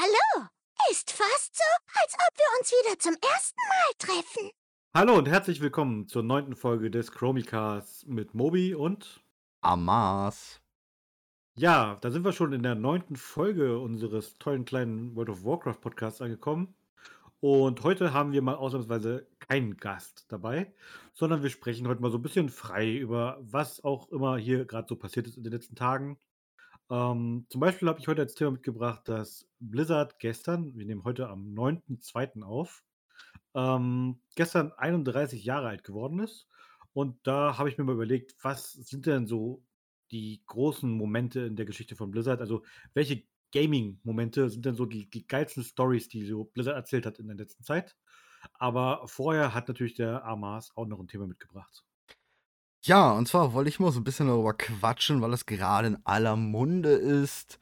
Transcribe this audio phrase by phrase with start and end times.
[0.00, 0.46] Hallo.
[0.92, 1.64] Ist fast so,
[2.00, 4.50] als ob wir uns wieder zum ersten Mal treffen.
[4.94, 9.20] Hallo und herzlich willkommen zur neunten Folge des Chromicars mit Mobi und
[9.60, 10.60] Amas.
[11.56, 15.80] Ja, da sind wir schon in der neunten Folge unseres tollen kleinen World of Warcraft
[15.80, 16.76] Podcasts angekommen.
[17.40, 20.72] Und heute haben wir mal ausnahmsweise keinen Gast dabei,
[21.12, 24.86] sondern wir sprechen heute mal so ein bisschen frei über was auch immer hier gerade
[24.86, 26.20] so passiert ist in den letzten Tagen.
[26.90, 31.28] Ähm, zum Beispiel habe ich heute als Thema mitgebracht, dass Blizzard gestern, wir nehmen heute
[31.28, 32.42] am 9.2.
[32.42, 32.84] auf,
[33.54, 36.48] ähm, gestern 31 Jahre alt geworden ist.
[36.92, 39.64] Und da habe ich mir mal überlegt, was sind denn so
[40.10, 42.40] die großen Momente in der Geschichte von Blizzard?
[42.40, 47.18] Also, welche Gaming-Momente sind denn so die, die geilsten Stories, die so Blizzard erzählt hat
[47.18, 47.96] in der letzten Zeit?
[48.54, 51.84] Aber vorher hat natürlich der Amas auch noch ein Thema mitgebracht.
[52.88, 55.98] Ja, und zwar wollte ich mal so ein bisschen darüber quatschen, weil es gerade in
[56.06, 57.60] aller Munde ist.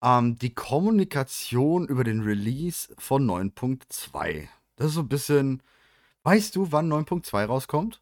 [0.00, 4.46] Ähm, die Kommunikation über den Release von 9.2.
[4.76, 5.64] Das ist so ein bisschen.
[6.22, 8.00] Weißt du, wann 9.2 rauskommt?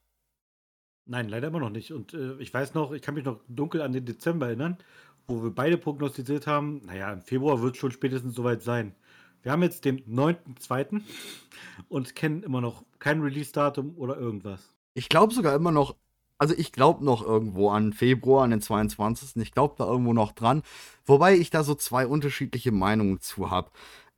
[1.06, 1.92] Nein, leider immer noch nicht.
[1.94, 4.76] Und äh, ich weiß noch, ich kann mich noch dunkel an den Dezember erinnern,
[5.26, 8.94] wo wir beide prognostiziert haben, naja, im Februar wird es schon spätestens soweit sein.
[9.42, 11.00] Wir haben jetzt den 9.2.
[11.88, 14.74] und kennen immer noch kein Release-Datum oder irgendwas.
[14.92, 15.94] Ich glaube sogar immer noch,
[16.38, 19.36] also ich glaube noch irgendwo an Februar, an den 22.
[19.42, 20.62] Ich glaube da irgendwo noch dran.
[21.04, 23.70] Wobei ich da so zwei unterschiedliche Meinungen zu habe.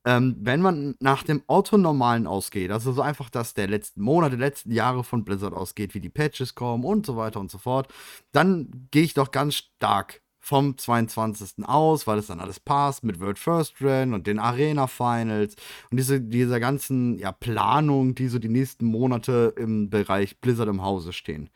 [0.04, 4.72] Ähm, wenn man nach dem Autonormalen ausgeht, also so einfach, dass der letzten Monate, letzten
[4.72, 7.92] Jahre von Blizzard ausgeht, wie die Patches kommen und so weiter und so fort,
[8.32, 11.66] dann gehe ich doch ganz stark vom 22.
[11.66, 15.56] aus, weil es dann alles passt mit World First Run und den Arena Finals
[15.90, 20.80] und diese, dieser ganzen ja, Planung, die so die nächsten Monate im Bereich Blizzard im
[20.80, 21.50] Hause stehen.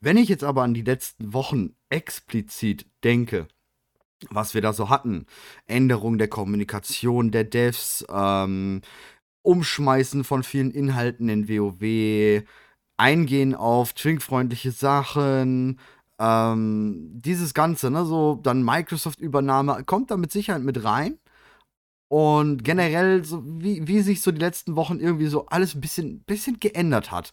[0.00, 3.48] Wenn ich jetzt aber an die letzten Wochen explizit denke,
[4.30, 5.26] was wir da so hatten,
[5.66, 8.80] Änderung der Kommunikation der Devs, ähm,
[9.42, 12.44] Umschmeißen von vielen Inhalten in WoW,
[12.96, 15.78] Eingehen auf trinkfreundliche Sachen,
[16.18, 21.18] ähm, dieses Ganze, ne, so dann Microsoft-Übernahme, kommt da mit Sicherheit mit rein.
[22.08, 26.20] Und generell, so wie, wie sich so die letzten Wochen irgendwie so alles ein bisschen,
[26.20, 27.32] bisschen geändert hat,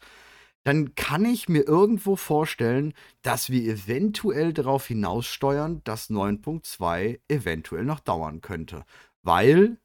[0.65, 7.99] dann kann ich mir irgendwo vorstellen, dass wir eventuell darauf hinaussteuern, dass 9.2 eventuell noch
[7.99, 8.83] dauern könnte.
[9.21, 9.77] Weil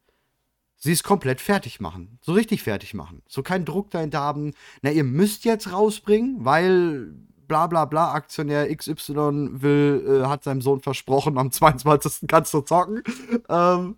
[0.77, 2.17] sie es komplett fertig machen.
[2.21, 3.21] So richtig fertig machen.
[3.27, 7.13] So keinen Druck dahinter haben, na, ihr müsst jetzt rausbringen, weil
[7.51, 12.25] bla bla bla Aktionär XY will, äh, hat seinem Sohn versprochen, am 22.
[12.29, 13.03] kannst du zocken.
[13.49, 13.97] ähm,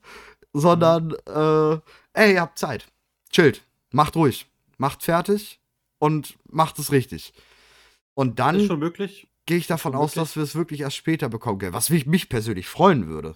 [0.53, 1.80] sondern, äh,
[2.14, 2.88] ey, ihr habt Zeit.
[3.30, 3.64] Chillt.
[3.91, 4.47] Macht ruhig.
[4.80, 5.59] Macht fertig
[6.00, 7.31] und macht es richtig.
[8.16, 9.28] Und dann ist schon möglich.
[9.46, 13.08] Gehe ich davon aus, dass wir es wirklich erst später bekommen, was mich persönlich freuen
[13.08, 13.35] würde.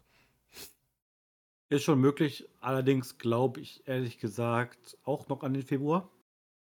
[1.70, 6.10] Ist schon möglich, allerdings glaube ich ehrlich gesagt auch noch an den Februar.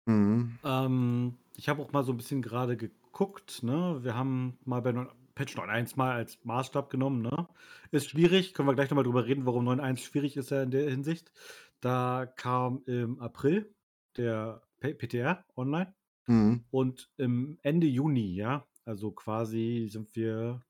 [0.05, 0.59] Mhm.
[0.63, 2.77] Ähm, ich habe auch mal so ein bisschen gerade
[3.13, 4.91] geguckt guckt, ne, wir haben mal bei
[5.35, 7.47] Patch 9.1 mal als Maßstab genommen, ne?
[7.91, 10.89] Ist schwierig, können wir gleich nochmal drüber reden, warum 9.1 schwierig ist ja in der
[10.89, 11.31] Hinsicht.
[11.79, 13.73] Da kam im April
[14.17, 15.93] der PTR online
[16.27, 16.65] mhm.
[16.71, 20.61] und im Ende Juni, ja, also quasi sind wir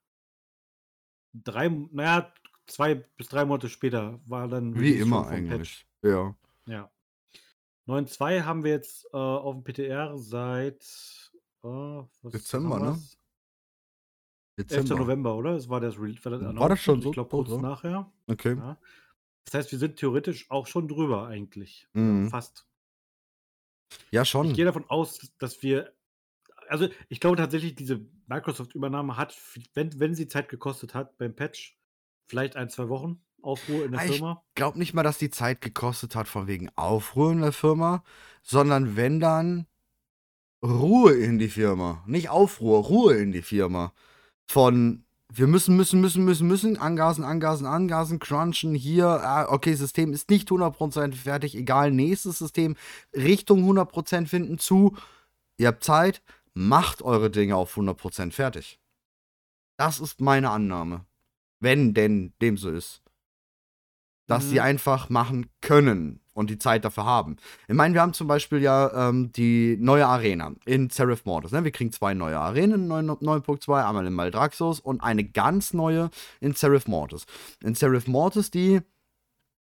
[1.32, 2.32] drei, naja,
[2.66, 5.86] zwei bis drei Monate später war dann wie immer eigentlich.
[6.02, 6.10] Patch.
[6.10, 6.36] Ja.
[6.66, 6.90] Ja.
[7.86, 10.82] 9.2 haben wir jetzt äh, auf dem PTR seit
[11.64, 13.02] Oh, Dezember, ne?
[14.58, 14.90] Dezember.
[14.90, 15.00] 11.
[15.00, 15.54] November, oder?
[15.54, 17.08] Das war das, war das, war das schon so?
[17.08, 17.62] Ich glaube, kurz oder?
[17.62, 18.12] nachher.
[18.26, 18.54] Okay.
[18.54, 18.78] Ja.
[19.46, 21.88] Das heißt, wir sind theoretisch auch schon drüber, eigentlich.
[21.94, 22.28] Mhm.
[22.28, 22.66] Fast.
[24.10, 24.48] Ja, schon.
[24.48, 25.94] Ich gehe davon aus, dass wir.
[26.68, 29.34] Also, ich glaube tatsächlich, diese Microsoft-Übernahme hat,
[29.72, 31.78] wenn, wenn sie Zeit gekostet hat beim Patch,
[32.26, 34.42] vielleicht ein, zwei Wochen Aufruhr in der ich Firma.
[34.48, 38.04] Ich glaube nicht mal, dass die Zeit gekostet hat, von wegen Aufruhr in der Firma,
[38.42, 39.66] sondern wenn dann
[40.64, 42.02] Ruhe in die Firma.
[42.06, 43.92] Nicht Aufruhr, Ruhe in die Firma.
[44.46, 50.12] Von wir müssen, müssen, müssen, müssen, müssen, angasen, angasen, angasen, crunchen, hier, ah, okay, System
[50.12, 52.76] ist nicht 100% fertig, egal, nächstes System,
[53.12, 54.96] Richtung 100% finden zu,
[55.56, 56.22] ihr habt Zeit,
[56.52, 58.78] macht eure Dinge auf 100% fertig.
[59.76, 61.04] Das ist meine Annahme.
[61.58, 63.02] Wenn denn dem so ist.
[64.26, 64.48] Dass mhm.
[64.50, 67.36] sie einfach machen können und die Zeit dafür haben.
[67.68, 71.52] Ich meine, wir haben zum Beispiel ja ähm, die neue Arena in Seraph Mortis.
[71.52, 71.64] Ne?
[71.64, 76.10] Wir kriegen zwei neue Arenen in 9.2, einmal in Maldraxos und eine ganz neue
[76.40, 77.26] in Seraph Mortis.
[77.62, 78.80] In Seraph Mortis, die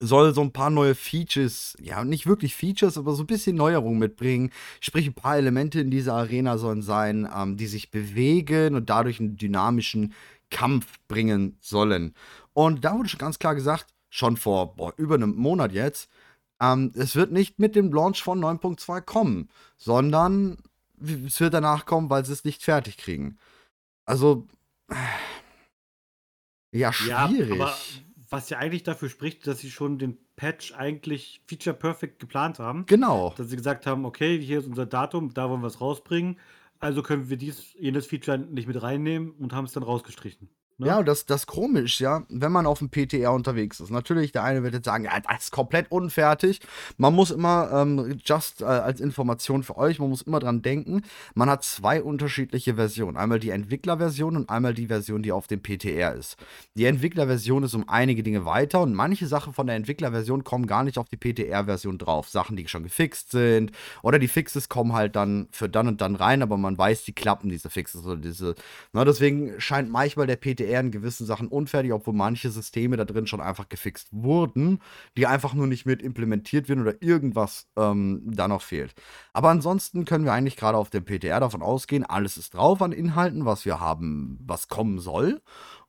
[0.01, 3.99] soll so ein paar neue Features, ja, nicht wirklich Features, aber so ein bisschen Neuerungen
[3.99, 4.51] mitbringen.
[4.81, 9.19] Sprich, ein paar Elemente in dieser Arena sollen sein, ähm, die sich bewegen und dadurch
[9.19, 10.15] einen dynamischen
[10.51, 12.15] Kampf bringen sollen.
[12.53, 16.09] Und da wurde schon ganz klar gesagt, schon vor boah, über einem Monat jetzt,
[16.61, 20.59] ähm, es wird nicht mit dem Launch von 9.2 kommen, sondern
[21.01, 23.39] es wird danach kommen, weil sie es nicht fertig kriegen.
[24.05, 24.47] Also,
[26.73, 27.57] ja, schwierig.
[27.57, 27.75] Ja, aber
[28.31, 32.87] was ja eigentlich dafür spricht, dass sie schon den Patch eigentlich Feature Perfect geplant haben.
[32.87, 33.35] Genau.
[33.37, 36.39] Dass sie gesagt haben, okay, hier ist unser Datum, da wollen wir es rausbringen.
[36.79, 40.49] Also können wir dies, jenes Feature nicht mit reinnehmen und haben es dann rausgestrichen.
[40.81, 40.87] Ne?
[40.87, 43.91] Ja, das, das ist komisch, ja, wenn man auf dem PTR unterwegs ist.
[43.91, 46.61] Natürlich, der eine wird jetzt sagen, ja, das ist komplett unfertig.
[46.99, 51.03] Man muss immer, ähm, just äh, als Information für euch, man muss immer dran denken,
[51.35, 53.17] man hat zwei unterschiedliche Versionen.
[53.17, 56.37] Einmal die Entwicklerversion und einmal die Version, die auf dem PTR ist.
[56.77, 60.85] Die Entwicklerversion ist um einige Dinge weiter und manche Sachen von der Entwicklerversion kommen gar
[60.85, 62.29] nicht auf die PTR-Version drauf.
[62.29, 63.73] Sachen, die schon gefixt sind
[64.05, 67.13] oder die Fixes kommen halt dann für dann und dann rein, aber man weiß, die
[67.13, 68.55] klappen, diese Fixes oder diese.
[68.93, 73.05] Na, deswegen scheint manchmal der PTR eher in gewissen Sachen unfertig, obwohl manche Systeme da
[73.05, 74.81] drin schon einfach gefixt wurden,
[75.17, 78.95] die einfach nur nicht mit implementiert werden oder irgendwas ähm, da noch fehlt.
[79.33, 82.93] Aber ansonsten können wir eigentlich gerade auf dem PTR davon ausgehen, alles ist drauf an
[82.93, 85.41] Inhalten, was wir haben, was kommen soll.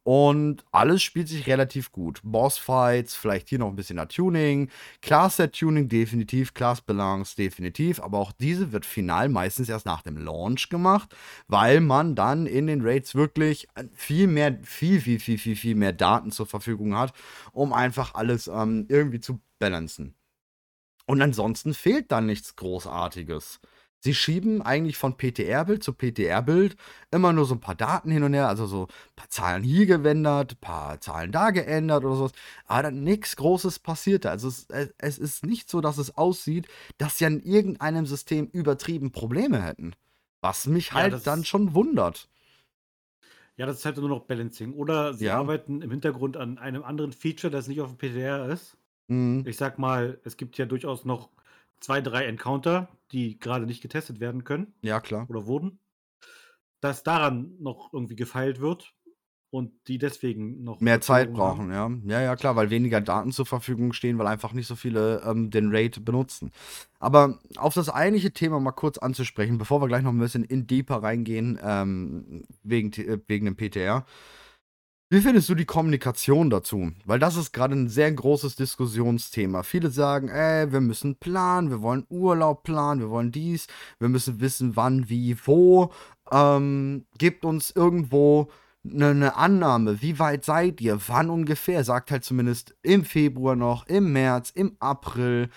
[0.03, 2.21] Und alles spielt sich relativ gut.
[2.23, 4.69] Bossfights, vielleicht hier noch ein bisschen Tuning.
[5.01, 8.01] Class-Set-Tuning definitiv, Class-Balance definitiv.
[8.01, 11.15] Aber auch diese wird final meistens erst nach dem Launch gemacht,
[11.47, 15.93] weil man dann in den Raids wirklich viel mehr, viel, viel, viel, viel, viel mehr
[15.93, 17.13] Daten zur Verfügung hat,
[17.51, 20.15] um einfach alles ähm, irgendwie zu balancen.
[21.05, 23.59] Und ansonsten fehlt dann nichts Großartiges.
[24.01, 26.77] Sie schieben eigentlich von PTR-Bild zu PTR-Bild
[27.11, 29.85] immer nur so ein paar Daten hin und her, also so ein paar Zahlen hier
[29.85, 32.31] geändert, ein paar Zahlen da geändert oder sowas.
[32.65, 34.31] Aber dann nichts Großes passierte.
[34.31, 34.67] Also es,
[34.97, 36.67] es ist nicht so, dass es aussieht,
[36.97, 39.93] dass sie an irgendeinem System übertrieben Probleme hätten.
[40.41, 42.29] Was mich halt ja, dann schon wundert.
[43.57, 44.73] Ja, das ist halt nur noch Balancing.
[44.73, 45.37] Oder sie ja.
[45.37, 48.77] arbeiten im Hintergrund an einem anderen Feature, das nicht auf dem PTR ist.
[49.09, 49.43] Mhm.
[49.45, 51.29] Ich sag mal, es gibt ja durchaus noch
[51.79, 54.73] zwei, drei Encounter, die gerade nicht getestet werden können.
[54.81, 55.25] Ja, klar.
[55.29, 55.79] Oder wurden.
[56.81, 58.93] Dass daran noch irgendwie gefeilt wird
[59.51, 62.03] und die deswegen noch mehr Zeit brauchen, haben.
[62.07, 62.19] ja.
[62.19, 65.49] Ja, ja, klar, weil weniger Daten zur Verfügung stehen, weil einfach nicht so viele ähm,
[65.49, 66.51] den Raid benutzen.
[66.99, 70.67] Aber auf das eigentliche Thema mal kurz anzusprechen, bevor wir gleich noch ein bisschen in
[70.67, 74.05] deeper reingehen, ähm, wegen, äh, wegen dem PTR.
[75.11, 76.91] Wie findest du die Kommunikation dazu?
[77.03, 79.63] Weil das ist gerade ein sehr großes Diskussionsthema.
[79.63, 83.65] Viele sagen, ey, wir müssen planen, wir wollen Urlaub planen, wir wollen dies,
[83.97, 85.91] wir müssen wissen, wann, wie, wo.
[86.31, 88.51] Ähm, gebt uns irgendwo
[88.85, 91.83] eine, eine Annahme, wie weit seid ihr, wann ungefähr.
[91.83, 95.49] Sagt halt zumindest im Februar noch, im März, im April.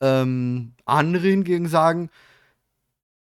[0.00, 2.10] Ähm, andere hingegen sagen,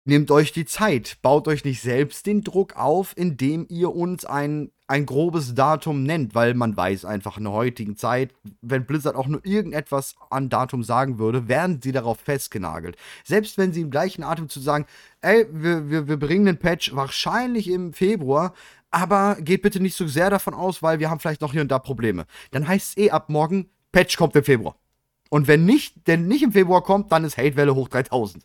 [0.08, 4.70] Nehmt euch die Zeit, baut euch nicht selbst den Druck auf, indem ihr uns ein,
[4.86, 8.32] ein grobes Datum nennt, weil man weiß einfach in der heutigen Zeit,
[8.62, 12.96] wenn Blizzard auch nur irgendetwas an Datum sagen würde, werden sie darauf festgenagelt.
[13.22, 14.86] Selbst wenn sie im gleichen Atem zu sagen,
[15.20, 18.54] ey, wir, wir, wir bringen den Patch wahrscheinlich im Februar,
[18.90, 21.70] aber geht bitte nicht so sehr davon aus, weil wir haben vielleicht noch hier und
[21.70, 22.24] da Probleme.
[22.50, 24.74] Dann heißt es eh ab morgen, Patch kommt im Februar.
[25.28, 28.42] Und wenn nicht, denn nicht im Februar kommt, dann ist Hatewelle hoch 3000.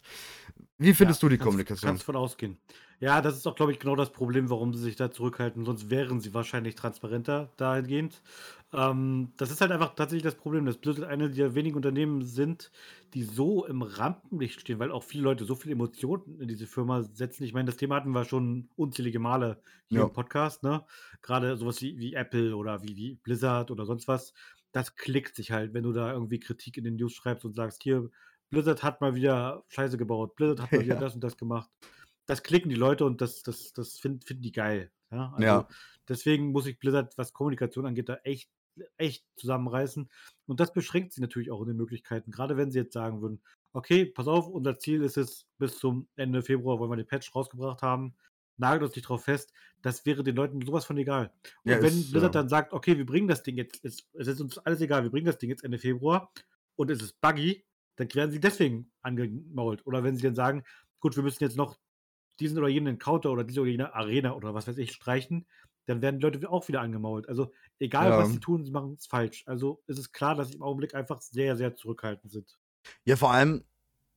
[0.78, 1.88] Wie findest ja, du die kannst, Kommunikation?
[1.88, 2.58] Kannst von ausgehen.
[3.00, 5.66] Ja, das ist auch, glaube ich, genau das Problem, warum sie sich da zurückhalten.
[5.66, 8.22] Sonst wären sie wahrscheinlich transparenter dahingehend.
[8.72, 12.72] Ähm, das ist halt einfach tatsächlich das Problem, dass Blizzard eine der wenigen Unternehmen sind,
[13.14, 17.04] die so im Rampenlicht stehen, weil auch viele Leute so viele Emotionen in diese Firma
[17.04, 17.44] setzen.
[17.44, 20.06] Ich meine, das Thema hatten wir schon unzählige Male hier ja.
[20.06, 20.86] im Podcast, ne?
[21.22, 24.34] Gerade sowas wie, wie Apple oder wie, wie Blizzard oder sonst was.
[24.72, 27.84] Das klickt sich halt, wenn du da irgendwie Kritik in den News schreibst und sagst,
[27.84, 28.10] hier,
[28.54, 31.70] Blizzard hat mal wieder Scheiße gebaut, Blizzard hat mal wieder das und das gemacht.
[32.26, 34.92] Das klicken die Leute und das, das, das finden find die geil.
[35.12, 35.34] Ja?
[35.34, 35.68] Also ja.
[36.08, 38.50] Deswegen muss ich Blizzard, was Kommunikation angeht, da echt,
[38.98, 40.10] echt zusammenreißen.
[40.46, 42.32] Und das beschränkt sie natürlich auch in den Möglichkeiten.
[42.32, 43.42] Gerade wenn sie jetzt sagen würden,
[43.74, 47.34] okay, pass auf, unser Ziel ist es, bis zum Ende Februar wollen wir den Patch
[47.36, 48.16] rausgebracht haben.
[48.58, 49.52] Nagelt uns nicht drauf fest.
[49.82, 51.34] Das wäre den Leuten sowas von egal.
[51.64, 52.42] Und ja, wenn ist, Blizzard ja.
[52.42, 55.26] dann sagt, okay, wir bringen das Ding jetzt, es ist uns alles egal, wir bringen
[55.26, 56.32] das Ding jetzt Ende Februar
[56.76, 59.86] und es ist buggy, dann werden sie deswegen angemault.
[59.86, 60.64] Oder wenn sie dann sagen,
[61.00, 61.78] gut, wir müssen jetzt noch
[62.40, 65.46] diesen oder jenen Encounter oder diese oder jene Arena oder was weiß ich streichen,
[65.86, 67.28] dann werden die Leute auch wieder angemault.
[67.28, 68.18] Also egal, ja.
[68.18, 69.44] was sie tun, sie machen es falsch.
[69.46, 72.58] Also ist es klar, dass sie im Augenblick einfach sehr, sehr zurückhaltend sind.
[73.06, 73.64] Ja, vor allem,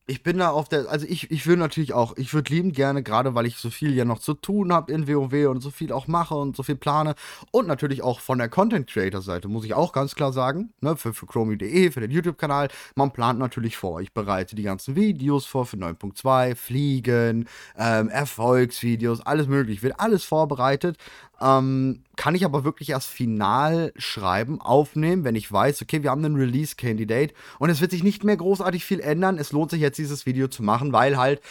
[0.07, 3.03] ich bin da auf der, also ich, ich würde natürlich auch, ich würde lieben gerne,
[3.03, 5.91] gerade weil ich so viel ja noch zu tun habe in WoW und so viel
[5.91, 7.13] auch mache und so viel plane
[7.51, 10.95] und natürlich auch von der Content Creator Seite, muss ich auch ganz klar sagen, ne,
[10.95, 13.99] für, für Chromie.de, für den YouTube-Kanal, man plant natürlich vor.
[13.99, 20.23] Ich bereite die ganzen Videos vor für 9.2, Fliegen, ähm, Erfolgsvideos, alles möglich, wird alles
[20.23, 20.97] vorbereitet.
[21.41, 26.25] Ähm, kann ich aber wirklich erst final schreiben, aufnehmen, wenn ich weiß, okay, wir haben
[26.25, 29.37] einen Release-Candidate und es wird sich nicht mehr großartig viel ändern.
[29.37, 31.41] Es lohnt sich jetzt, dieses Video zu machen, weil halt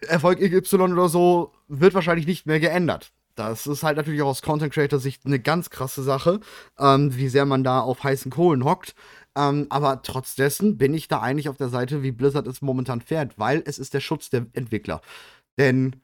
[0.00, 3.12] Erfolg XY oder so wird wahrscheinlich nicht mehr geändert.
[3.34, 6.40] Das ist halt natürlich auch aus Content Creator Sicht eine ganz krasse Sache,
[6.78, 8.94] ähm, wie sehr man da auf heißen Kohlen hockt.
[9.36, 13.02] Ähm, aber trotz dessen bin ich da eigentlich auf der Seite, wie Blizzard es momentan
[13.02, 15.02] fährt, weil es ist der Schutz der Entwickler.
[15.58, 15.96] Denn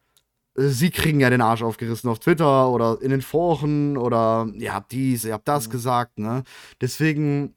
[0.55, 4.93] sie kriegen ja den Arsch aufgerissen auf Twitter oder in den Foren oder ihr habt
[4.93, 5.73] dies, ihr habt das mhm.
[5.73, 6.45] gesagt, ne?
[6.81, 7.55] Deswegen,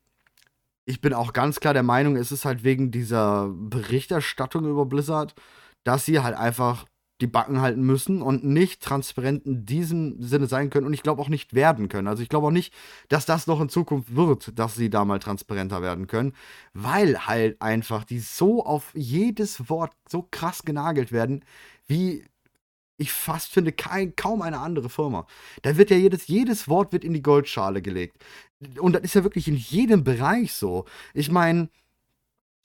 [0.85, 5.35] ich bin auch ganz klar der Meinung, es ist halt wegen dieser Berichterstattung über Blizzard,
[5.83, 6.85] dass sie halt einfach
[7.21, 11.21] die Backen halten müssen und nicht transparent in diesem Sinne sein können und ich glaube
[11.21, 12.09] auch nicht werden können.
[12.09, 12.73] Also ich glaube auch nicht,
[13.07, 16.33] dass das noch in Zukunft wird, dass sie da mal transparenter werden können,
[16.73, 21.45] weil halt einfach die so auf jedes Wort so krass genagelt werden,
[21.87, 22.25] wie
[22.97, 25.27] ich fast finde kein, kaum eine andere Firma.
[25.61, 28.23] Da wird ja jedes, jedes Wort wird in die Goldschale gelegt.
[28.79, 30.85] Und das ist ja wirklich in jedem Bereich so.
[31.13, 31.69] Ich meine,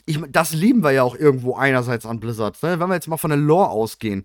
[0.06, 2.62] ich, das lieben wir ja auch irgendwo einerseits an Blizzard.
[2.62, 2.78] Ne?
[2.78, 4.24] Wenn wir jetzt mal von der Lore ausgehen.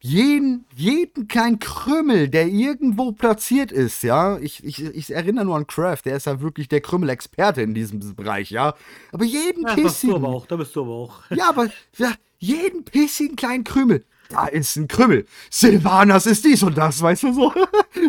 [0.00, 4.36] Jeden, jeden kleinen Krümmel, der irgendwo platziert ist, ja.
[4.38, 8.14] Ich, ich, ich erinnere nur an Craft, der ist ja wirklich der Krümmel-Experte in diesem
[8.14, 8.74] Bereich, ja.
[9.12, 9.82] Aber jeden ja, Pissin.
[9.82, 11.22] Da bist du aber auch, da bist du aber auch.
[11.30, 14.04] Ja, aber ja, jeden Pissin kleinen Krümmel.
[14.28, 15.26] Da ist ein Krümmel.
[15.50, 17.52] Silvanas ist dies und das, weißt du so?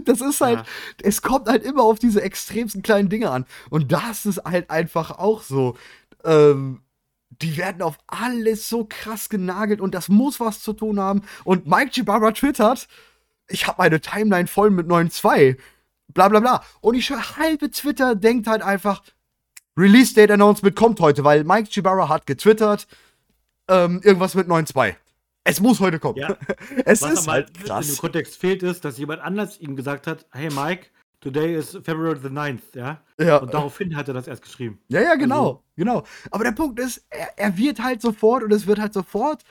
[0.03, 0.65] Das ist halt, ja.
[1.03, 3.45] es kommt halt immer auf diese extremsten kleinen Dinge an.
[3.69, 5.77] Und das ist halt einfach auch so.
[6.23, 6.81] Ähm,
[7.29, 11.21] die werden auf alles so krass genagelt und das muss was zu tun haben.
[11.43, 12.87] Und Mike Gibara twittert,
[13.47, 15.57] ich habe meine Timeline voll mit 9.2.
[16.09, 16.63] Bla bla bla.
[16.81, 19.01] Und ich halbe Twitter denkt halt einfach,
[19.77, 22.87] Release Date Announcement kommt heute, weil Mike Gibara hat getwittert,
[23.67, 24.95] ähm, irgendwas mit 9.2.
[25.47, 26.17] Es muss heute kommen.
[26.17, 26.35] Ja.
[26.85, 27.87] es was ist halt krass.
[27.87, 30.87] dem Kontext fehlt, ist, dass jemand anders ihm gesagt hat, hey Mike,
[31.21, 33.01] Today is February the 9th, ja?
[33.19, 33.37] Ja.
[33.37, 34.79] Und daraufhin hat er das erst geschrieben.
[34.89, 35.63] Ja, ja, genau, also.
[35.75, 36.03] genau.
[36.29, 39.43] Aber der Punkt ist, er, er, wird halt sofort und es wird halt sofort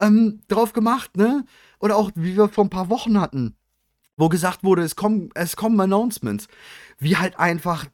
[0.00, 1.44] ähm, drauf gemacht, ne?
[1.78, 3.54] Oder auch, wie wir vor ein paar Wochen hatten,
[4.16, 6.48] wo gesagt wurde, es kommen, es kommen Announcements.
[6.98, 7.86] Wie halt einfach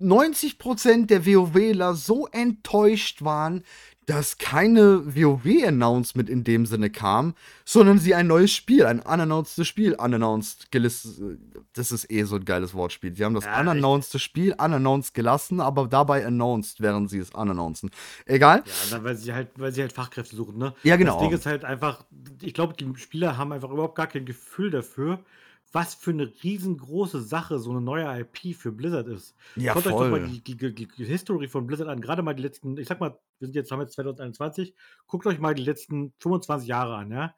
[0.00, 3.64] 90% der WoWler so enttäuscht waren,
[4.06, 9.94] dass keine WoW-Announcement in dem Sinne kam, sondern sie ein neues Spiel, ein unannouncedes Spiel,
[9.94, 11.38] unannounced gelistet.
[11.74, 13.14] Das ist eh so ein geiles Wortspiel.
[13.14, 17.90] Sie haben das ja, unannounced Spiel unannounced gelassen, aber dabei announced, während sie es unannouncen.
[18.26, 18.64] Egal.
[18.90, 20.74] Ja, weil sie halt, weil sie halt Fachkräfte suchen, ne?
[20.82, 21.18] Ja, genau.
[21.18, 22.04] Das Ding ist halt einfach,
[22.40, 25.20] ich glaube, die Spieler haben einfach überhaupt gar kein Gefühl dafür,
[25.72, 29.34] was für eine riesengroße Sache so eine neue IP für Blizzard ist.
[29.56, 29.92] Ja, Schaut voll.
[29.92, 32.00] euch doch mal die, die, die, die History von Blizzard an.
[32.00, 34.74] Gerade mal die letzten, ich sag mal, wir sind jetzt, haben jetzt 2021,
[35.06, 37.34] guckt euch mal die letzten 25 Jahre an, ja.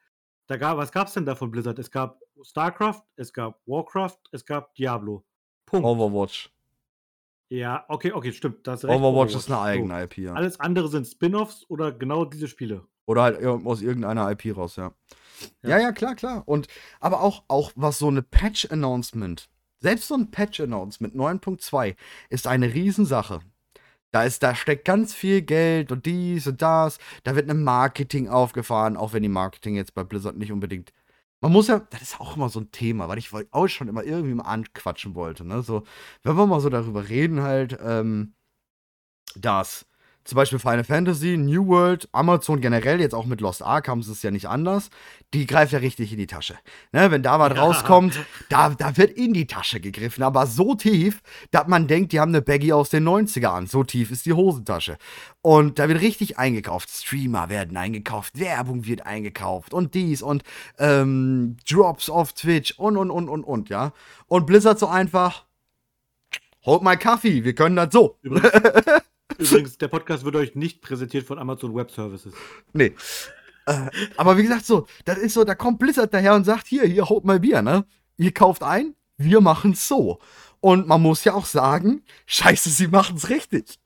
[0.46, 1.78] Da gab, was gab es denn da von Blizzard?
[1.78, 5.24] Es gab StarCraft, es gab Warcraft, es gab Diablo.
[5.64, 5.86] Punkt.
[5.86, 6.50] Overwatch.
[7.48, 8.66] Ja, okay, okay, stimmt.
[8.66, 10.34] Das Overwatch, Overwatch, ist eine eigene IP, ja.
[10.34, 12.86] Alles andere sind Spin-offs oder genau diese Spiele.
[13.06, 14.92] Oder halt aus irgendeiner IP raus, ja.
[15.62, 16.42] Ja, ja, klar, klar.
[16.46, 16.68] Und
[17.00, 19.48] aber auch, auch was so eine Patch-Announcement,
[19.80, 21.96] selbst so ein Patch-Announcement 9.2
[22.30, 23.40] ist eine Riesensache.
[24.12, 26.98] Da, ist, da steckt ganz viel Geld und dies und das.
[27.24, 30.92] Da wird ein Marketing aufgefahren, auch wenn die Marketing jetzt bei Blizzard nicht unbedingt.
[31.40, 34.04] Man muss ja, das ist auch immer so ein Thema, weil ich auch schon immer
[34.04, 35.44] irgendwie mal anquatschen wollte.
[35.44, 35.62] Ne?
[35.62, 35.82] So,
[36.22, 38.34] wenn wir mal so darüber reden, halt, ähm,
[39.36, 39.84] dass
[40.25, 44.12] zum Beispiel Final Fantasy, New World, Amazon generell, jetzt auch mit Lost Ark haben sie
[44.12, 44.88] es ja nicht anders,
[45.35, 46.54] die greift ja richtig in die Tasche.
[46.93, 47.62] Ne, wenn da was ja.
[47.62, 52.21] rauskommt, da, da wird in die Tasche gegriffen, aber so tief, dass man denkt, die
[52.21, 53.66] haben eine Baggy aus den 90er an.
[53.66, 54.97] So tief ist die Hosentasche.
[55.43, 56.88] Und da wird richtig eingekauft.
[56.88, 60.43] Streamer werden eingekauft, Werbung wird eingekauft und dies und
[60.78, 63.93] ähm, Drops auf Twitch und und und und und, ja.
[64.26, 65.45] Und Blizzard so einfach,
[66.64, 68.19] holt mal Kaffee, wir können das so.
[69.38, 72.35] Übrigens, der Podcast wird euch nicht präsentiert von Amazon Web Services.
[72.73, 72.95] Nee.
[73.66, 76.85] Äh, aber wie gesagt, so, das ist so, da kommt Blizzard daher und sagt, hier,
[76.85, 77.87] hier, haut mal Bier, ne?
[78.16, 80.21] Ihr kauft ein, wir machen's so.
[80.61, 83.78] Und man muss ja auch sagen, scheiße, sie machen's richtig.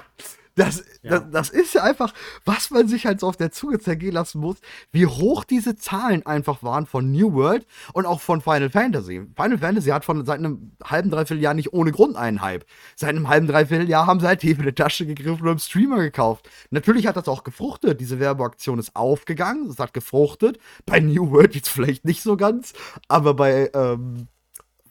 [0.58, 1.20] Das, ja.
[1.20, 2.12] das, das, ist ja einfach,
[2.44, 4.56] was man sich halt so auf der Zunge zergehen lassen muss,
[4.90, 9.22] wie hoch diese Zahlen einfach waren von New World und auch von Final Fantasy.
[9.36, 12.64] Final Fantasy hat von seit einem halben, dreiviertel Jahr nicht ohne Grund einen Hype.
[12.96, 15.58] Seit einem halben, dreiviertel Jahr haben sie halt tief in die Tasche gegriffen und einen
[15.60, 16.50] Streamer gekauft.
[16.70, 18.00] Natürlich hat das auch gefruchtet.
[18.00, 20.58] Diese Werbeaktion ist aufgegangen, es hat gefruchtet.
[20.86, 22.72] Bei New World jetzt vielleicht nicht so ganz,
[23.06, 24.26] aber bei ähm,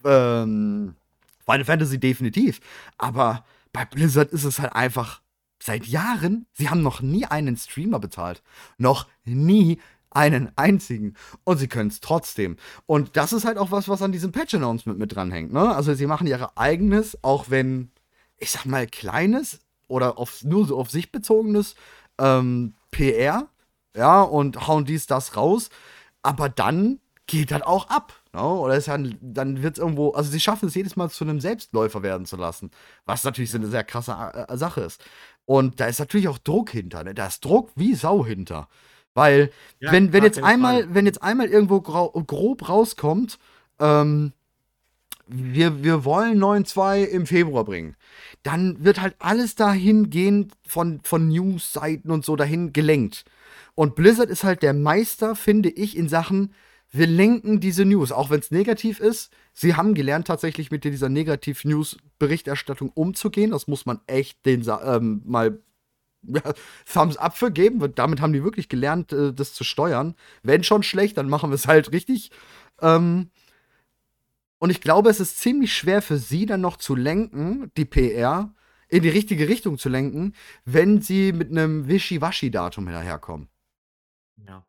[0.05, 0.95] ähm,
[1.45, 2.61] Final Fantasy definitiv.
[2.97, 3.43] Aber
[3.73, 5.21] bei Blizzard ist es halt einfach
[5.67, 8.41] seit Jahren, sie haben noch nie einen Streamer bezahlt.
[8.77, 11.13] Noch nie einen einzigen.
[11.43, 12.55] Und sie können es trotzdem.
[12.87, 15.53] Und das ist halt auch was, was an diesem Patch-Announcement mit dranhängt.
[15.53, 15.75] Ne?
[15.75, 17.91] Also sie machen ihr eigenes, auch wenn,
[18.37, 21.75] ich sag mal, kleines oder auf, nur so auf sich bezogenes
[22.17, 23.47] ähm, PR,
[23.95, 25.69] ja, und hauen dies, das raus.
[26.23, 28.13] Aber dann geht das auch ab.
[28.33, 28.41] Ne?
[28.41, 31.39] Oder ist ja, dann wird es irgendwo, also sie schaffen es jedes Mal zu einem
[31.39, 32.71] Selbstläufer werden zu lassen.
[33.05, 34.11] Was natürlich so eine sehr krasse
[34.47, 35.03] äh, Sache ist.
[35.47, 37.05] Und da ist natürlich auch Druck hinter.
[37.05, 37.15] Ne?
[37.15, 38.67] Da ist Druck wie Sau hinter.
[39.13, 39.49] Weil,
[39.79, 43.39] ja, wenn, wenn, jetzt einmal, wenn jetzt einmal irgendwo grob rauskommt,
[43.79, 44.33] ähm,
[45.25, 47.95] wir, wir wollen 9.2 im Februar bringen,
[48.43, 53.23] dann wird halt alles dahingehend von, von News-Seiten und so dahin gelenkt.
[53.73, 56.53] Und Blizzard ist halt der Meister, finde ich, in Sachen,
[56.91, 59.31] wir lenken diese News, auch wenn es negativ ist.
[59.59, 63.49] Sie haben gelernt, tatsächlich mit dieser Negativ-News-Berichterstattung umzugehen.
[63.49, 65.59] Das muss man echt den ähm, mal
[66.21, 66.53] ja,
[66.85, 67.81] Thumbs up für geben.
[67.95, 70.13] Damit haben die wirklich gelernt, äh, das zu steuern.
[70.43, 72.29] Wenn schon schlecht, dann machen wir es halt richtig.
[72.81, 73.31] Ähm,
[74.59, 78.53] und ich glaube, es ist ziemlich schwer für sie dann noch zu lenken, die PR,
[78.89, 80.35] in die richtige Richtung zu lenken,
[80.65, 83.47] wenn sie mit einem Wischiwaschi-Datum hinterherkommen.
[84.47, 84.63] Ja.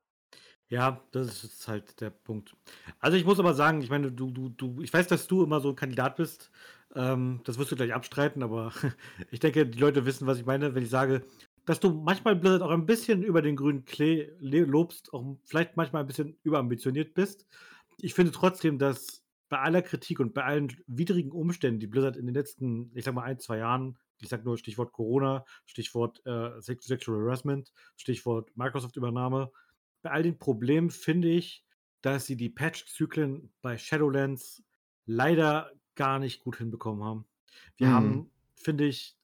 [0.71, 2.55] Ja, das ist halt der Punkt.
[3.01, 5.61] Also ich muss aber sagen, ich meine, du, du, du, ich weiß, dass du immer
[5.61, 6.51] so ein Kandidat bist.
[6.95, 8.73] Ähm, das wirst du gleich abstreiten, aber
[9.31, 11.25] ich denke, die Leute wissen, was ich meine, wenn ich sage,
[11.65, 16.03] dass du manchmal Blizzard auch ein bisschen über den grünen Klee lobst, auch vielleicht manchmal
[16.03, 17.47] ein bisschen überambitioniert bist.
[17.99, 22.27] Ich finde trotzdem, dass bei aller Kritik und bei allen widrigen Umständen, die Blizzard in
[22.27, 26.61] den letzten, ich sag mal, ein, zwei Jahren, ich sag nur Stichwort Corona, Stichwort äh,
[26.61, 29.51] Sexual Harassment, Stichwort Microsoft-Übernahme,
[30.03, 31.65] bei all den Problemen finde ich,
[32.03, 34.63] dass sie die Patch-Zyklen bei Shadowlands
[35.07, 37.27] leider gar nicht gut hinbekommen haben.
[37.77, 37.93] Wir mhm.
[37.93, 39.17] haben, finde ich,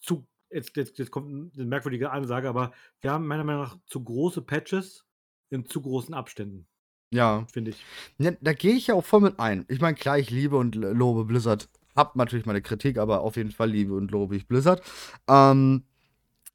[0.00, 4.02] zu jetzt, jetzt, jetzt kommt eine merkwürdige Ansage, aber wir haben meiner Meinung nach zu
[4.02, 5.04] große Patches
[5.50, 6.66] in zu großen Abständen.
[7.10, 7.46] Ja.
[7.52, 7.84] Finde ich.
[8.18, 9.64] Ja, da gehe ich ja auch voll mit ein.
[9.68, 11.68] Ich meine, klar, ich liebe und lobe Blizzard.
[11.94, 14.82] Hab natürlich meine Kritik, aber auf jeden Fall liebe und lobe ich Blizzard.
[15.28, 15.84] Ähm,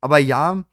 [0.01, 0.65] aber ja,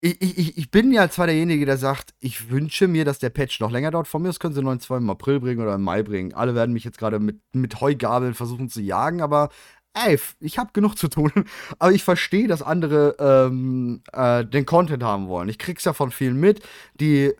[0.00, 3.58] ich, ich, ich bin ja zwar derjenige, der sagt, ich wünsche mir, dass der Patch
[3.60, 4.06] noch länger dauert.
[4.06, 6.34] Von mir aus können sie 9.2 im April bringen oder im Mai bringen.
[6.34, 9.48] Alle werden mich jetzt gerade mit, mit Heugabeln versuchen zu jagen, aber
[9.94, 11.32] ey, ich habe genug zu tun.
[11.78, 15.48] Aber ich verstehe, dass andere ähm, äh, den Content haben wollen.
[15.48, 16.62] Ich krieg's ja von vielen mit,
[17.00, 17.34] die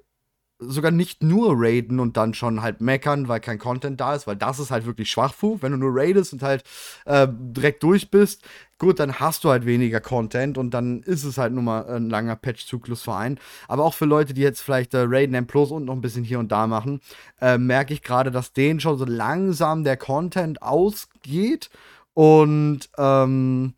[0.59, 4.37] sogar nicht nur raiden und dann schon halt meckern, weil kein Content da ist, weil
[4.37, 5.59] das ist halt wirklich Schwachfu.
[5.61, 6.64] Wenn du nur raidest und halt
[7.05, 8.42] äh, direkt durch bist,
[8.79, 12.11] gut, dann hast du halt weniger Content und dann ist es halt nur mal ein
[12.11, 13.38] langer Patch-Zyklus verein.
[13.68, 16.25] Aber auch für Leute, die jetzt vielleicht äh, Raiden M Plus und noch ein bisschen
[16.25, 17.01] hier und da machen,
[17.40, 21.71] äh, merke ich gerade, dass denen schon so langsam der Content ausgeht
[22.14, 23.75] und ähm,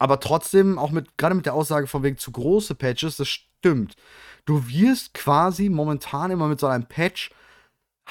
[0.00, 3.28] aber trotzdem auch mit gerade mit der Aussage von wegen zu große Patches, das
[3.64, 3.96] stimmt.
[4.44, 7.30] Du wirst quasi momentan immer mit so einem Patch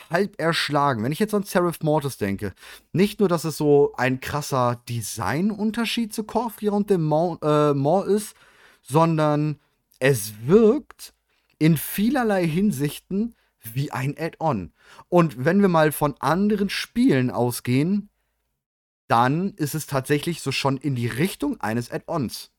[0.09, 1.03] halb erschlagen.
[1.03, 2.53] Wenn ich jetzt an Seraph Mortis denke,
[2.91, 8.35] nicht nur, dass es so ein krasser Designunterschied zu Corfrier und dem äh, Maw ist,
[8.81, 9.59] sondern
[9.99, 11.13] es wirkt
[11.59, 14.73] in vielerlei Hinsichten wie ein Add-on.
[15.09, 18.09] Und wenn wir mal von anderen Spielen ausgehen,
[19.07, 22.51] dann ist es tatsächlich so schon in die Richtung eines Add-ons.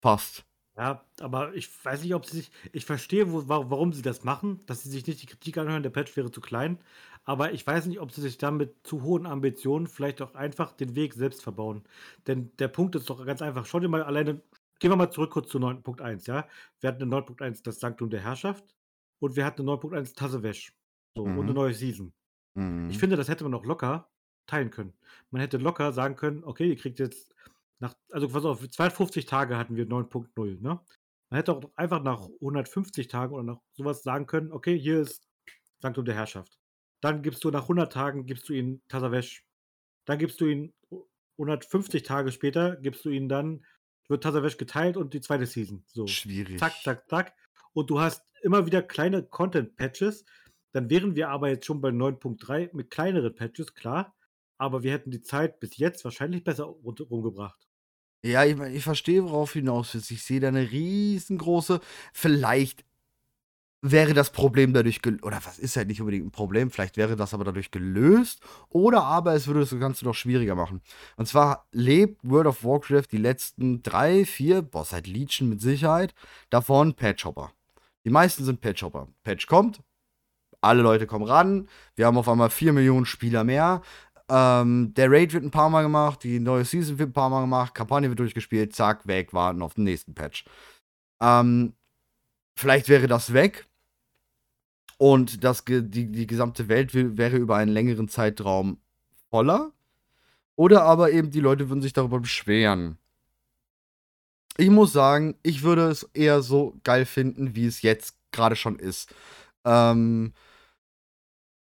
[0.00, 0.47] Fast.
[0.78, 2.52] Ja, aber ich weiß nicht, ob sie sich.
[2.72, 5.90] Ich verstehe, wo, warum sie das machen, dass sie sich nicht die Kritik anhören, der
[5.90, 6.78] Patch wäre zu klein.
[7.24, 10.94] Aber ich weiß nicht, ob sie sich damit zu hohen Ambitionen vielleicht auch einfach den
[10.94, 11.82] Weg selbst verbauen.
[12.28, 13.66] Denn der Punkt ist doch ganz einfach.
[13.66, 14.40] Schau dir mal alleine.
[14.78, 16.46] Gehen wir mal zurück kurz zu 9.1, ja?
[16.78, 18.64] Wir hatten in 9.1 das Sanktum der Herrschaft
[19.18, 20.72] und wir hatten in 9.1 Tassewesch.
[21.16, 21.38] So, mhm.
[21.38, 22.12] und eine neue Season.
[22.54, 22.88] Mhm.
[22.88, 24.08] Ich finde, das hätte man auch locker
[24.46, 24.92] teilen können.
[25.32, 27.34] Man hätte locker sagen können, okay, ihr kriegt jetzt
[27.80, 30.80] nach, also pass auf, 250 Tage hatten wir 9.0, ne?
[31.30, 35.28] Man hätte auch einfach nach 150 Tagen oder nach sowas sagen können, okay, hier ist
[35.80, 36.58] Sanktum der Herrschaft.
[37.00, 39.44] Dann gibst du nach 100 Tagen, gibst du ihnen Tasavesh.
[40.06, 40.74] Dann gibst du ihn
[41.38, 43.64] 150 Tage später, gibst du ihnen dann,
[44.08, 45.84] wird Tasavesh geteilt und die zweite Season.
[45.86, 46.06] So.
[46.06, 46.58] Schwierig.
[46.58, 47.34] Zack, zack, zack.
[47.74, 50.24] Und du hast immer wieder kleine Content-Patches.
[50.72, 54.16] Dann wären wir aber jetzt schon bei 9.3 mit kleineren Patches, klar.
[54.56, 57.67] Aber wir hätten die Zeit bis jetzt wahrscheinlich besser rumgebracht.
[58.22, 60.10] Ja, ich, ich verstehe, worauf hinaus willst.
[60.10, 61.80] Ich sehe da eine riesengroße.
[62.12, 62.84] Vielleicht
[63.80, 65.22] wäre das Problem dadurch gelöst.
[65.24, 68.40] Oder was ist ja nicht unbedingt ein Problem, vielleicht wäre das aber dadurch gelöst.
[68.70, 70.80] Oder aber es würde das Ganze noch schwieriger machen.
[71.16, 76.14] Und zwar lebt World of Warcraft die letzten drei, vier, boah, seit Legion mit Sicherheit,
[76.50, 77.52] davon Patchhopper.
[78.04, 79.08] Die meisten sind Patchhopper.
[79.22, 79.80] Patch kommt,
[80.60, 83.82] alle Leute kommen ran, wir haben auf einmal 4 Millionen Spieler mehr,
[84.28, 87.42] ähm, der Raid wird ein paar Mal gemacht, die neue Season wird ein paar Mal
[87.42, 90.44] gemacht, Kampagne wird durchgespielt, zack, weg, warten auf den nächsten Patch.
[91.20, 91.74] Ähm,
[92.56, 93.66] vielleicht wäre das weg
[94.98, 98.80] und das, die, die gesamte Welt wäre über einen längeren Zeitraum
[99.30, 99.72] voller.
[100.56, 102.98] Oder aber eben die Leute würden sich darüber beschweren.
[104.56, 108.76] Ich muss sagen, ich würde es eher so geil finden, wie es jetzt gerade schon
[108.76, 109.14] ist.
[109.64, 110.34] Ähm,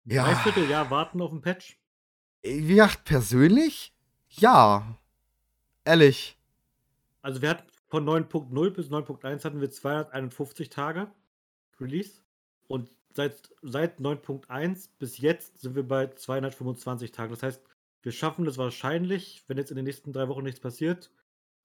[0.04, 0.24] ja.
[0.24, 1.78] Dreivierteljahr warten auf ein Patch?
[2.42, 3.94] Wie gesagt, persönlich?
[4.28, 4.98] Ja.
[5.84, 6.36] Ehrlich.
[7.22, 11.10] Also wir hatten von 9.0 bis 9.1 hatten wir 251 Tage
[11.80, 12.22] Release.
[12.68, 17.30] Und seit, seit 9.1 bis jetzt sind wir bei 225 Tagen.
[17.30, 17.62] Das heißt,
[18.02, 21.10] wir schaffen es wahrscheinlich, wenn jetzt in den nächsten drei Wochen nichts passiert,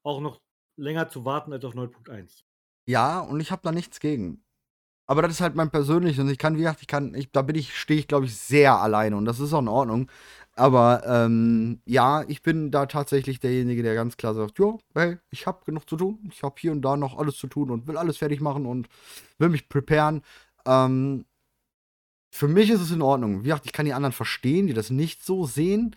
[0.03, 0.39] auch noch
[0.75, 2.43] länger zu warten als auf 9.1.
[2.85, 4.43] Ja, und ich habe da nichts gegen.
[5.07, 6.19] Aber das ist halt mein persönliches.
[6.19, 8.37] Und ich kann, wie gesagt, ich kann, ich, da bin ich, stehe ich, glaube ich,
[8.37, 10.11] sehr alleine und das ist auch in Ordnung.
[10.57, 15.45] Aber ähm, ja, ich bin da tatsächlich derjenige, der ganz klar sagt, ja, hey, ich
[15.45, 16.19] habe genug zu tun.
[16.31, 18.89] Ich habe hier und da noch alles zu tun und will alles fertig machen und
[19.37, 20.23] will mich preparen.
[20.65, 21.25] Ähm,
[22.31, 23.41] für mich ist es in Ordnung.
[23.41, 25.95] Wie gesagt, ich kann die anderen verstehen, die das nicht so sehen.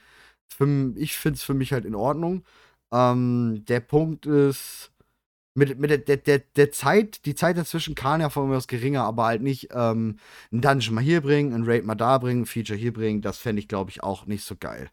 [0.96, 2.44] Ich finde es für mich halt in Ordnung.
[2.92, 4.89] Ähm, der Punkt ist,
[5.60, 9.04] mit, mit der, der, der, Zeit, die Zeit dazwischen kann ja von mir aus geringer,
[9.04, 10.18] aber halt nicht ähm,
[10.50, 13.36] ein Dungeon mal hier bringen, ein Raid mal da bringen, ein Feature hier bringen, das
[13.36, 14.90] fände ich, glaube ich, auch nicht so geil.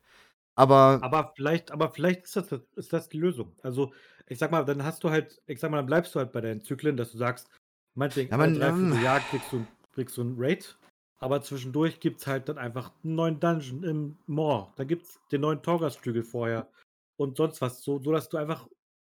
[0.56, 1.00] Aber.
[1.02, 3.56] Aber vielleicht, aber vielleicht ist das, ist das die Lösung.
[3.64, 3.94] Also,
[4.28, 6.42] ich sag mal, dann hast du halt, ich sag mal, dann bleibst du halt bei
[6.42, 7.50] deinen Zyklen, dass du sagst,
[7.96, 10.78] meinetwegen, ja, alle drei, vier Jahre kriegst du, kriegst du ein Raid,
[11.20, 14.74] aber zwischendurch gibt es halt dann einfach einen neuen Dungeon im Moor.
[14.76, 16.68] Da gibt es den neuen Torgas-Flügel vorher
[17.16, 18.68] und sonst was, so, so dass du einfach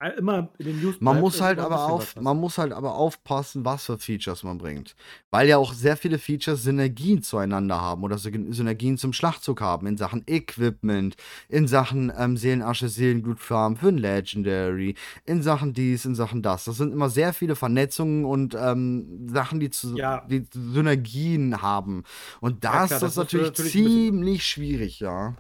[0.08, 3.86] immer in den News man muss halt aber auf, man muss halt aber aufpassen, was
[3.86, 4.96] für Features man bringt,
[5.32, 9.98] weil ja auch sehr viele Features Synergien zueinander haben oder Synergien zum Schlachtzug haben in
[9.98, 11.16] Sachen Equipment,
[11.50, 16.66] in Sachen ähm, Seelenasche, Seelenglutfarm für ein Legendary, in Sachen dies, in Sachen das.
[16.66, 20.26] Das sind immer sehr viele Vernetzungen und ähm, Sachen, die, zu, ja.
[20.30, 22.04] die Synergien haben
[22.42, 25.36] und das, ja, klar, das ist natürlich, natürlich ziemlich schwierig, ja.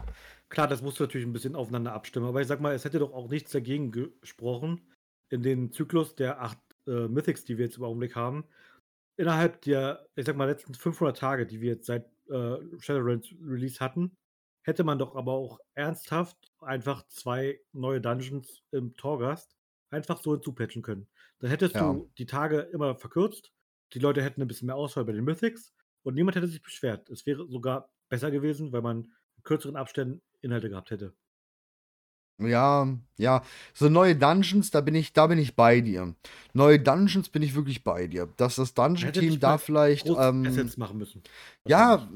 [0.53, 2.99] Klar, das musst du natürlich ein bisschen aufeinander abstimmen, aber ich sag mal, es hätte
[2.99, 4.87] doch auch nichts dagegen gesprochen,
[5.31, 8.45] in den Zyklus der acht äh, Mythics, die wir jetzt im Augenblick haben,
[9.17, 13.79] innerhalb der, ich sag mal, letzten 500 Tage, die wir jetzt seit äh, Shadowlands Release
[13.79, 14.15] hatten,
[14.61, 19.57] hätte man doch aber auch ernsthaft einfach zwei neue Dungeons im Torgast
[19.89, 21.07] einfach so hinzupatchen können.
[21.39, 21.91] Dann hättest ja.
[21.91, 23.51] du die Tage immer verkürzt,
[23.93, 27.09] die Leute hätten ein bisschen mehr Auswahl bei den Mythics und niemand hätte sich beschwert.
[27.09, 29.05] Es wäre sogar besser gewesen, weil man
[29.37, 31.13] in kürzeren Abständen Inhalte gehabt hätte.
[32.39, 36.15] Ja, ja, so neue Dungeons, da bin ich, da bin ich bei dir.
[36.53, 38.27] Neue Dungeons bin ich wirklich bei dir.
[38.37, 40.09] Dass das Dungeon-Team da vielleicht.
[40.09, 41.21] Ähm, Essenz machen müssen.
[41.67, 42.07] Ja,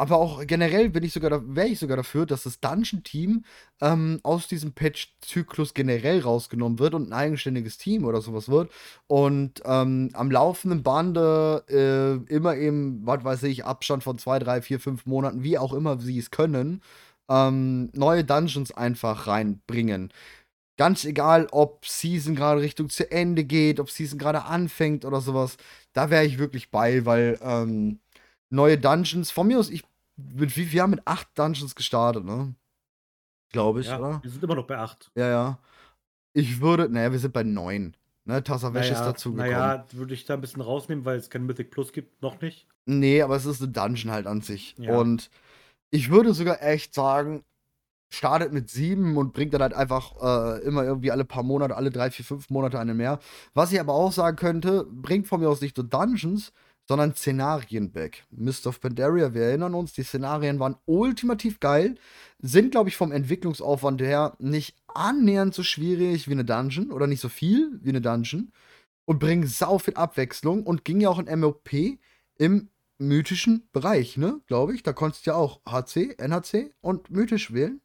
[0.00, 3.44] aber auch generell bin ich sogar, wäre ich sogar dafür, dass das Dungeon-Team
[3.82, 8.70] ähm, aus diesem Patch-Zyklus generell rausgenommen wird und ein eigenständiges Team oder sowas wird.
[9.08, 14.62] Und ähm, am laufenden Bande äh, immer im, was weiß ich, Abstand von zwei, drei,
[14.62, 16.80] vier, fünf Monaten, wie auch immer sie es können,
[17.30, 20.12] ähm, neue Dungeons einfach reinbringen.
[20.76, 25.56] Ganz egal, ob Season gerade Richtung zu Ende geht, ob Season gerade anfängt oder sowas.
[25.92, 28.00] Da wäre ich wirklich bei, weil ähm,
[28.50, 29.84] neue Dungeons, von mir aus, ich
[30.16, 32.54] mit wir haben mit acht Dungeons gestartet, ne?
[33.52, 34.22] Glaube ich, ja, oder?
[34.22, 35.10] Wir sind immer noch bei acht.
[35.14, 35.58] Ja, ja.
[36.32, 37.96] Ich würde, naja, wir sind bei neun.
[38.24, 39.50] Ne, Tassawäsche naja, ist dazu gekommen.
[39.50, 42.66] Naja, würde ich da ein bisschen rausnehmen, weil es kein Mythic Plus gibt, noch nicht.
[42.86, 44.74] Nee, aber es ist eine Dungeon halt an sich.
[44.78, 44.96] Ja.
[44.98, 45.30] Und
[45.90, 47.44] ich würde sogar echt sagen,
[48.10, 51.90] startet mit sieben und bringt dann halt einfach äh, immer irgendwie alle paar Monate, alle
[51.90, 53.20] drei, vier, fünf Monate eine mehr.
[53.54, 56.52] Was ich aber auch sagen könnte, bringt von mir aus nicht nur Dungeons,
[56.88, 58.24] sondern Szenarien back.
[58.30, 61.94] Mist of Pandaria, wir erinnern uns, die Szenarien waren ultimativ geil,
[62.40, 67.20] sind, glaube ich, vom Entwicklungsaufwand her nicht annähernd so schwierig wie eine Dungeon oder nicht
[67.20, 68.50] so viel wie eine Dungeon
[69.04, 71.70] und bringen sau viel Abwechslung und ging ja auch in MOP
[72.38, 74.40] im mythischen Bereich, ne?
[74.46, 74.82] Glaube ich.
[74.82, 77.80] Da konntest du ja auch HC, NHC und mythisch wählen,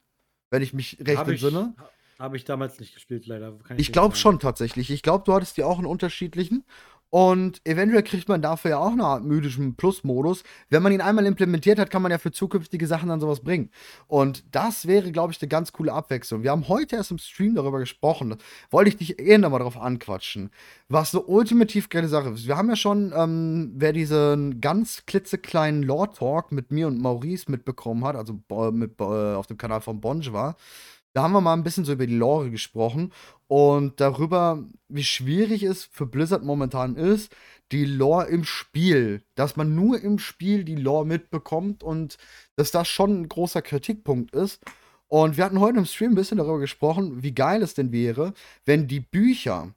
[0.52, 1.76] wenn ich mich recht hab entsinne.
[2.20, 3.58] Habe ich damals nicht gespielt, leider.
[3.72, 4.90] ich, ich glaube schon tatsächlich.
[4.90, 6.64] Ich glaube, du hattest ja auch einen unterschiedlichen.
[7.16, 10.44] Und eventuell kriegt man dafür ja auch eine Art mythischen Plus-Modus.
[10.70, 13.70] Wenn man ihn einmal implementiert hat, kann man ja für zukünftige Sachen dann sowas bringen.
[14.08, 16.44] Und das wäre, glaube ich, eine ganz coole Abwechslung.
[16.44, 18.36] Wir haben heute erst im Stream darüber gesprochen.
[18.70, 20.50] Wollte ich dich eher nochmal drauf anquatschen.
[20.90, 22.48] Was eine ultimativ geile Sache ist.
[22.48, 28.04] Wir haben ja schon, ähm, wer diesen ganz klitzekleinen Lore-Talk mit mir und Maurice mitbekommen
[28.04, 28.42] hat, also
[28.74, 30.58] mit, äh, auf dem Kanal von Bonge war,
[31.16, 33.14] da haben wir mal ein bisschen so über die Lore gesprochen
[33.48, 37.34] und darüber, wie schwierig es für Blizzard momentan ist,
[37.72, 42.18] die Lore im Spiel, dass man nur im Spiel die Lore mitbekommt und
[42.58, 44.62] dass das schon ein großer Kritikpunkt ist.
[45.08, 48.34] Und wir hatten heute im Stream ein bisschen darüber gesprochen, wie geil es denn wäre,
[48.66, 49.74] wenn die Bücher,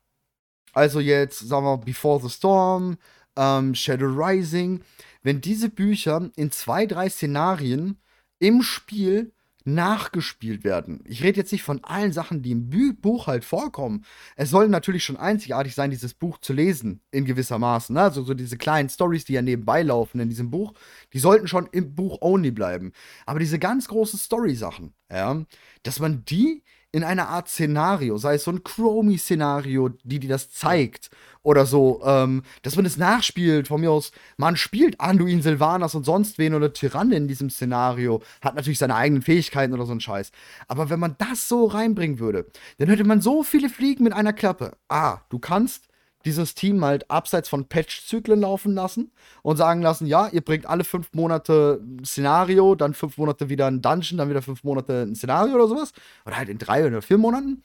[0.72, 2.98] also jetzt, sagen wir, Before the Storm,
[3.36, 4.80] ähm, Shadow Rising,
[5.22, 8.00] wenn diese Bücher in zwei, drei Szenarien
[8.40, 9.32] im Spiel
[9.74, 11.02] nachgespielt werden.
[11.04, 14.04] Ich rede jetzt nicht von allen Sachen, die im Buch halt vorkommen.
[14.36, 17.94] Es soll natürlich schon einzigartig sein, dieses Buch zu lesen, in gewisser Maßen.
[17.94, 18.02] Ne?
[18.02, 20.74] Also so diese kleinen Stories, die ja nebenbei laufen in diesem Buch,
[21.12, 22.92] die sollten schon im Buch only bleiben.
[23.26, 25.44] Aber diese ganz großen Story-Sachen, ja,
[25.82, 26.62] dass man die
[26.98, 31.10] in einer Art Szenario, sei es so ein Chromie-Szenario, die dir das zeigt,
[31.42, 36.04] oder so, ähm, dass man es nachspielt, von mir aus, man spielt Anduin Silvanas und
[36.04, 40.00] sonst wen oder Tyranne in diesem Szenario, hat natürlich seine eigenen Fähigkeiten oder so ein
[40.00, 40.32] Scheiß.
[40.66, 42.46] Aber wenn man das so reinbringen würde,
[42.78, 44.76] dann hätte man so viele Fliegen mit einer Klappe.
[44.88, 45.87] Ah, du kannst
[46.28, 49.10] dieses Team halt abseits von Patch-Zyklen laufen lassen
[49.42, 53.66] und sagen lassen, ja, ihr bringt alle fünf Monate ein Szenario, dann fünf Monate wieder
[53.66, 55.92] ein Dungeon, dann wieder fünf Monate ein Szenario oder sowas.
[56.26, 57.64] Oder halt in drei oder vier Monaten.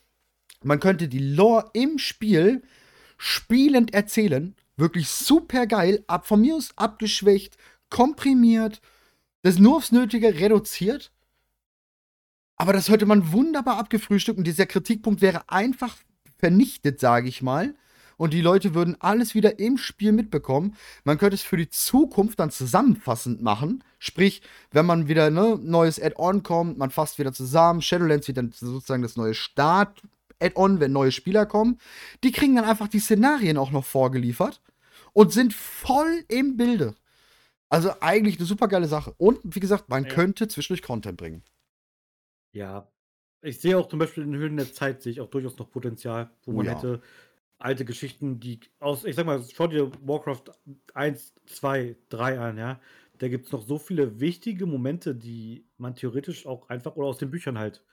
[0.63, 2.63] Man könnte die Lore im Spiel
[3.17, 4.56] spielend erzählen.
[4.78, 6.04] Wirklich super geil.
[6.08, 7.58] Ab, von mir aus abgeschwächt,
[7.89, 8.80] komprimiert,
[9.41, 11.12] das nur aufs Nötige reduziert.
[12.56, 15.97] Aber das hätte man wunderbar abgefrühstückt und dieser Kritikpunkt wäre einfach
[16.38, 17.76] vernichtet, sage ich mal
[18.17, 20.76] und die Leute würden alles wieder im Spiel mitbekommen.
[21.04, 23.84] Man könnte es für die Zukunft dann zusammenfassend machen.
[23.99, 27.82] Sprich, wenn man wieder ne, neues Add-on kommt, man fasst wieder zusammen.
[27.82, 31.80] Shadowlands wird dann sozusagen das neue Start-Add-on, wenn neue Spieler kommen.
[32.23, 34.62] Die kriegen dann einfach die Szenarien auch noch vorgeliefert
[35.13, 36.95] und sind voll im Bilde.
[37.69, 39.13] Also eigentlich eine super geile Sache.
[39.17, 40.10] Und wie gesagt, man ja.
[40.12, 41.43] könnte zwischendurch Content bringen.
[42.52, 42.88] Ja,
[43.41, 45.69] ich sehe auch zum Beispiel in den Höhlen der Zeit, sehe ich auch durchaus noch
[45.69, 46.76] Potenzial, wo oh, man ja.
[46.76, 47.02] hätte
[47.63, 50.43] alte Geschichten, die aus, ich sag mal, schau dir Warcraft
[50.93, 52.80] 1, 2, 3 an, ja.
[53.19, 57.19] Da gibt es noch so viele wichtige Momente, die man theoretisch auch einfach, oder aus
[57.19, 57.86] den Büchern halt,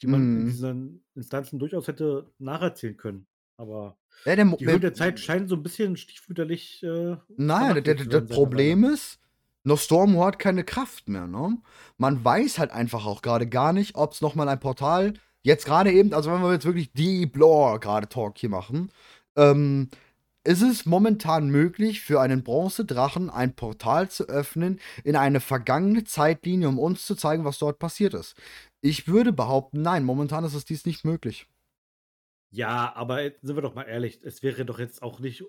[0.00, 0.24] die man mm.
[0.24, 0.46] in mhm.
[0.46, 3.26] diesen Instanzen durchaus hätte nacherzählen können.
[3.56, 6.82] Aber ja, der, die Höhe der Zeit scheint so ein bisschen stiefmütterlich.
[6.82, 9.18] Äh, Nein, das Problem ist,
[9.64, 11.58] noch Stormward hat keine Kraft mehr, ne?
[11.96, 15.14] Man weiß halt einfach auch gerade gar nicht, ob es nochmal ein Portal,
[15.46, 18.90] jetzt gerade eben, also wenn wir jetzt wirklich Deep Lore gerade Talk hier machen,
[19.36, 19.88] ähm,
[20.46, 26.68] ist es momentan möglich, für einen Bronzedrachen ein Portal zu öffnen in eine vergangene Zeitlinie,
[26.68, 28.36] um uns zu zeigen, was dort passiert ist?
[28.80, 31.48] Ich würde behaupten, nein, momentan ist es dies nicht möglich.
[32.52, 35.44] Ja, aber sind wir doch mal ehrlich, es wäre doch jetzt auch nicht.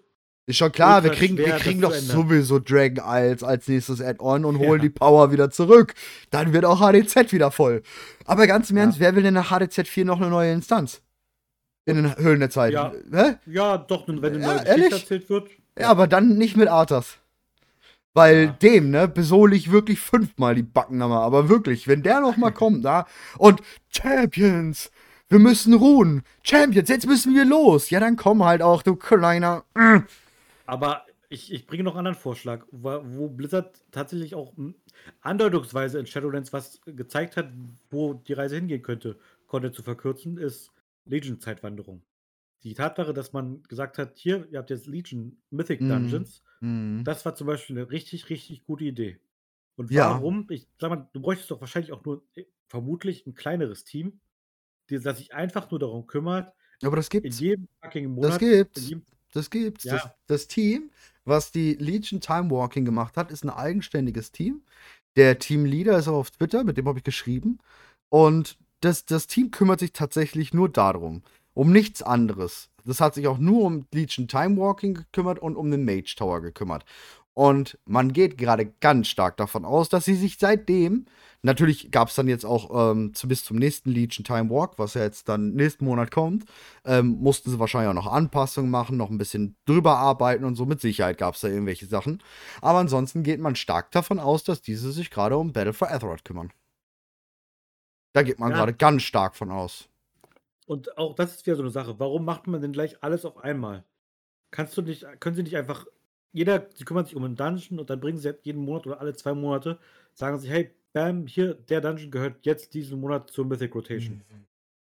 [0.48, 4.58] Ist schon klar, wir kriegen, wir kriegen doch sowieso Dragon Isles als nächstes Add-on und
[4.60, 4.84] holen ja.
[4.84, 5.94] die Power wieder zurück.
[6.32, 7.84] Dann wird auch HDZ wieder voll.
[8.26, 9.06] Aber ganz im Ernst, ja.
[9.06, 11.02] wer will denn nach HDZ 4 noch eine neue Instanz?
[11.88, 12.74] In den Höhlen der Zeit.
[12.74, 13.36] Ja, Hä?
[13.46, 15.50] ja doch, wenn eine neue ja, Geschichte erzählt wird.
[15.80, 17.18] Ja, aber dann nicht mit Arthas.
[18.14, 18.52] Weil ja.
[18.52, 22.84] dem, ne, besohl ich wirklich fünfmal die Backen Aber wirklich, wenn der noch mal kommt,
[22.84, 24.92] da und Champions,
[25.30, 26.24] wir müssen ruhen.
[26.44, 27.90] Champions, jetzt müssen wir los.
[27.90, 29.64] Ja, dann komm halt auch, du kleiner.
[29.76, 30.00] Mm.
[30.66, 34.54] Aber ich, ich bringe noch einen anderen Vorschlag, wo, wo Blizzard tatsächlich auch
[35.22, 37.48] andeutungsweise in Shadowlands was gezeigt hat,
[37.92, 40.72] wo die Reise hingehen könnte, konnte zu verkürzen, ist
[41.08, 42.04] Legion-Zeitwanderung.
[42.64, 45.90] Die Tatsache, dass man gesagt hat, hier, ihr habt jetzt Legion Mythic mhm.
[45.90, 47.04] Dungeons, mm.
[47.04, 49.20] das war zum Beispiel eine richtig, richtig gute Idee.
[49.76, 50.48] Und warum?
[50.50, 50.56] Ja.
[50.56, 54.20] Ich sag mal, du bräuchtest doch wahrscheinlich auch nur äh, vermutlich ein kleineres Team,
[54.90, 56.52] das sich einfach nur darum kümmert.
[56.84, 57.40] Aber das gibt's.
[57.40, 58.32] In jedem fucking Monat.
[58.32, 58.92] Das gibt's.
[59.34, 59.84] Das gibt's.
[59.84, 59.94] Ja.
[59.94, 60.90] Das, das, Team,
[61.26, 64.64] was die Legion Time Walking gemacht hat, ist ein eigenständiges Team.
[65.16, 67.60] Der Teamleader ist auch auf Twitter, mit dem habe ich geschrieben.
[68.10, 71.24] Und das, das Team kümmert sich tatsächlich nur darum.
[71.54, 72.70] Um nichts anderes.
[72.86, 76.42] Das hat sich auch nur um Legion Time Walking gekümmert und um den Mage Tower
[76.42, 76.86] gekümmert.
[77.34, 81.06] Und man geht gerade ganz stark davon aus, dass sie sich seitdem,
[81.44, 84.96] natürlich gab es dann jetzt auch ähm, zu, bis zum nächsten Legion Time Walk, was
[84.96, 86.46] ja jetzt dann nächsten Monat kommt,
[86.84, 90.66] ähm, mussten sie wahrscheinlich auch noch Anpassungen machen, noch ein bisschen drüber arbeiten und so.
[90.66, 92.24] Mit Sicherheit gab es da irgendwelche Sachen.
[92.60, 96.26] Aber ansonsten geht man stark davon aus, dass diese sich gerade um Battle for Azeroth
[96.26, 96.52] kümmern.
[98.14, 98.58] Da geht man ja.
[98.58, 99.90] gerade ganz stark von aus.
[100.66, 101.96] Und auch das ist wieder so eine Sache.
[101.98, 103.86] Warum macht man denn gleich alles auf einmal?
[104.52, 105.86] Kannst du nicht, können sie nicht einfach,
[106.34, 109.14] jeder, sie kümmern sich um einen Dungeon und dann bringen sie jeden Monat oder alle
[109.16, 109.80] zwei Monate,
[110.14, 114.22] sagen sie, hey, bam, hier, der Dungeon gehört jetzt diesen Monat zur Mythic Rotation.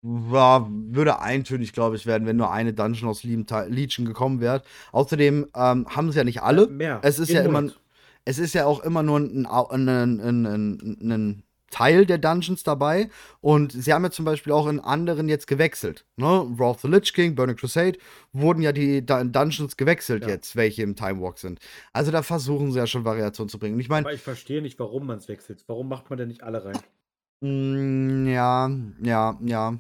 [0.01, 4.63] War, würde eintönig, glaube ich, werden, wenn nur eine Dungeon aus Legion gekommen wäre.
[4.91, 6.67] Außerdem ähm, haben sie ja nicht alle.
[6.67, 7.01] Mehr.
[7.03, 7.63] Es ist ja Monat.
[7.63, 7.73] immer,
[8.25, 13.10] es ist ja auch immer nur ein, ein, ein, ein Teil der Dungeons dabei.
[13.41, 16.06] Und sie haben ja zum Beispiel auch in anderen jetzt gewechselt.
[16.15, 16.25] Ne?
[16.25, 17.97] Wrath the Lich King, Burning Crusade,
[18.34, 20.30] wurden ja die Dungeons gewechselt ja.
[20.30, 21.60] jetzt, welche im Time Walk sind.
[21.93, 23.80] Also da versuchen sie ja schon Variationen zu bringen.
[23.80, 24.06] Ich meine.
[24.06, 25.63] Aber ich verstehe nicht, warum man es wechselt.
[25.67, 26.77] Warum macht man denn nicht alle rein?
[27.41, 28.69] Mm, ja,
[29.01, 29.77] ja, ja.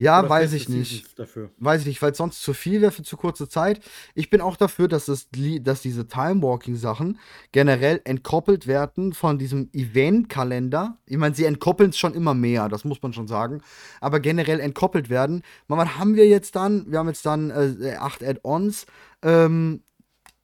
[0.00, 1.18] Ja, Oder weiß ich nicht.
[1.18, 1.50] Dafür.
[1.58, 3.80] Weiß ich nicht, weil es sonst zu viel wäre für zu kurze Zeit.
[4.14, 5.28] Ich bin auch dafür, dass, das,
[5.60, 7.18] dass diese Time-Walking-Sachen
[7.50, 10.98] generell entkoppelt werden von diesem Event-Kalender.
[11.06, 13.60] Ich meine, sie entkoppeln es schon immer mehr, das muss man schon sagen.
[14.00, 15.42] Aber generell entkoppelt werden.
[15.66, 16.90] Mal, was haben wir jetzt dann?
[16.90, 18.86] Wir haben jetzt dann äh, acht Add-ons.
[19.22, 19.82] Ähm,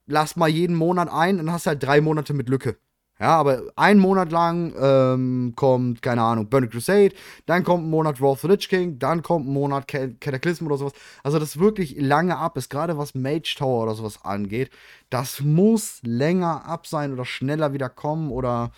[0.07, 2.77] lass mal jeden Monat ein, dann hast du halt drei Monate mit Lücke.
[3.21, 7.15] Ja, aber einen Monat lang ähm, kommt, keine Ahnung, Burning Crusade,
[7.47, 10.67] dann kommt ein Monat Wrath of the Lich King, dann kommt ein Monat Ca- Cataclysm
[10.67, 10.95] oder sowas.
[11.23, 14.71] Also das wirklich lange ab ist, gerade was Mage Tower oder sowas angeht.
[15.11, 18.73] Das muss länger ab sein oder schneller wieder kommen oder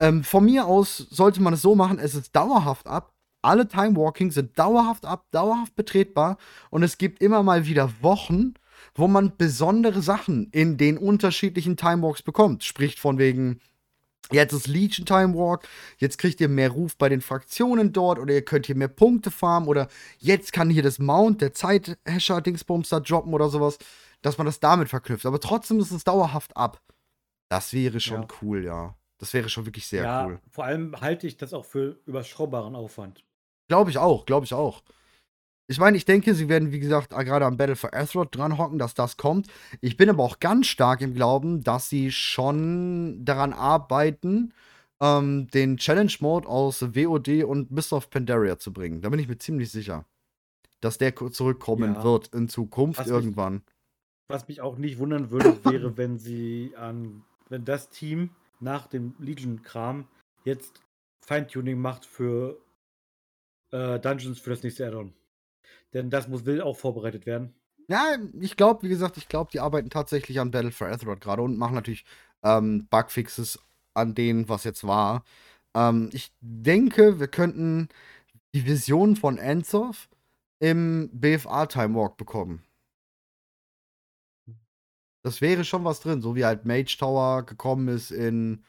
[0.00, 3.12] ähm, von mir aus sollte man es so machen, es ist dauerhaft ab.
[3.42, 6.36] Alle Time Walking sind dauerhaft ab, dauerhaft betretbar
[6.70, 8.54] und es gibt immer mal wieder Wochen,
[8.94, 12.64] wo man besondere Sachen in den unterschiedlichen Time Walks bekommt.
[12.64, 13.60] Spricht von wegen,
[14.32, 15.66] jetzt ist Legion Time Walk,
[15.98, 19.30] jetzt kriegt ihr mehr Ruf bei den Fraktionen dort oder ihr könnt hier mehr Punkte
[19.30, 23.78] farmen oder jetzt kann hier das Mount, der Zeithasher Dingsbums da droppen oder sowas,
[24.22, 25.26] dass man das damit verknüpft.
[25.26, 26.80] Aber trotzdem ist es dauerhaft ab.
[27.48, 28.28] Das wäre schon Ja.
[28.42, 28.94] cool, ja.
[29.18, 30.40] Das wäre schon wirklich sehr ja, cool.
[30.50, 33.22] vor allem halte ich das auch für überschaubaren Aufwand.
[33.68, 34.82] Glaube ich auch, glaube ich auch.
[35.70, 38.76] Ich meine, ich denke, sie werden, wie gesagt, gerade am Battle for Azeroth dran hocken,
[38.80, 39.46] dass das kommt.
[39.80, 44.52] Ich bin aber auch ganz stark im Glauben, dass sie schon daran arbeiten,
[45.00, 49.00] ähm, den Challenge-Mode aus WOD und Mist of Pandaria zu bringen.
[49.00, 50.04] Da bin ich mir ziemlich sicher,
[50.80, 52.02] dass der ko- zurückkommen Ja.
[52.02, 53.62] wird in Zukunft Was mich- irgendwann.
[54.26, 59.14] Was mich auch nicht wundern würde, wäre, wenn sie an, wenn das Team nach dem
[59.20, 60.08] Legion-Kram
[60.44, 60.82] jetzt
[61.24, 62.58] Feintuning macht für
[63.70, 65.12] äh, Dungeons für das nächste Add-on.
[65.94, 67.54] Denn das muss will auch vorbereitet werden.
[67.88, 71.42] Ja, ich glaube, wie gesagt, ich glaube, die arbeiten tatsächlich an Battle for Azeroth gerade
[71.42, 72.04] und machen natürlich
[72.44, 73.58] ähm, Bugfixes
[73.94, 75.24] an denen, was jetzt war.
[75.74, 77.88] Ähm, ich denke, wir könnten
[78.54, 80.08] die Vision von Ensof
[80.60, 82.62] im BFA Time Walk bekommen.
[85.22, 88.64] Das wäre schon was drin, so wie halt Mage Tower gekommen ist in,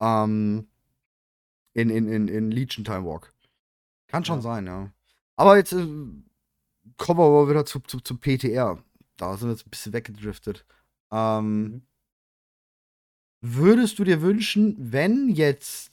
[0.00, 0.68] ähm,
[1.74, 3.32] in, in, in, in Legion Time Walk.
[4.08, 4.42] Kann schon Ja.
[4.42, 4.90] sein, ja.
[5.36, 5.86] Aber jetzt äh,
[6.98, 8.82] kommen wir aber wieder zu, zu, zum PTR.
[9.16, 10.64] Da sind wir jetzt ein bisschen weggedriftet.
[11.12, 11.82] Ähm, Mhm.
[13.40, 15.92] Würdest du dir wünschen, wenn jetzt,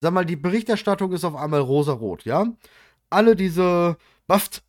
[0.00, 2.46] sag mal, die Berichterstattung ist auf einmal rosarot, ja?
[3.10, 4.62] Alle diese Buffed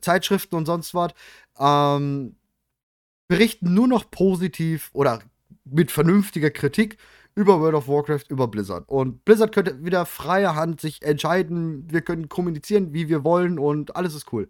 [0.00, 1.12] Zeitschriften und sonst was
[1.58, 2.36] ähm,
[3.28, 5.20] berichten nur noch positiv oder
[5.64, 6.98] mit vernünftiger Kritik
[7.34, 8.88] über World of Warcraft, über Blizzard.
[8.88, 13.96] Und Blizzard könnte wieder freie Hand sich entscheiden, wir können kommunizieren, wie wir wollen und
[13.96, 14.48] alles ist cool.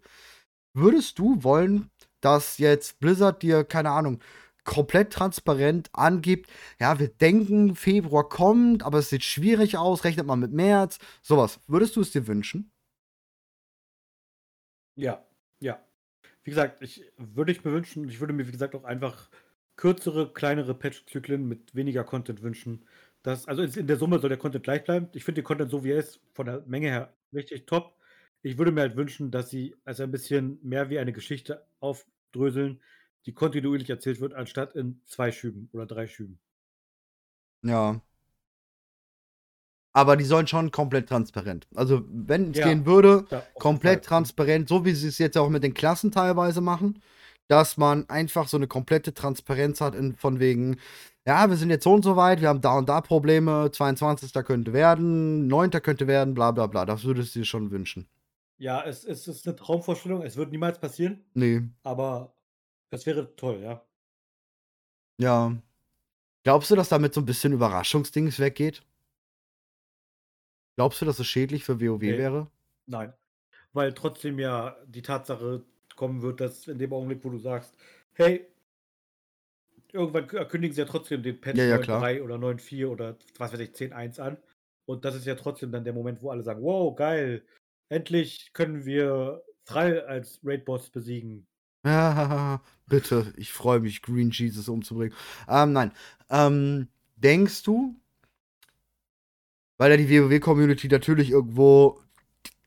[0.73, 1.89] Würdest du wollen,
[2.21, 4.19] dass jetzt Blizzard dir, keine Ahnung,
[4.63, 10.39] komplett transparent angibt, ja, wir denken, Februar kommt, aber es sieht schwierig aus, rechnet man
[10.39, 11.59] mit März, sowas.
[11.67, 12.71] Würdest du es dir wünschen?
[14.95, 15.25] Ja,
[15.59, 15.79] ja.
[16.43, 19.29] Wie gesagt, ich würde ich mir wünschen, ich würde mir, wie gesagt, auch einfach
[19.75, 22.85] kürzere, kleinere Patch-Zyklen mit weniger Content wünschen.
[23.23, 25.09] Das, also in der Summe soll der Content gleich bleiben.
[25.13, 27.97] Ich finde den Content so wie er ist, von der Menge her richtig top.
[28.43, 32.81] Ich würde mir halt wünschen, dass sie also ein bisschen mehr wie eine Geschichte aufdröseln,
[33.25, 36.39] die kontinuierlich erzählt wird, anstatt in zwei Schüben oder drei Schüben.
[37.63, 38.01] Ja.
[39.93, 41.67] Aber die sollen schon komplett transparent.
[41.75, 42.67] Also, wenn es Ja.
[42.67, 46.61] gehen würde, Ja, komplett transparent, so wie sie es jetzt auch mit den Klassen teilweise
[46.61, 47.01] machen,
[47.49, 50.77] dass man einfach so eine komplette Transparenz hat in, von wegen,
[51.27, 54.31] ja, wir sind jetzt so und so weit, wir haben da und da Probleme, 22.
[54.45, 55.81] könnte werden, 9.
[55.81, 56.85] könnte werden, bla bla bla.
[56.85, 58.07] Das würdest du dir schon wünschen.
[58.61, 60.21] Ja, es, es ist eine Traumvorstellung.
[60.21, 62.31] Es wird niemals passieren, Nee, aber
[62.91, 63.83] das wäre toll, ja.
[65.17, 65.57] ja.
[66.43, 68.83] Glaubst du, dass damit so ein bisschen Überraschungsdings weggeht?
[70.75, 72.17] Glaubst du, dass es schädlich für WoW Nee.
[72.17, 72.51] wäre?
[72.85, 73.13] Nein.
[73.73, 75.63] Weil trotzdem ja die Tatsache
[75.95, 77.75] kommen wird, dass in dem Augenblick, wo du sagst,
[78.13, 78.45] hey,
[79.91, 82.01] irgendwann kü- kündigen sie ja trotzdem den Patch Ja, ja, klar.
[82.03, 84.37] 9.3 oder 9.4 oder was weiß ich, 10.1 an.
[84.85, 87.43] Und das ist ja trotzdem dann der Moment, wo alle sagen, wow, geil,
[87.91, 91.45] endlich können wir Thrall als Raid-Boss besiegen.
[91.85, 95.15] Ja, bitte, ich freue mich, Green Jesus umzubringen.
[95.47, 95.91] Ähm, nein.
[96.29, 97.95] Ähm, denkst du,
[99.77, 101.99] weil ja die WoW-Community natürlich irgendwo,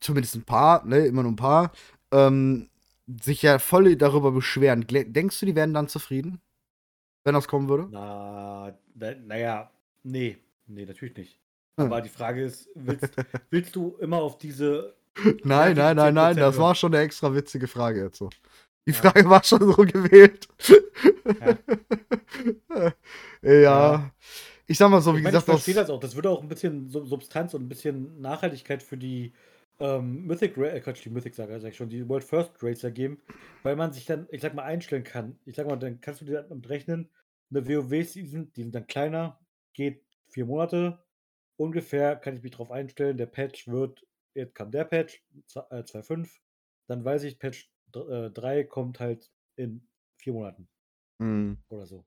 [0.01, 1.73] zumindest ein paar, ne, immer nur ein paar,
[2.11, 2.69] ähm,
[3.07, 6.41] sich ja voll darüber beschweren, denkst du, die wären dann zufrieden?
[7.25, 7.89] Wenn das kommen würde?
[7.91, 9.71] Na, na, naja,
[10.03, 11.41] nee, nee, natürlich nicht.
[11.79, 11.87] Hm.
[11.87, 13.15] Aber die Frage ist, willst,
[13.51, 14.97] willst du immer auf diese
[15.45, 18.31] Nein, Ja, nein, nein, nein, 10% das war schon eine extra witzige Frage jetzt so.
[18.87, 18.99] Die Ja.
[18.99, 20.49] Frage war schon so gewählt.
[21.41, 21.59] Ja.
[23.43, 24.11] Ja.
[24.67, 26.01] Ich sag mal so, wie ich meine, ich gesagt, das, verstehe das auch.
[26.01, 29.33] Das würde auch ein bisschen Sub- Substanz und ein bisschen Nachhaltigkeit für die
[29.79, 33.21] ähm, Mythic, äh, Quatsch, die Mythic Saga, sag ich schon, die World First Racer geben,
[33.63, 35.39] weil man sich dann, ich sag mal, einstellen kann.
[35.45, 37.11] Ich sag mal, dann kannst du dir damit rechnen,
[37.51, 39.39] eine WoW-Season, die sind dann kleiner,
[39.75, 40.99] geht vier Monate.
[41.57, 44.05] Ungefähr kann ich mich drauf einstellen, der Patch wird,
[44.35, 46.41] jetzt kam der Patch, z- äh, 2.5,
[46.89, 49.87] dann weiß ich, Patch 3 kommt halt in
[50.19, 50.69] vier Monaten
[51.21, 51.57] Mhm.
[51.71, 52.05] oder so.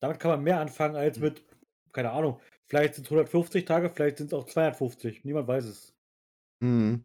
[0.00, 1.24] Damit kann man mehr anfangen als Mhm.
[1.24, 1.44] mit,
[1.92, 5.94] keine Ahnung, vielleicht sind es 150 Tage, vielleicht sind es auch 250, niemand weiß es.
[6.60, 7.02] Mhm.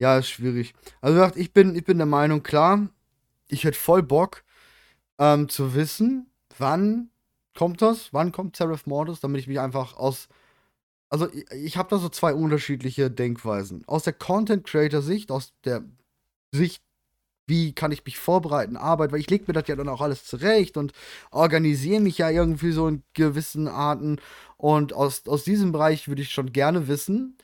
[0.00, 0.74] Ja, ist schwierig.
[1.00, 2.88] Also, gesagt, ich bin, ich bin der Meinung, klar,
[3.48, 4.44] ich hätte voll Bock
[5.18, 7.10] ähm, zu wissen, wann
[7.56, 10.28] kommt das, wann kommt Seraph Mortis, damit ich mich einfach aus.
[11.12, 13.84] Also, ich, ich habe da so zwei unterschiedliche Denkweisen.
[13.86, 15.84] Aus der Content-Creator-Sicht, aus der
[16.52, 16.82] Sicht,
[17.46, 20.24] wie kann ich mich vorbereiten, Arbeit, weil ich lege mir das ja dann auch alles
[20.24, 20.92] zurecht und
[21.30, 24.20] organisiere mich ja irgendwie so in gewissen Arten.
[24.56, 27.36] Und aus, aus diesem Bereich würde ich schon gerne wissen,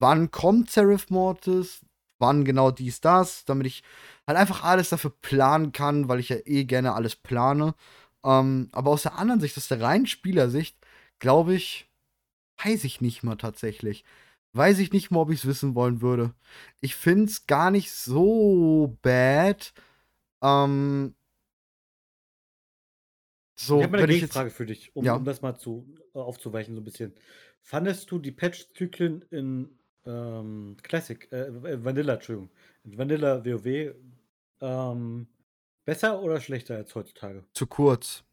[0.00, 1.80] wann kommt Seraph Mortis,
[2.18, 3.82] wann genau dies, das, damit ich
[4.26, 7.74] halt einfach alles dafür planen kann, weil ich ja eh gerne alles plane.
[8.22, 10.76] Ähm, aber aus der anderen Sicht, aus der reinen Spielersicht,
[11.20, 11.88] glaube ich,
[12.62, 14.04] weiß ich nicht mal tatsächlich.
[14.52, 16.32] Weiß ich nicht mal, ob ich es wissen wollen würde.
[16.80, 19.72] Ich finde es gar nicht so bad.
[20.42, 21.14] Ähm,
[23.58, 24.20] so, ich habe eine jetzt.
[24.20, 25.16] Gegenfrage für dich, um, Ja.
[25.16, 27.14] um das mal zu, äh, aufzuweichen, so ein bisschen.
[27.62, 32.50] Fandest du die Patch-Zyklen in ähm, Classic, äh, äh, Vanilla, Entschuldigung,
[32.84, 33.94] in Vanilla WoW
[34.60, 35.26] ähm,
[35.84, 37.44] besser oder schlechter als heutzutage?
[37.54, 38.24] Zu kurz.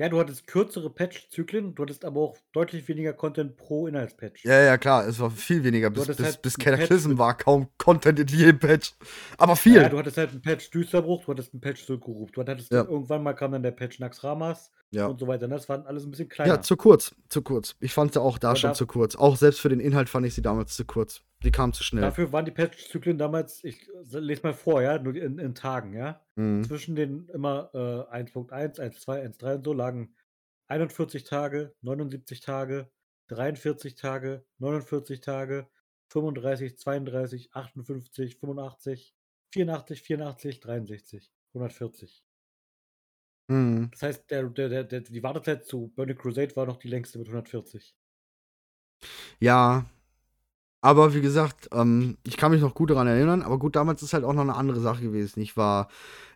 [0.00, 4.46] Ja, du hattest kürzere Patch-Zyklen, du hattest aber auch deutlich weniger Content pro Inhaltspatch.
[4.46, 5.90] Ja, ja, klar, es war viel weniger.
[5.90, 8.94] Bis, bis, halt bis Cataclysm war kaum Content in jedem Patch.
[9.36, 9.76] Aber viel.
[9.76, 12.84] Ja, du hattest halt einen Patch Düsterbruch, du hattest einen Patch Sulkurub, du hattest Ja.
[12.84, 15.04] irgendwann mal kam dann der Patch Naxramas Ja.
[15.04, 15.46] und so weiter.
[15.48, 16.54] Das waren alles ein bisschen kleiner.
[16.54, 17.76] Ja, zu kurz, zu kurz.
[17.80, 19.16] Ich fand sie auch da Aber schon zu kurz.
[19.16, 21.20] Auch selbst für den Inhalt fand ich sie damals zu kurz.
[21.42, 22.02] Die kam zu schnell.
[22.02, 26.20] Dafür waren die Patch-Zyklen damals, ich lese mal vor, ja, nur in, in Tagen, ja.
[26.40, 26.64] Mhm.
[26.64, 30.14] Zwischen den immer äh, 1.1, 1.2, 1.3 und so lagen
[30.68, 32.90] 41 Tage, 79 Tage,
[33.28, 35.68] 43 Tage, 49 Tage,
[36.08, 39.14] 35, 32, 58, 85,
[39.52, 42.24] 84, 84, 63, 140.
[43.48, 43.90] Mhm.
[43.90, 47.28] Das heißt, der, der, der, die Wartezeit zu Burning Crusade war noch die längste mit
[47.28, 47.94] 140.
[49.40, 49.84] Ja.
[50.82, 53.42] Aber wie gesagt, ähm, ich kann mich noch gut daran erinnern.
[53.42, 55.40] Aber gut, damals ist halt auch noch eine andere Sache gewesen.
[55.40, 55.88] Ich war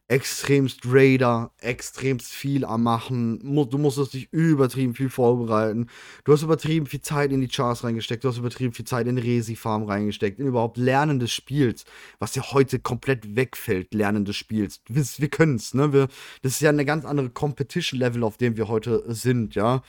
[0.06, 3.38] extremst Raider, extremst viel am Machen.
[3.70, 5.88] Du musstest dich übertrieben viel vorbereiten.
[6.24, 8.22] Du hast übertrieben viel Zeit in die Chars reingesteckt.
[8.22, 10.38] Du hast übertrieben viel Zeit in Resi-Farm reingesteckt.
[10.38, 11.84] In überhaupt Lernen des Spiels.
[12.18, 14.82] Was ja heute komplett wegfällt, Lernen des Spiels.
[14.88, 15.92] Wir, wir können es, ne?
[15.94, 16.08] Wir,
[16.42, 19.82] das ist ja eine ganz andere Competition-Level, auf dem wir heute sind, ja.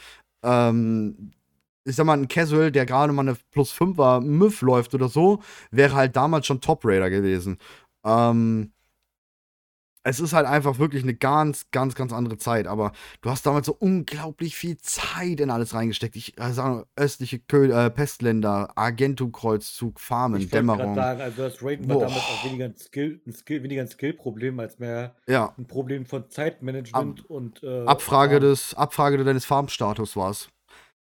[0.44, 1.32] Ähm,
[1.86, 5.42] ich sag mal, ein Casual, der gerade mal eine plus 5er Myth läuft oder so,
[5.72, 7.58] wäre halt damals schon Top Raider gewesen.
[8.04, 8.72] Ähm,
[10.08, 12.68] es ist halt einfach wirklich eine ganz, ganz, ganz andere Zeit.
[12.68, 16.16] Aber du hast damals so unglaublich viel Zeit in alles reingesteckt.
[16.16, 20.94] Ich äh, sage, östliche Kö äh, Pestländer, Argentum-Kreuzzug, Farmen, Ich Dämmerung.
[20.94, 24.60] sagen, also das Raiden war damals auch weniger ein Skill, ein Skill, weniger ein Skill-Problem
[24.60, 28.42] als mehr Ja, ein Problem von Zeitmanagement und äh, Abfrage, Farm.
[28.42, 30.50] des, Abfrage deines Farmstatus war es.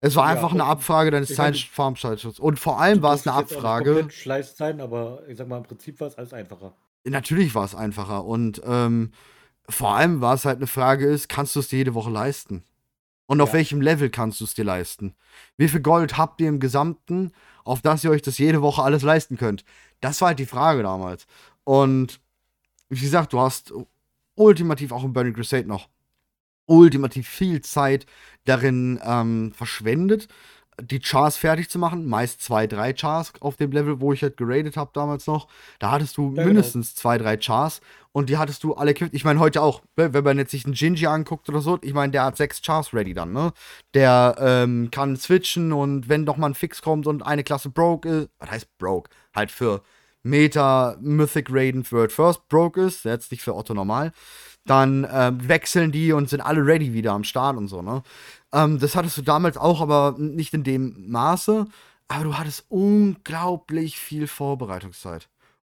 [0.01, 1.33] Es war Ja, einfach eine Abfrage deines
[1.71, 2.39] Farmstatus.
[2.39, 4.07] Und vor allem war es eine Abfrage.
[4.09, 6.73] Schleiß sein, aber ich sag mal, im Prinzip war es alles einfacher.
[7.03, 8.23] Natürlich war es einfacher.
[8.23, 9.11] Und ähm,
[9.67, 12.63] vor allem war es halt eine Frage ist, kannst du es dir jede Woche leisten?
[13.25, 13.55] Und auf Ja.
[13.55, 15.15] welchem Level kannst du es dir leisten?
[15.57, 17.31] Wie viel Gold habt ihr im Gesamten,
[17.63, 19.65] auf das ihr euch das jede Woche alles leisten könnt?
[20.01, 21.27] Das war halt die Frage damals.
[21.63, 22.21] Und
[22.89, 23.73] wie gesagt, du hast
[24.35, 25.89] ultimativ auch im Burning Crusade noch
[26.69, 28.05] ultimativ viel Zeit
[28.45, 30.27] darin ähm, verschwendet,
[30.81, 32.07] die Chars fertig zu machen.
[32.07, 35.47] Meist zwei, drei Chars auf dem Level, wo ich halt geradet habe damals noch.
[35.79, 36.47] Da hattest du genau.
[36.47, 39.13] mindestens zwei, drei Chars und die hattest du alle equipped.
[39.13, 41.93] Ich meine, heute auch, wenn wenn man jetzt sich einen Gingy anguckt oder so, ich
[41.93, 43.51] meine, der hat sechs Chars ready dann, ne?
[43.93, 48.09] Der ähm, kann switchen und wenn doch mal ein Fix kommt und eine Klasse broke
[48.09, 49.09] ist, was heißt broke?
[49.35, 49.81] Halt für
[50.23, 54.11] Meta Mythic Raiden World First broke ist, jetzt nicht für Otto normal,
[54.65, 58.03] dann ähm, wechseln die und sind alle ready wieder am Start und so, ne?
[58.53, 61.67] Ähm, das hattest du damals auch, aber nicht in dem Maße.
[62.07, 65.29] Aber du hattest unglaublich viel Vorbereitungszeit.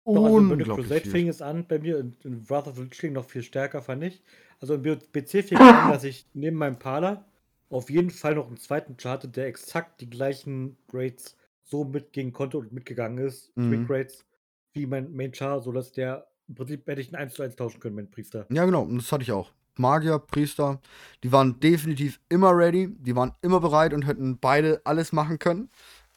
[0.06, 1.12] Doch, also Unglaublich Crusade viel.
[1.12, 2.16] fing es an, bei mir in,
[2.50, 4.22] Wrath of the Lich King noch viel stärker, fand ich.
[4.60, 7.26] Also im BC fing es an, dass ich neben meinem Parler
[7.70, 12.34] auf jeden Fall noch einen zweiten Chart hatte, der exakt die gleichen Grades so mitgehen
[12.34, 13.88] konnte und mitgegangen ist, Mhm.
[13.88, 14.26] Grades,
[14.74, 17.80] wie mein Main Char, sodass der im Prinzip hätte ich einen 1 zu 1 tauschen
[17.80, 18.46] können, mein Priester.
[18.50, 19.52] Ja, genau, und das hatte ich auch.
[19.76, 20.80] Magier, Priester,
[21.24, 25.70] die waren definitiv immer ready, die waren immer bereit und hätten beide alles machen können.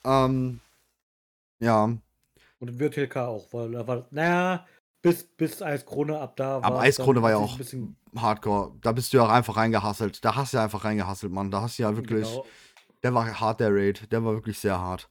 [0.04, 0.60] Ähm,
[1.60, 1.84] ja.
[2.58, 4.66] Und wird TLK auch, weil da war, naja,
[5.02, 8.74] bis, bis Eiskrone ab da Aber war Eiskrone war ja ein auch bisschen Hardcore.
[8.80, 10.24] Da bist du ja auch einfach reingehasselt.
[10.24, 11.50] Da hast du ja einfach reingehasselt, Mann.
[11.50, 12.28] Da hast du ja wirklich.
[12.28, 12.46] genau,
[13.02, 14.10] Der war hart, der Raid.
[14.10, 15.08] Der war wirklich sehr hart.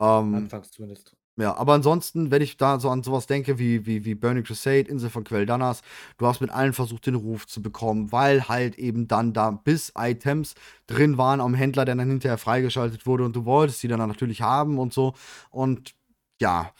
[0.00, 1.16] Ähm, anfangs zumindest.
[1.38, 4.90] Ja, aber ansonsten, wenn ich da so an sowas denke wie, wie, wie Burning Crusade,
[4.90, 5.80] Insel von Quel'Danas,
[6.18, 9.92] du hast mit allen versucht, den Ruf zu bekommen, weil halt eben dann da bis
[9.96, 10.54] Items
[10.86, 14.42] drin waren am Händler, der dann hinterher freigeschaltet wurde und du wolltest die dann natürlich
[14.42, 15.14] haben und so.
[15.50, 15.94] Und
[16.38, 16.72] ja.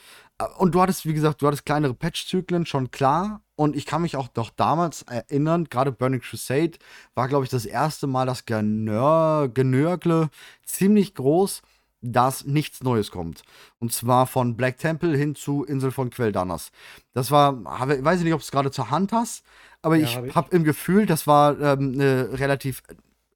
[0.57, 3.41] Und du hattest, wie gesagt, du hattest kleinere Patch-Zyklen, schon klar.
[3.55, 6.73] Und ich kann mich auch noch damals erinnern, gerade Burning Crusade
[7.15, 10.29] war, glaube ich, das erste Mal das Genör Genörgle
[10.65, 11.61] ziemlich groß
[12.03, 13.43] dass nichts Neues kommt.
[13.79, 16.71] Und zwar von Black Temple hin zu Insel von Quel'Danas.
[17.13, 17.53] Das war,
[17.89, 19.43] ich weiß nicht, ob du es gerade zur Hand hast,
[19.81, 22.83] aber Ja, ich hab habe im Gefühl, das war ähm, eine relativ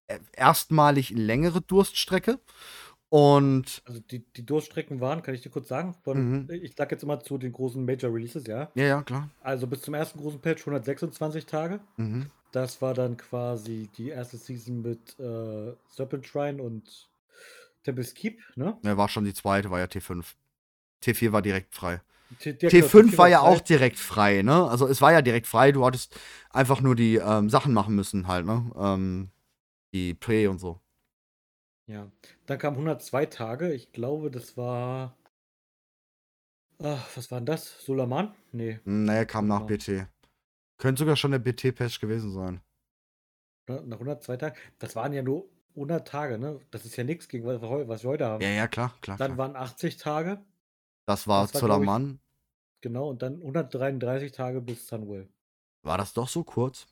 [0.07, 2.39] äh, erstmalig längere Durststrecke.
[3.09, 6.49] Und Also die, die Durchstrecken waren, kann ich dir kurz sagen, von, Mhm.
[6.51, 8.69] ich sag jetzt immer zu den großen Major Releases, ja.
[8.75, 9.29] ja, ja, klar.
[9.41, 11.79] Also bis zum ersten großen Patch 126 Tage.
[11.95, 12.25] Mhm.
[12.51, 17.06] Das war dann quasi die erste Season mit äh, Serpent Shrine und
[17.87, 18.77] Tempest Keep, ne?
[18.83, 20.35] Ja, war schon die zweite, war ja T5.
[21.03, 22.01] T4 war direkt frei.
[22.39, 23.47] T ja, genau, T5 war ja frei.
[23.47, 24.67] auch direkt frei, ne?
[24.69, 26.19] Also es war ja direkt frei, du hattest
[26.49, 28.71] einfach nur die ähm, Sachen machen müssen halt, ne?
[28.77, 29.31] Ähm,
[29.93, 30.81] die Pre und so.
[31.87, 32.11] Ja.
[32.45, 33.73] Dann kam 102 Tage.
[33.73, 35.15] Ich glaube, das war.
[36.83, 37.83] Ach, was war denn das?
[37.85, 38.33] Solaman?
[38.51, 38.79] Nee.
[38.83, 39.67] Hm, Naja, kam nach Genau.
[39.67, 40.07] BT.
[40.77, 42.61] Könnte sogar schon der BT-Patch gewesen sein.
[43.67, 44.55] Nach 102 Tagen.
[44.79, 46.59] Das waren ja nur 100 Tage, ne?
[46.71, 48.41] Das ist ja nichts gegen was was wir heute haben.
[48.41, 49.17] Ja, ja, klar, klar.
[49.17, 49.53] Dann klar.
[49.53, 50.39] waren 80 Tage,
[51.05, 52.19] Das war das war, ich- Zolaman.
[52.81, 55.27] genau, und dann 133 Tage bis Sunwell.
[55.83, 56.87] War das doch so kurz?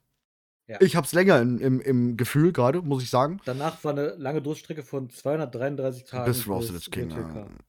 [0.67, 0.81] Ja.
[0.81, 3.39] Ich hab's länger im, im, im Gefühl gerade, muss ich sagen.
[3.45, 6.25] Danach war eine lange Durchstrecke von 233 Tagen.
[6.25, 7.11] Bis Roasted King.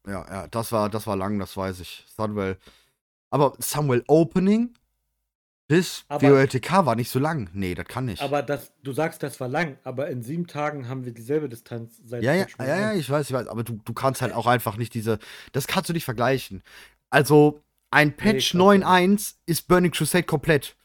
[0.07, 2.07] Ja, ja, das war, das war lang, das weiß ich.
[2.17, 2.57] Sunwell.
[3.31, 4.73] Aber Sunwell Opening
[5.69, 7.51] bis Aber- WOLTK war nicht so lang.
[7.53, 8.23] Nee, das kann nicht.
[8.23, 12.01] Aber das, du sagst, das war lang, aber in sieben Tagen haben wir dieselbe Distanz
[12.05, 13.01] seit Ja, ja, ja, ja, 1.
[13.01, 15.19] ich weiß, ich weiß, aber du, du kannst halt auch einfach nicht diese,
[15.53, 16.63] das kannst du nicht vergleichen.
[17.11, 18.63] Also, ein Patch nicht.
[18.63, 20.77] 9.1 ist Burning Crusade komplett.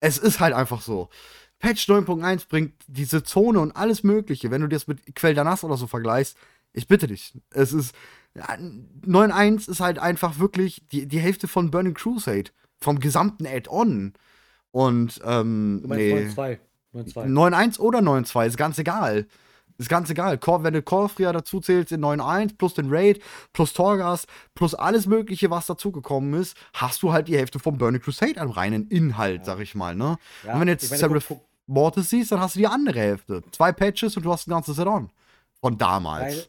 [0.00, 1.08] Es ist halt einfach so.
[1.58, 5.86] Patch 9.1 bringt diese Zone und alles Mögliche, wenn du das mit Quel'Danas oder so
[5.86, 6.36] vergleichst,
[6.72, 7.34] ich bitte dich.
[7.50, 7.94] Es ist,
[8.34, 12.50] ja, 9.1 ist halt einfach wirklich die, die Hälfte von Burning Crusade.
[12.80, 14.12] Vom gesamten Add-on.
[14.70, 16.14] Und, ähm, Du meinst nee.
[16.14, 16.58] 9.2.
[16.94, 17.26] 9.2.
[17.26, 19.26] 9.1 oder 9.2, ist ganz egal.
[19.78, 20.40] Ist ganz egal.
[20.44, 23.22] Wenn du Core dazu zählst in 9.1 plus den Raid,
[23.52, 24.26] plus Torgas,
[24.56, 28.50] plus alles Mögliche, was dazugekommen ist, hast du halt die Hälfte vom Burning Crusade an
[28.50, 29.44] reinen Inhalt, Ja.
[29.44, 30.16] sag ich mal, ne?
[30.44, 31.32] Ja, und wenn du jetzt Seraph
[31.68, 33.42] Mortis siehst, dann hast du die andere Hälfte.
[33.52, 35.10] Zwei Patches und du hast ein ganzes Add-on.
[35.60, 36.48] Von damals.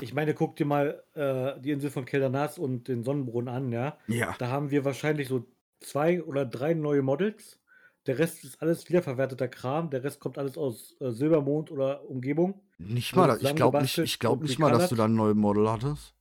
[0.00, 3.96] Ich meine, guck dir mal äh, die Insel von Keldanas und den Sonnenbrunnen an, ja.
[4.08, 4.34] Ja.
[4.38, 5.44] Da haben wir wahrscheinlich so
[5.80, 7.58] zwei oder drei neue Models.
[8.06, 9.90] Der Rest ist alles wiederverwerteter Kram.
[9.90, 12.60] Der Rest kommt alles aus äh, Silbermond oder Umgebung.
[12.78, 15.68] Nicht mal, ich glaube nicht, ich glaub nicht mal, dass du da ein neues Model
[15.68, 16.14] hattest.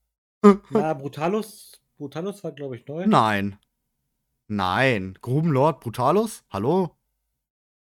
[0.69, 1.79] Na, Brutalus.
[1.97, 3.05] Brutalus war, glaube ich, neu.
[3.05, 3.57] Nein.
[4.47, 5.17] Nein.
[5.21, 6.43] Grubenlord Brutalus?
[6.49, 6.91] Hallo?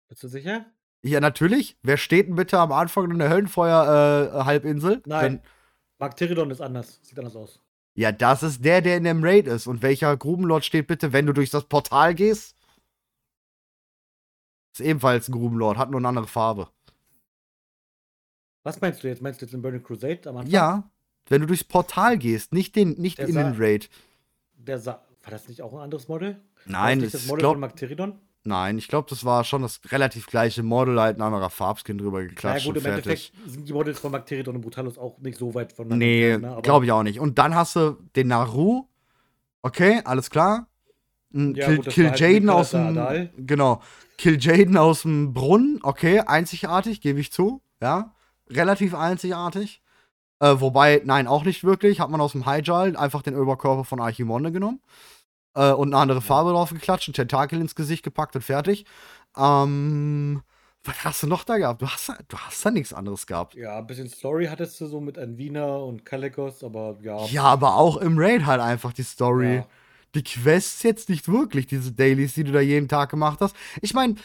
[0.07, 0.65] Bist du sicher?
[1.01, 1.77] Ja, natürlich.
[1.83, 5.01] Wer steht denn bitte am Anfang in der Höllenfeuer-Halbinsel?
[5.05, 5.41] Nein.
[5.97, 6.99] Magteridon ist anders.
[7.01, 7.61] Sieht anders aus.
[7.95, 9.67] Ja, das ist der, der in dem Raid ist.
[9.67, 12.55] Und welcher Grubenlord steht bitte, wenn du durch das Portal gehst?
[14.73, 16.69] Ist ebenfalls ein Grubenlord, hat nur eine andere Farbe.
[18.63, 19.21] Was meinst du jetzt?
[19.21, 20.51] Meinst du jetzt in Burning Crusade am Anfang?
[20.51, 20.89] Ja,
[21.27, 23.89] wenn du durchs Portal gehst, nicht, den, nicht Der in den Raid.
[24.55, 26.41] Der sah, war das nicht auch ein anderes Model?
[26.65, 28.19] Nein, das das nicht das ist, Model glaub, von Magteridon?
[28.49, 32.17] Nein, ich glaube, das war schon das relativ gleiche Model, halt ein anderer Farbskin drüber
[32.17, 33.05] Na ja, geklatscht gut, im fertig.
[33.05, 36.59] Endeffekt sind die Models von Magteridon und Brutalus auch nicht so weit voneinander Nee, ne?
[36.61, 37.19] Glaube ich auch nicht.
[37.19, 38.85] Und dann hast du den Naru.
[39.61, 40.67] Okay, alles klar.
[41.31, 43.29] Ja, Kill, gut, Kill halt Jaden aus dem.
[43.37, 43.81] Genau.
[44.17, 45.79] Kill Jaden aus dem Brunnen.
[45.83, 47.61] Okay, einzigartig, gebe ich zu.
[47.81, 48.13] Ja.
[48.49, 49.81] Relativ einzigartig.
[50.39, 51.99] Äh, wobei, nein, auch nicht wirklich.
[51.99, 54.81] Hat man aus dem Hyjal einfach den Oberkörper von Archimonde genommen.
[55.59, 58.85] Äh, und eine andere Farbe drauf geklatscht, ein Tentakel ins Gesicht gepackt und fertig.
[59.37, 60.41] Ähm.
[60.85, 61.81] Was hast du noch da gehabt?
[61.81, 63.53] Du hast, du hast da nichts anderes gehabt.
[63.53, 67.25] Ja, ein bisschen Story hattest du so mit Anvina und Kalikos, aber ja.
[67.25, 69.55] Ja, aber auch im Raid halt einfach die Story.
[69.55, 69.67] Ja.
[70.15, 73.57] Die Quests jetzt nicht wirklich, diese Dailies, die du da jeden Tag gemacht hast.
[73.81, 74.15] Ich meine,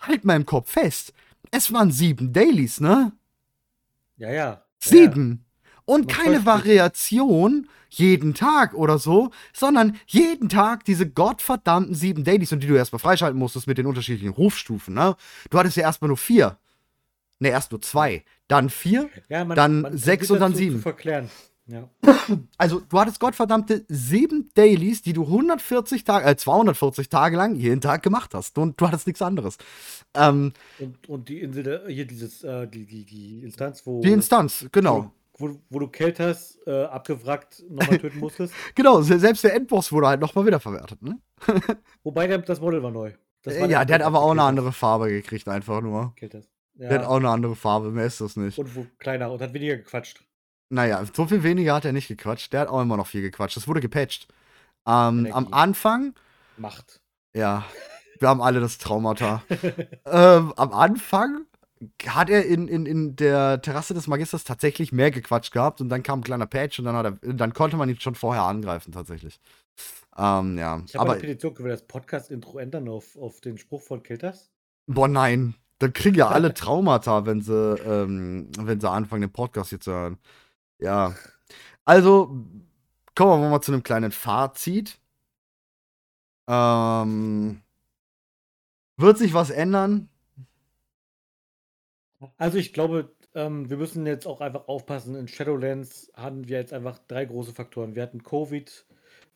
[0.00, 1.12] halt mal im Kopf fest.
[1.50, 3.12] Es waren sieben Dailies, ne?
[4.16, 4.32] Ja.
[4.32, 5.44] Ja, Sieben.
[5.88, 6.44] Und keine.
[6.44, 12.74] Variation jeden Tag oder so, sondern jeden Tag diese gottverdammten sieben Dailies und die du
[12.74, 15.16] erstmal freischalten musstest mit den unterschiedlichen Rufstufen, ne?
[15.48, 16.58] Du hattest ja erstmal nur vier.
[17.40, 18.24] Ne, erst nur zwei.
[18.48, 19.08] Dann vier.
[19.28, 20.82] Ja, man, Dann man sechs und dann sieben.
[21.66, 21.88] Ja.
[22.58, 27.80] Also, du hattest gottverdammte sieben Dailies, die du 140 Tage, äh, 240 Tage lang jeden
[27.80, 28.58] Tag gemacht hast.
[28.58, 29.56] Und du hattest nichts anderes.
[30.14, 34.66] Ähm, Und, und die Insel, hier dieses, äh, die, die, die Instanz, wo, die Instanz,
[34.72, 35.12] genau.
[35.38, 38.54] Wo, wo du Kelters äh, abgewrackt nochmal töten musstest.
[38.74, 41.18] Genau, se- selbst der Endboss wurde halt nochmal wiederverwertet, ne?
[42.02, 43.12] Wobei der, das Model war neu.
[43.42, 46.12] Das Äh, war ja, der hat aber auch eine andere Farbe gekriegt, einfach nur.
[46.16, 46.48] Kelters.
[46.74, 48.58] Der hat Ja, auch eine andere Farbe, mehr ist das nicht.
[48.58, 50.22] und wo kleiner und hat weniger gequatscht.
[50.70, 52.52] Naja, so viel weniger hat er nicht gequatscht.
[52.52, 53.56] Der hat auch immer noch viel gequatscht.
[53.56, 54.28] Das wurde gepatcht.
[54.86, 55.52] Ähm, am.
[55.52, 56.14] Anfang,
[56.56, 57.00] Macht.
[57.34, 57.64] ja,
[58.20, 59.42] wir haben alle das Traumata.
[60.06, 61.46] ähm, am Anfang
[62.06, 66.02] hat er in, in, in der Terrasse des Magisters tatsächlich mehr gequatscht gehabt und dann
[66.02, 68.92] kam ein kleiner Patch und dann, hat er, dann konnte man ihn schon vorher angreifen,
[68.92, 69.40] tatsächlich.
[70.16, 74.02] Ähm, ja, Ich habe eine Petition gewählt, das Podcast-Intro ändern auf, auf den Spruch von
[74.02, 74.50] Kelters.
[74.86, 75.54] boah, nein.
[75.78, 79.92] Dann kriegen ja alle Traumata, wenn sie, ähm, wenn sie anfangen, den Podcast hier zu
[79.92, 80.18] hören.
[80.80, 81.14] Ja.
[81.84, 82.44] Also,
[83.14, 84.98] kommen wir mal zu einem kleinen Fazit.
[86.48, 87.62] Ähm,
[88.96, 90.08] wird sich was ändern?
[92.36, 95.14] Also ich glaube, ähm, wir müssen jetzt auch einfach aufpassen.
[95.14, 97.94] In Shadowlands hatten wir jetzt einfach drei große Faktoren.
[97.94, 98.86] Wir hatten Covid,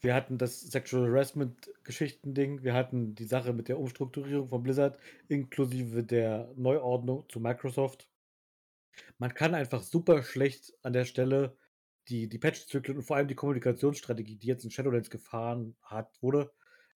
[0.00, 6.02] wir hatten das Sexual Harassment-Geschichten-Ding, wir hatten die Sache mit der Umstrukturierung von Blizzard, inklusive
[6.02, 8.08] der Neuordnung zu Microsoft.
[9.18, 11.56] Man kann einfach super schlecht an der Stelle
[12.08, 16.50] die, die Patch-Zyklen und vor allem die Kommunikationsstrategie, die jetzt in Shadowlands gefahren hat, wurde,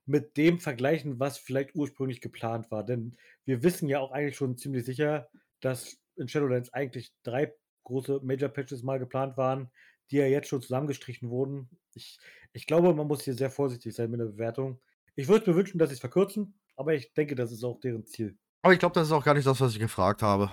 [0.05, 2.85] mit dem vergleichen, was vielleicht ursprünglich geplant war.
[2.85, 5.29] Denn wir wissen ja auch eigentlich schon ziemlich sicher,
[5.61, 7.53] dass in Shadowlands eigentlich drei
[7.85, 9.71] große Major-Patches mal geplant waren,
[10.11, 11.69] die ja jetzt schon zusammengestrichen wurden.
[11.95, 12.19] Ich,
[12.53, 14.81] ich glaube, man muss hier sehr vorsichtig sein mit der Bewertung.
[15.15, 18.05] Ich würde mir wünschen, dass sie es verkürzen, aber ich denke, das ist auch deren
[18.05, 18.37] Ziel.
[18.63, 20.51] Aber ich glaube, das ist auch gar nicht das, was ich gefragt habe.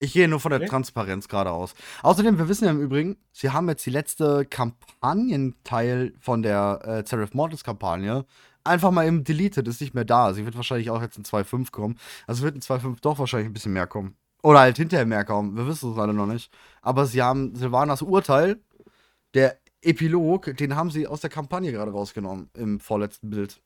[0.00, 0.66] Ich gehe nur von der Nee?
[0.66, 1.74] Transparenz gerade aus.
[2.02, 7.08] Außerdem, wir wissen ja im Übrigen, sie haben jetzt die letzte Kampagnenteil von der äh,
[7.08, 8.24] Seraph Mortis Kampagne
[8.64, 10.32] einfach mal eben deleted, ist nicht mehr da.
[10.34, 11.98] Sie wird wahrscheinlich auch jetzt in 2.5 kommen.
[12.26, 14.16] Also wird in 2.5 doch wahrscheinlich ein bisschen mehr kommen.
[14.42, 15.56] Oder halt hinterher mehr kommen.
[15.56, 16.52] Wir wissen es alle noch nicht.
[16.82, 18.60] Aber sie haben Silvanas Urteil,
[19.34, 23.60] der Epilog, den haben sie aus der Kampagne gerade rausgenommen im vorletzten Bild.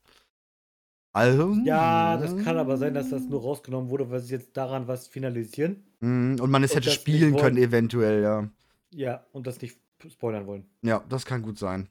[1.15, 1.55] Also.
[1.65, 5.09] Ja, das kann aber sein, dass das nur rausgenommen wurde, weil sie jetzt daran was
[5.09, 5.85] finalisieren.
[6.01, 8.49] Mhm, Und man es hätte spielen können, eventuell, ja.
[8.95, 9.79] Ja, und das nicht
[10.09, 10.65] spoilern wollen.
[10.83, 11.89] Ja, das kann gut sein.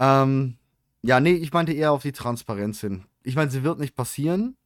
[0.00, 0.56] Ähm,
[1.06, 3.04] ja, nee, ich meinte eher auf die Transparenz hin.
[3.22, 4.56] Ich meine, sie wird nicht passieren.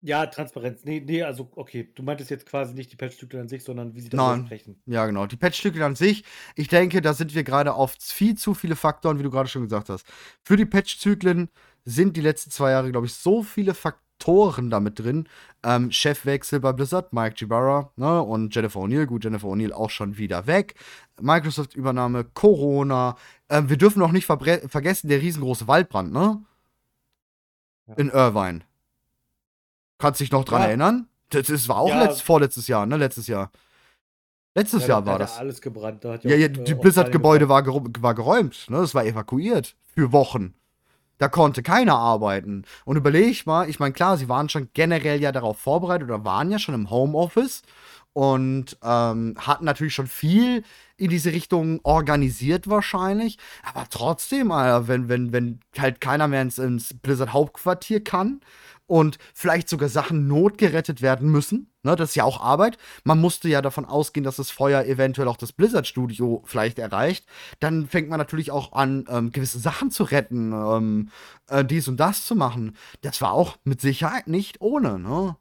[0.00, 0.84] Ja, Transparenz.
[0.84, 4.00] Nee, nee, also okay, du meintest jetzt quasi nicht die Patch-Zyklen an sich, sondern wie
[4.00, 4.18] sie Nein.
[4.18, 4.80] darüber sprechen.
[4.86, 5.26] Ja, genau.
[5.26, 6.24] Die Patchstücke an sich,
[6.54, 9.62] ich denke, da sind wir gerade auf viel zu viele Faktoren, wie du gerade schon
[9.62, 10.06] gesagt hast.
[10.44, 11.48] Für die Patchzyklen
[11.84, 14.07] sind die letzten zwei Jahre, glaube ich, so viele Faktoren
[14.70, 15.28] damit drin.
[15.64, 19.06] Ähm, Chefwechsel bei Blizzard, Mike Gibarra, ne, und Jennifer O'Neill.
[19.06, 20.74] Gut, Jennifer O'Neill auch schon wieder weg.
[21.20, 23.16] Microsoft-Übernahme, Corona.
[23.48, 26.42] Ähm, wir dürfen auch nicht vergessen, der riesengroße Waldbrand, ne?
[27.86, 27.94] Ja.
[27.94, 28.60] In Irvine.
[29.98, 30.68] Kannst dich noch dran Ja.
[30.68, 31.08] erinnern?
[31.30, 32.02] Das, das war auch Ja.
[32.04, 32.96] letzt, vorletztes Jahr, ne?
[32.96, 33.50] Letztes Jahr.
[34.54, 35.38] Letztes Ja, Jahr war das.
[35.38, 36.04] alles gebrannt.
[36.04, 38.78] Da Ja, ja, die äh, Blizzard-Gebäude war, war geräumt, ne?
[38.78, 39.76] Das war evakuiert.
[39.94, 40.54] Für Wochen.
[41.18, 42.64] Da konnte keiner arbeiten.
[42.84, 46.50] Und überleg mal, ich meine, klar, sie waren schon generell ja darauf vorbereitet oder waren
[46.50, 47.62] ja schon im Homeoffice
[48.12, 50.64] und ähm, hatten natürlich schon viel
[50.96, 53.38] in diese Richtung organisiert wahrscheinlich.
[53.62, 58.40] Aber trotzdem, Alter, wenn, wenn, wenn halt keiner mehr ins, ins Blizzard-Hauptquartier kann
[58.86, 62.78] und vielleicht sogar Sachen notgerettet werden müssen, ne, das ist ja auch Arbeit.
[63.04, 67.26] Man musste ja davon ausgehen, dass das Feuer eventuell auch das Blizzard-Studio vielleicht erreicht.
[67.60, 71.10] Dann fängt man natürlich auch an, ähm, gewisse Sachen zu retten, ähm,
[71.48, 72.76] äh, dies und das zu machen.
[73.00, 75.36] Das war auch mit Sicherheit nicht ohne, ne?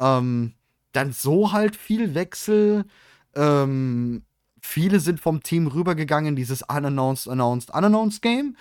[0.00, 0.54] Ähm,
[0.92, 2.86] dann so halt viel Wechsel.
[3.34, 4.22] Ähm,
[4.60, 8.56] viele sind vom Team rübergegangen dieses Unannounced, Announced, Unannounced Game.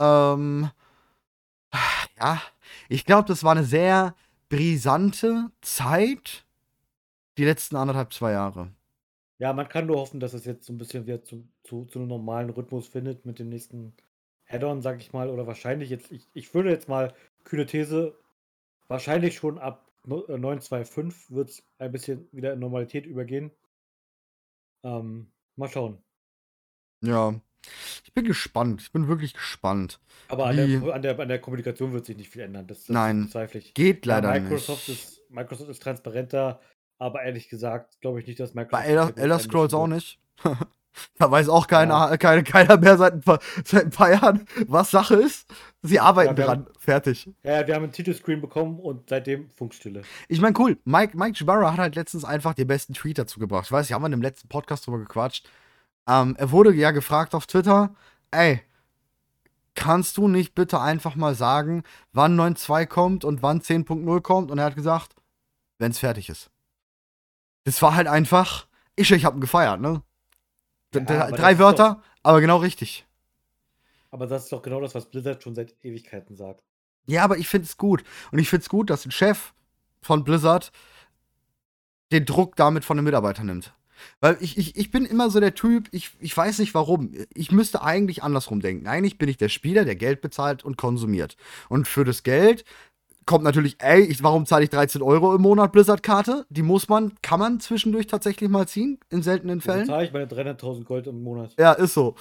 [0.00, 0.70] Ähm,
[2.18, 2.42] ja,
[2.88, 4.14] ich glaube, das war eine sehr
[4.50, 6.44] brisante Zeit.
[7.38, 8.72] Die letzten anderthalb, zwei Jahre.
[9.38, 11.98] Ja, man kann nur hoffen, dass es jetzt so ein bisschen wieder zu, zu, zu
[11.98, 13.94] einem normalen Rhythmus findet mit dem nächsten
[14.46, 15.30] Add-on, sag ich mal.
[15.30, 18.14] Oder wahrscheinlich jetzt, ich, ich würde jetzt mal, kühne These,
[18.88, 23.50] wahrscheinlich schon ab no- äh, 9.2.5 wird es ein bisschen wieder in Normalität übergehen.
[24.82, 26.02] Ähm, mal schauen.
[27.02, 27.40] Ja.
[28.04, 28.82] Ich bin gespannt.
[28.82, 30.00] Ich bin wirklich gespannt.
[30.28, 32.66] Aber an Wie- der, an, der, an der Kommunikation wird sich nicht viel ändern.
[32.66, 33.30] Das, das Nein.
[33.54, 33.74] ich.
[33.74, 35.02] Geht Ja, leider Microsoft, nicht.
[35.04, 36.60] Ist, Microsoft ist transparenter,
[36.98, 38.82] aber ehrlich gesagt glaube ich nicht, dass Microsoft.
[38.84, 40.18] Bei Elder, Elder Scrolls auch nicht.
[41.18, 44.90] Da weiß auch keiner, keine, keiner mehr seit ein, paar, seit ein paar Jahren, was
[44.90, 45.48] Sache ist.
[45.82, 46.66] Sie arbeiten Ja, dran.
[46.80, 47.30] Fertig.
[47.44, 50.02] Ja, wir haben einen Titelscreen bekommen und seitdem Funkstille.
[50.26, 50.78] Ich meine, cool.
[50.84, 53.66] Mike, Mike Jbarra hat halt letztens einfach den besten Tweet dazu gebracht.
[53.66, 55.48] Ich weiß, wir haben in dem letzten Podcast drüber gequatscht.
[56.06, 57.94] Ähm, er wurde ja gefragt auf Twitter,
[58.30, 58.62] ey,
[59.74, 61.82] kannst du nicht bitte einfach mal sagen,
[62.12, 64.50] wann 9.2 kommt und wann 10.0 kommt?
[64.50, 65.14] Und er hat gesagt,
[65.78, 66.50] wenn es fertig ist.
[67.64, 70.02] Das war halt einfach, ich, ich hab ihn gefeiert, ne?
[70.94, 73.06] Ja, Drei Wörter, aber genau richtig.
[74.10, 76.64] Aber das ist doch genau das, was Blizzard schon seit Ewigkeiten sagt.
[77.06, 78.02] Ja, aber ich finde es gut.
[78.32, 79.52] Und ich finde es gut, dass ein Chef
[80.02, 80.72] von Blizzard
[82.12, 83.72] den Druck damit von den Mitarbeitern nimmt.
[84.20, 87.12] Weil ich, ich, ich bin immer so der Typ, ich, ich weiß nicht warum.
[87.34, 88.86] Ich müsste eigentlich andersrum denken.
[88.86, 91.36] Eigentlich bin ich der Spieler, der Geld bezahlt und konsumiert.
[91.68, 92.64] Und für das Geld
[93.26, 96.46] kommt natürlich, ey, ich, warum zahle ich 13 Euro im Monat Blizzard-Karte?
[96.48, 99.86] Die muss man, kann man zwischendurch tatsächlich mal ziehen, in seltenen Fällen.
[99.86, 101.54] zahle ich meine 300.000 Gold im Monat.
[101.56, 102.16] Ja, ist so.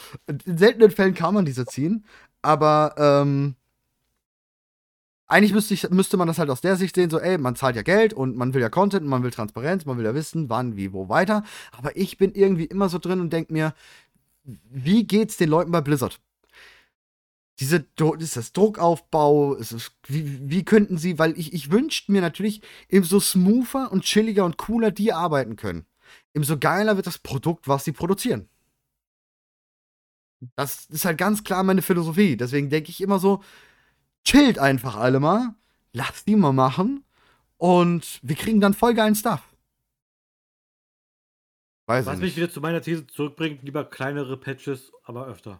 [0.45, 2.05] In seltenen Fällen kann man diese ziehen,
[2.41, 3.55] aber ähm,
[5.29, 7.75] eigentlich müsste, ich, müsste man das halt aus der Sicht sehen, so, ey, man zahlt
[7.75, 10.49] ja Geld und man will ja Content, und man will Transparenz, man will ja wissen,
[10.49, 11.43] wann, wie, wo weiter.
[11.71, 13.75] Aber ich bin irgendwie immer so drin und denke mir,
[14.43, 16.19] wie geht's den Leuten bei Blizzard?
[17.59, 17.85] Diese,
[18.19, 22.61] ist das Druckaufbau, ist es, wie, wie könnten sie, weil ich, ich wünschte mir natürlich,
[22.87, 25.85] eben so smoother und chilliger und cooler die arbeiten können.
[26.33, 28.49] Umso geiler wird das Produkt, was sie produzieren.
[30.55, 32.37] Das ist halt ganz klar meine Philosophie.
[32.37, 33.43] Deswegen denke ich immer so,
[34.29, 35.55] chillt einfach alle mal,
[35.91, 37.03] lasst die mal machen
[37.57, 39.41] und wir kriegen dann voll geilen Stuff.
[41.87, 45.59] Weiß Was ich mich wieder zu meiner These zurückbringt, lieber kleinere Patches, aber öfter.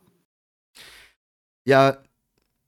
[1.66, 1.98] Ja,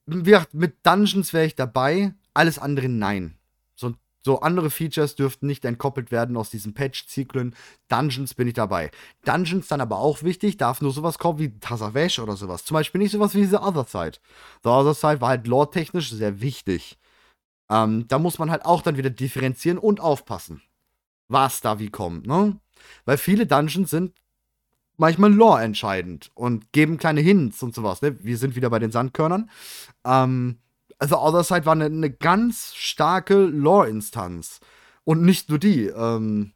[0.07, 3.37] wie gesagt, mit Dungeons wäre ich dabei, alles andere nein.
[3.75, 3.93] So,
[4.23, 7.55] so andere Features dürften nicht entkoppelt werden aus diesen Patch-Zyklen.
[7.87, 8.91] Dungeons bin ich dabei.
[9.25, 12.63] Dungeons dann aber auch wichtig, darf nur sowas kommen wie Tazavesh oder sowas.
[12.63, 14.19] Zum Beispiel nicht sowas wie The Other Side.
[14.63, 16.99] The Other Side war halt lore-technisch sehr wichtig.
[17.69, 20.61] Ähm, da muss man halt auch dann wieder differenzieren und aufpassen,
[21.27, 22.59] was da wie kommt, ne?
[23.05, 24.13] Weil viele Dungeons sind
[24.97, 28.01] manchmal Lore entscheidend und geben kleine Hints und sowas.
[28.01, 28.17] Ne?
[28.23, 29.49] Wir sind wieder bei den Sandkörnern.
[30.05, 30.59] Ähm,
[31.01, 34.59] also Other Side war eine, eine ganz starke Lore-Instanz.
[35.03, 35.87] Und nicht nur die.
[35.87, 36.53] Ähm,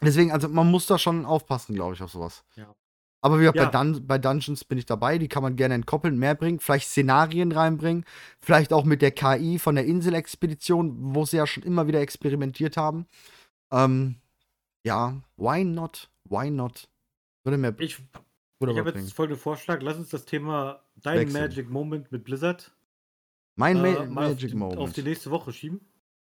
[0.00, 2.44] deswegen, also man muss da schon aufpassen, glaube ich, auf sowas.
[2.56, 2.74] Ja.
[3.20, 3.66] Aber wie gesagt, Ja.
[3.66, 5.18] bei, Dun bei Dungeons bin ich dabei.
[5.18, 6.58] Die kann man gerne entkoppeln, mehr bringen.
[6.58, 8.04] Vielleicht Szenarien reinbringen.
[8.40, 12.76] Vielleicht auch mit der KI von der Inselexpedition, wo sie ja schon immer wieder experimentiert
[12.76, 13.06] haben.
[13.70, 14.16] Ähm,
[14.84, 16.10] ja, why not?
[16.24, 16.88] Why not?
[17.44, 17.98] Würde mir Ich,
[18.60, 19.82] ich habe jetzt folgenden Vorschlag.
[19.82, 21.42] Lass uns das Thema Dein Wechseln.
[21.42, 22.72] Magic Moment mit Blizzard
[23.58, 24.78] Mein äh, Ma Magic auf, die, Moment.
[24.78, 25.80] auf die nächste Woche schieben.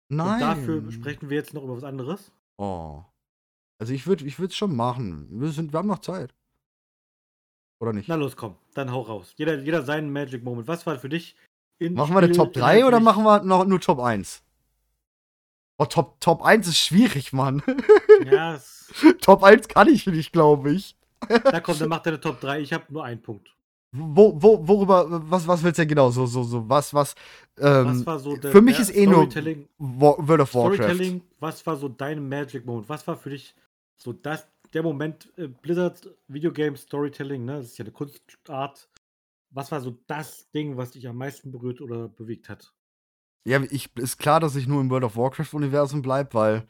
[0.07, 0.35] Nein.
[0.35, 2.31] Und dafür sprechen wir jetzt noch über was anderes.
[2.57, 3.03] Oh.
[3.79, 5.27] Also ich würde ich es schon machen.
[5.29, 6.33] Wir, sind, wir haben noch Zeit.
[7.79, 8.07] Oder nicht?
[8.07, 9.33] Na los, komm, dann hau raus.
[9.35, 10.69] Jeder, jeder seinen Magic Moment.
[10.69, 11.35] Was war für dich
[11.79, 14.41] in machen wir eine Spiel Top 3 oder machen wir noch nur Top 1?
[15.77, 17.61] Oh, Top, Top 1 ist schwierig, Mann.
[18.25, 20.95] Ja, es, Top 1 kann ich nicht, glaube ich.
[21.27, 22.61] da kommt, dann macht er eine Top 3.
[22.61, 23.53] Ich habe nur einen Punkt.
[23.93, 26.11] Wo, wo, worüber, was, was willst du denn genau?
[26.11, 27.15] So, so, so, was, was,
[27.57, 29.29] ähm, Was war so der, für mich ist eh nur
[29.79, 30.77] World of Warcraft.
[30.77, 32.89] Storytelling, was war so dein Magic Moment?
[32.89, 33.55] Was war für dich
[33.95, 37.57] so das, der Moment, äh, Blizzard Videogame Storytelling, ne?
[37.57, 38.89] Das ist ja eine Kunstart.
[39.51, 42.73] Was war so das Ding, was dich am meisten berührt oder bewegt hat?
[43.47, 46.67] Ja, ich, ist klar, dass ich nur im World of Warcraft-Universum bleibe, weil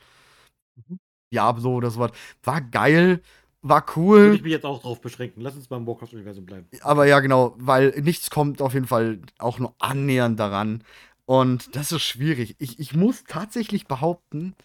[0.75, 0.99] Mhm.
[1.33, 2.11] Diablo oder sowas
[2.43, 3.21] war geil,
[3.69, 4.35] war Würde cool.
[4.35, 5.41] ich mich jetzt auch drauf beschränken.
[5.41, 6.67] Lass uns beim Warcraft-Universum bleiben.
[6.81, 10.83] Aber ja, genau, weil nichts kommt auf jeden Fall auch nur annähernd daran.
[11.25, 12.55] Und das ist schwierig.
[12.59, 14.55] Ich, ich muss tatsächlich behaupten,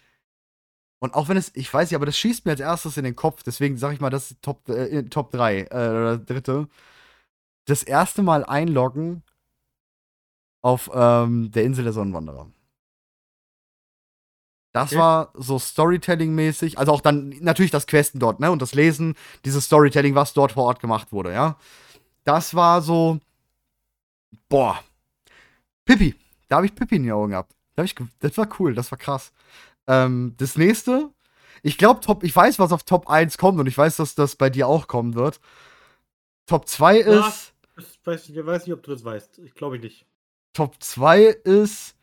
[0.99, 3.17] und auch wenn es, ich weiß nicht, aber das schießt mir als erstes in den
[3.17, 6.69] Kopf, deswegen sage ich mal, das ist Top, äh, Top 3, äh, oder dritte.
[7.65, 9.23] Das erste Mal einloggen
[10.61, 12.49] auf ähm, der Insel der Sonnenwanderer.
[14.73, 14.99] Das Okay.
[14.99, 19.15] war so Storytelling-mäßig, also auch dann natürlich das Questen dort, ne, und das Lesen,
[19.45, 21.57] dieses Storytelling, was dort vor Ort gemacht wurde, ja.
[22.25, 23.19] Das war so,
[24.49, 24.79] boah,
[25.85, 26.15] Pippi,
[26.49, 27.53] da habe ich Pippi in die Augen gehabt.
[27.75, 29.31] Da ich, das war cool, das war krass.
[29.87, 31.09] Ähm, das nächste,
[31.61, 34.35] ich glaube, Top, ich weiß, was auf Top 1 kommt und ich weiß, dass das
[34.35, 35.39] bei dir auch kommen wird.
[36.45, 37.27] Top 2 Ja.
[37.27, 39.39] ist, Ich weiß, nicht- ich weiß nicht, ob du das weißt.
[39.39, 40.05] Ich glaube nicht.
[40.53, 41.95] Top 2 ist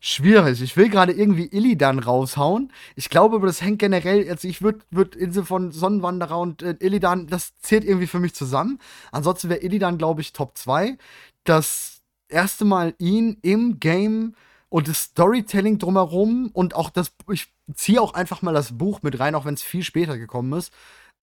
[0.00, 0.62] schwierig.
[0.62, 2.72] Ich will gerade irgendwie Illidan raushauen.
[2.94, 6.76] Ich glaube, aber das hängt generell, also ich würde würd Insel von Sonnenwanderer und äh,
[6.80, 8.78] Illidan, das zählt irgendwie für mich zusammen.
[9.12, 10.98] Ansonsten wäre Illidan, glaube ich, Top 2.
[11.44, 14.34] Das erste Mal ihn im Game
[14.68, 19.18] und das Storytelling drumherum und auch das, ich ziehe auch einfach mal das Buch mit
[19.20, 20.72] rein, auch wenn es viel später gekommen ist.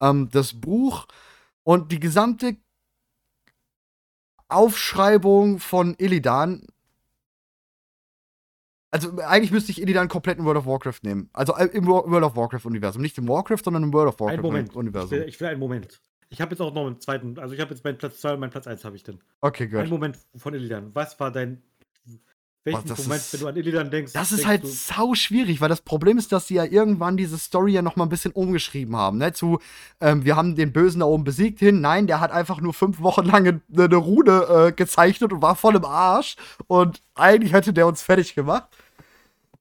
[0.01, 1.07] Ähm, das Buch
[1.63, 2.57] Und die gesamte
[4.49, 6.67] Aufschreibung von Illidan.
[8.93, 11.29] Also eigentlich müsste ich Illidan komplett in World of Warcraft nehmen.
[11.33, 13.01] Also äh, im Wo- World of Warcraft-Universum.
[13.01, 14.39] Nicht im Warcraft, sondern im World of Moment.
[14.39, 15.11] Ich Warcraft-Universum.
[15.11, 15.99] will, ich will einen Moment.
[16.29, 17.39] Ich habe jetzt auch noch einen zweiten.
[17.39, 19.19] Also ich habe jetzt meinen Platz 2 und meinen Platz 1 habe ich dann.
[19.41, 19.89] Okay, Einen gut.
[19.89, 20.91] Moment von Illidan.
[20.93, 21.61] Was war dein.
[22.65, 24.13] Welchen das Moment, ist- wenn du an Illidan denkst?
[24.13, 27.37] Das ist denkst halt sau schwierig, weil das Problem ist, dass sie ja irgendwann diese
[27.37, 29.17] Story ja noch mal ein bisschen umgeschrieben haben.
[29.17, 29.33] Ne?
[29.33, 29.59] Zu,
[29.99, 31.81] ähm, wir haben den Bösen da oben besiegt hin.
[31.81, 35.55] Nein, der hat einfach nur fünf Wochen lang eine, eine Rune äh, gezeichnet und war
[35.57, 36.37] voll im Arsch.
[36.67, 38.69] Und eigentlich hätte der uns fertig gemacht.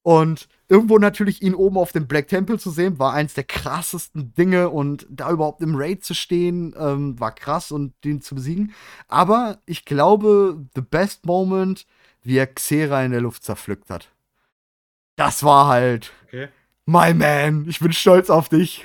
[0.03, 4.35] Und irgendwo natürlich ihn oben auf dem Black Temple zu sehen, war eins der krassesten
[4.35, 4.71] Dinge.
[4.71, 8.75] Und da überhaupt im Raid zu stehen, ähm, war krass und den zu besiegen.
[9.09, 11.87] Aber ich glaube, the best moment,
[12.23, 14.11] wie er Xera in der Luft zerpflückt hat.
[15.17, 16.49] Das war halt, Okay.
[16.87, 18.85] my man, ich bin stolz auf dich.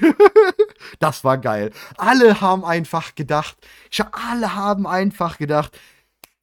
[0.99, 1.71] das war geil.
[1.97, 3.57] Alle haben einfach gedacht,
[4.11, 5.77] alle haben einfach gedacht,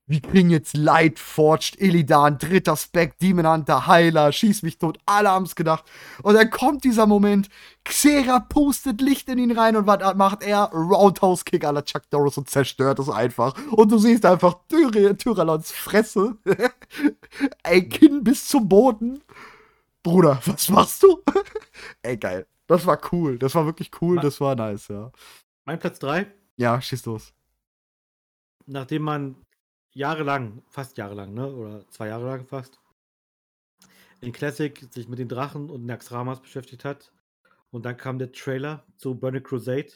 [0.06, 4.98] wir kriegen jetzt Lightforged, Illidan, dritter Spec, Demon Hunter, Heiler, schieß mich tot.
[5.06, 5.84] Alle haben es gedacht.
[6.22, 7.48] Und dann kommt dieser Moment,
[7.84, 10.70] Xera pustet Licht in ihn rein und was macht er?
[10.74, 13.54] Roundhouse Kick la Chuck Norris und zerstört es einfach.
[13.70, 16.36] Und du siehst einfach Tyr Tyralons Fresse.
[17.62, 19.22] Ey, Kinn bis zum Boden.
[20.02, 21.22] Bruder, was machst du?
[22.02, 22.46] Ey, geil.
[22.66, 23.38] Das war cool.
[23.38, 24.16] Das war wirklich cool.
[24.20, 25.10] Das war nice, ja.
[25.64, 26.26] Mein Platz 3,
[26.56, 27.32] Ja, schieß los.
[28.66, 29.36] nachdem man
[29.94, 31.52] jahrelang, fast jahrelang, ne?
[31.54, 32.80] Oder zwei Jahre lang fast,
[34.20, 37.12] in Classic sich mit den Drachen und Naxxramas beschäftigt hat.
[37.70, 39.88] Und dann kam der Trailer zu Burning Crusade.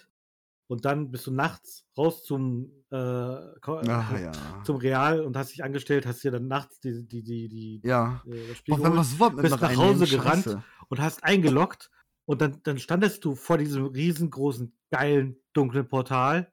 [0.70, 4.32] Und dann bist du nachts raus zum, äh, Ach äh, ja.
[4.64, 8.22] zum Real und hast dich angestellt, hast dir dann nachts die, die, die, die, Ja.
[8.26, 8.92] äh, das Spiel Und geholt
[9.42, 10.44] bist nach Hause gerannt.
[10.44, 10.62] scheiße.
[10.90, 11.90] und hast eingeloggt
[12.26, 16.52] und dann, dann standest du vor diesem riesengroßen, geilen, dunklen Portal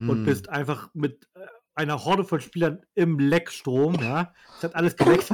[0.00, 0.24] und Hm.
[0.24, 5.32] bist einfach mit äh, einer Horde von Spielern im Leckstrom, ja, es hat alles geleckt,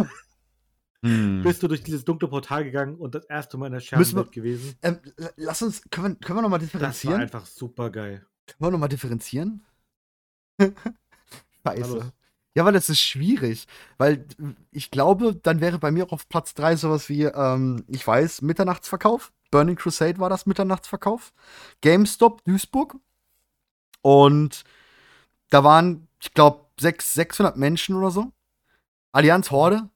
[1.03, 1.43] Hm.
[1.43, 4.75] bist du durch dieses dunkle Portal gegangen und das erste Mal in der Scherbenwelt gewesen.
[4.83, 4.99] Ähm,
[5.37, 7.21] lass uns, können wir, können wir nochmal Das war differenzieren?
[7.23, 8.27] einfach super geil.
[8.47, 9.63] Können wir nochmal differenzieren?
[11.67, 12.13] Scheiße.
[12.55, 13.67] Ja, weil das ist schwierig.
[13.97, 14.27] Weil
[14.73, 18.43] ich glaube, dann wäre bei mir auch auf Platz 3 sowas wie, ähm, ich weiß,
[18.43, 19.33] Mitternachtsverkauf.
[19.51, 21.33] Burning Crusade war das Mitternachtsverkauf.
[21.81, 22.97] GameStop Duisburg.
[24.03, 24.65] Und
[25.51, 28.33] da waren, ich glaube, 600 Menschen oder so.
[29.13, 29.89] Allianz Horde.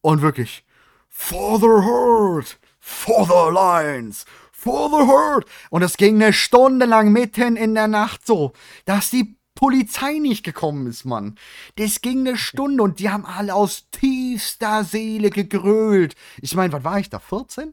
[0.00, 0.64] Und wirklich,
[1.08, 5.44] for the herd, for the alliance, for the herd.
[5.70, 8.52] Und das ging eine Stunde lang mitten in der Nacht so,
[8.84, 11.38] dass die Polizei nicht gekommen ist, Mann.
[11.76, 16.16] Das ging eine Stunde und die haben alle aus tiefster Seele gegrölt.
[16.40, 17.20] Ich meine, was war ich da?
[17.20, 17.72] 14?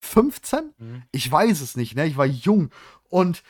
[0.00, 0.74] 15?
[0.78, 1.02] Mhm.
[1.12, 2.06] Ich weiß es nicht, ne?
[2.06, 2.70] Ich war jung.
[3.08, 3.42] Und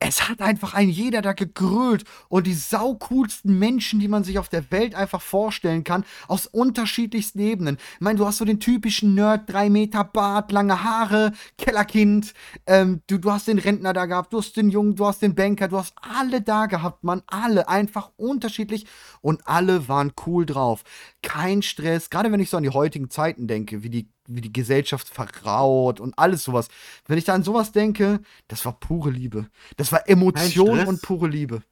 [0.00, 4.48] es hat einfach ein jeder da gegrölt und die saucoolsten Menschen, die man sich auf
[4.48, 7.78] der Welt einfach vorstellen kann, aus unterschiedlichsten Ebenen.
[7.94, 12.32] Ich meine, du hast so den typischen Nerd, drei Meter Bart, lange Haare, Kellerkind,
[12.66, 15.34] ähm, du, du hast den Rentner da gehabt, du hast den Jungen, du hast den
[15.34, 18.86] Banker, du hast alle da gehabt, man, alle, einfach unterschiedlich
[19.20, 20.84] und alle waren cool drauf.
[21.22, 24.52] Kein Stress, gerade wenn ich so an die heutigen Zeiten denke, wie die wie die
[24.52, 26.68] Gesellschaft verraut und alles sowas.
[27.06, 29.48] Wenn ich da an sowas denke, das war pure Liebe.
[29.76, 31.62] Das war Emotion und pure Liebe.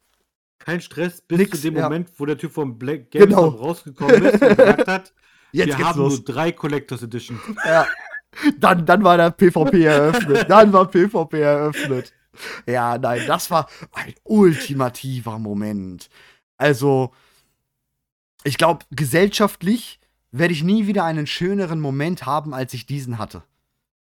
[0.59, 1.85] Kein Stress bis Nix, zu dem ja.
[1.85, 3.51] Moment, wo der Typ vom Black Genau.
[3.51, 5.15] GameStop rausgekommen ist und gesagt hat,
[5.53, 6.17] Jetzt wir haben los.
[6.17, 7.39] nur drei Collectors Edition.
[7.65, 7.87] Ja.
[8.59, 10.51] Dann, dann war der PvP eröffnet.
[10.51, 12.13] Dann war PvP eröffnet.
[12.67, 16.11] Ja, nein, das war ein ultimativer Moment.
[16.59, 17.13] Also,
[18.45, 20.01] ich glaube, gesellschaftlich
[20.33, 23.43] werde ich nie wieder einen schöneren Moment haben, als ich diesen hatte.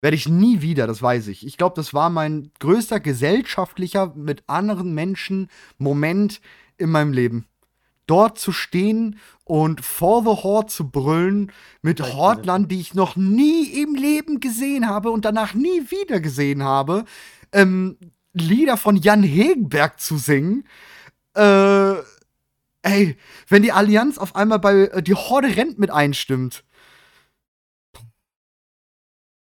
[0.01, 1.45] Werde ich nie wieder, das weiß ich.
[1.45, 6.39] Ich glaube, das war mein größter gesellschaftlicher mit anderen Menschen Moment
[6.77, 7.45] in meinem Leben.
[8.05, 11.51] Dort zu stehen und for the Horde zu brüllen
[11.81, 12.01] mit.
[12.01, 17.05] Hordlern, die ich noch nie im Leben gesehen habe und danach nie wieder gesehen habe,
[17.51, 17.97] ähm,
[18.33, 20.63] Lieder von Jan Hegenberg zu singen.
[21.33, 21.95] Äh,
[22.83, 23.17] ey,
[23.47, 26.63] wenn die Allianz auf einmal bei äh, die Horde rennt mit einstimmt.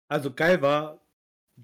[0.07, 1.01] Also geil war,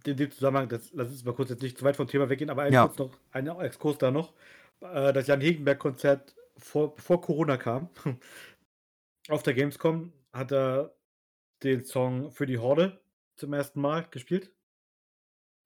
[0.05, 2.49] in dem Zusammenhang, das, lass uns mal kurz jetzt nicht zu weit vom Thema weggehen,
[2.49, 2.87] aber ein Ja.
[2.87, 4.33] kurz noch, ein Exkurs da noch,
[4.81, 7.89] äh, das Jan Hegenberg-Konzert vor, bevor Corona kam,
[9.29, 10.95] auf der Gamescom hat er
[11.63, 13.01] den Song für die Horde
[13.37, 14.51] zum ersten Mal gespielt.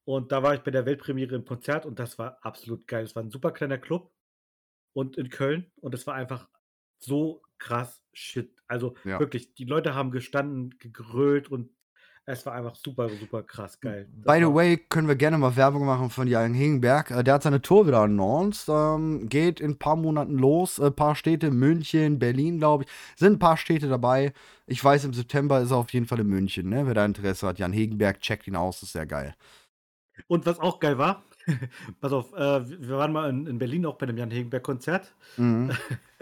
[0.05, 3.05] Und da war ich bei der Weltpremiere im Konzert und das war absolut geil.
[3.05, 4.11] Es war ein super kleiner Club
[4.95, 6.47] und in Köln und es war einfach
[6.99, 8.51] so krass shit.
[8.67, 9.19] Also Ja.
[9.19, 11.69] wirklich, die Leute haben gestanden, gegrölt und
[12.27, 14.09] Es war einfach super, super krass geil.
[14.15, 17.11] Das By the way, können wir gerne mal Werbung machen von Jan Hingenberg.
[17.11, 18.67] Äh, Der hat seine Tour wieder announced.
[18.67, 20.79] Ähm, geht in ein paar Monaten los.
[20.79, 22.89] Ein paar Städte, München, Berlin, glaube ich.
[23.15, 24.33] Sind ein paar Städte dabei.
[24.65, 26.67] Ich weiß, im September ist er auf jeden Fall in München.
[26.67, 26.87] Ne?
[26.87, 29.35] Wer da Interesse hat, Jan Hegenberg, checkt ihn aus, ist sehr geil.
[30.25, 31.23] Und was auch geil war,
[32.01, 35.15] pass auf, äh, wir waren mal in, in Berlin auch bei einem Jan Hegenberg-Konzert.
[35.37, 35.71] Mhm.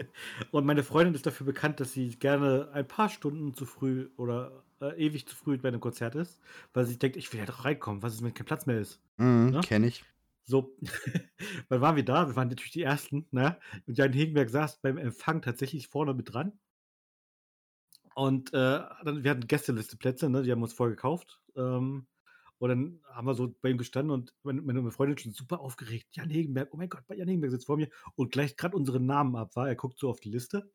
[0.50, 4.64] Und meine Freundin ist dafür bekannt, dass sie gerne ein paar Stunden zu früh oder
[4.80, 6.40] äh, ewig zu früh bei einem Konzert ist,
[6.72, 8.02] weil sie denkt, ich will ja doch reinkommen.
[8.02, 9.00] Was ist, wenn kein Platz mehr ist?
[9.16, 9.60] Mhm, Ne?
[9.62, 10.04] Kenn ich.
[10.46, 10.76] So,
[11.68, 12.28] wann waren wir da?
[12.28, 13.58] Wir waren natürlich die Ersten, ne?
[13.86, 16.52] Und Jan Hegenberg saß beim Empfang tatsächlich vorne mit dran.
[18.14, 20.42] Und äh, dann, wir hatten Gästelisteplätze, ne?
[20.42, 21.40] Die haben uns vorher gekauft.
[21.56, 22.06] Ähm,
[22.64, 26.06] und dann haben wir so bei ihm gestanden und meine, Freundin schon super aufgeregt.
[26.12, 29.36] Jan Hegenberg, oh mein Gott, Jan Hegenberg sitzt vor mir und gleicht gerade unsere Namen
[29.36, 29.68] ab, war.
[29.68, 30.72] Er guckt so auf die Liste.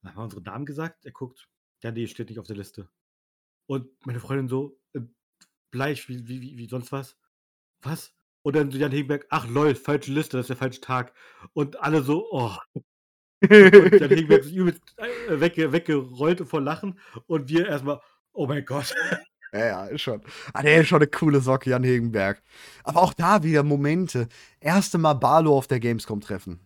[0.00, 1.04] Dann haben wir unsere Namen gesagt.
[1.04, 1.46] Er guckt,
[1.82, 2.88] ja, nee, steht nicht auf der Liste.
[3.66, 5.00] Und meine Freundin so äh,
[5.70, 7.18] bleich wie, wie, wie, sonst was.
[7.82, 8.14] Was?
[8.40, 11.12] Und dann so Jan Hegenberg, ach lol, falsche Liste, das ist der falsche Tag.
[11.52, 12.56] Und alle so, oh.
[13.42, 16.98] Und Jan Hegenberg ist übelst äh, wegge weggerollt vor Lachen.
[17.26, 18.00] Und wir erstmal,
[18.32, 18.94] oh mein Gott.
[19.52, 20.20] Ja, ja, ist schon.
[20.52, 22.42] Ah, der ist schon eine coole Socke, Jan Hegenberg.
[22.84, 24.28] Aber auch da wieder Momente.
[24.60, 26.60] Erste Mal Barlo auf der Gamescom treffen.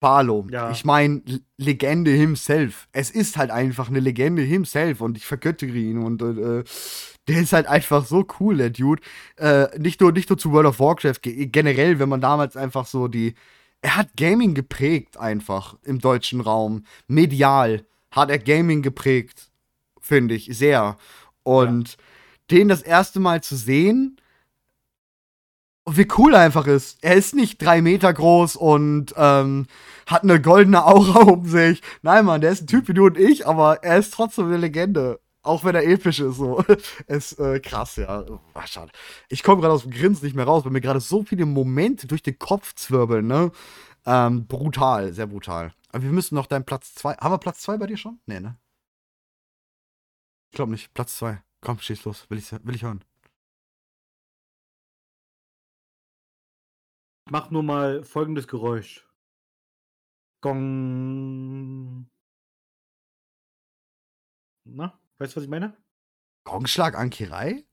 [0.00, 0.46] Barlo.
[0.50, 0.70] Ja.
[0.70, 1.22] Ich meine,
[1.56, 2.88] Legende himself.
[2.92, 6.62] Es ist halt einfach eine Legende himself und ich vergöttere ihn und äh,
[7.28, 9.02] der ist halt einfach so cool, der Dude.
[9.36, 12.86] Äh, nicht, nur, nicht nur zu World of Warcraft, ge- generell, wenn man damals einfach
[12.86, 13.34] so die.
[13.80, 16.84] Er hat Gaming geprägt, einfach im deutschen Raum.
[17.08, 19.50] Medial hat er Gaming geprägt,
[20.00, 20.98] finde ich, sehr.
[21.46, 21.96] Und
[22.50, 24.20] den das erste Mal zu sehen,
[25.88, 26.98] wie cool er einfach ist.
[27.02, 29.66] Er ist nicht drei Meter groß und ähm,
[30.06, 31.82] hat eine goldene Aura um sich.
[32.02, 34.56] Nein, Mann, der ist ein Typ wie du und ich, aber er ist trotzdem eine
[34.56, 35.20] Legende.
[35.42, 36.64] Auch wenn er episch ist, so.
[37.06, 38.24] ist äh, krass, ja.
[38.54, 38.90] Ach, schade.
[39.28, 42.08] Ich komme gerade aus dem Grinsen nicht mehr raus, weil mir gerade so viele Momente
[42.08, 43.52] durch den Kopf zwirbeln, ne?
[44.04, 45.72] Ähm, brutal, sehr brutal.
[45.92, 47.14] Aber wir müssen noch deinen Platz 2.
[47.18, 48.18] Haben wir Platz 2 bei dir schon?
[48.26, 48.56] Nee, ne?
[50.56, 50.94] Ich glaube nicht.
[50.94, 51.42] Platz 2.
[51.60, 52.30] Komm, schieß los.
[52.30, 53.04] Will ich, will ich hören.
[57.28, 59.06] Mach nur mal folgendes Geräusch.
[60.40, 62.08] Gong.
[64.64, 65.76] Na, weißt du, was ich meine?
[66.44, 67.66] Gongschlag Ankerei?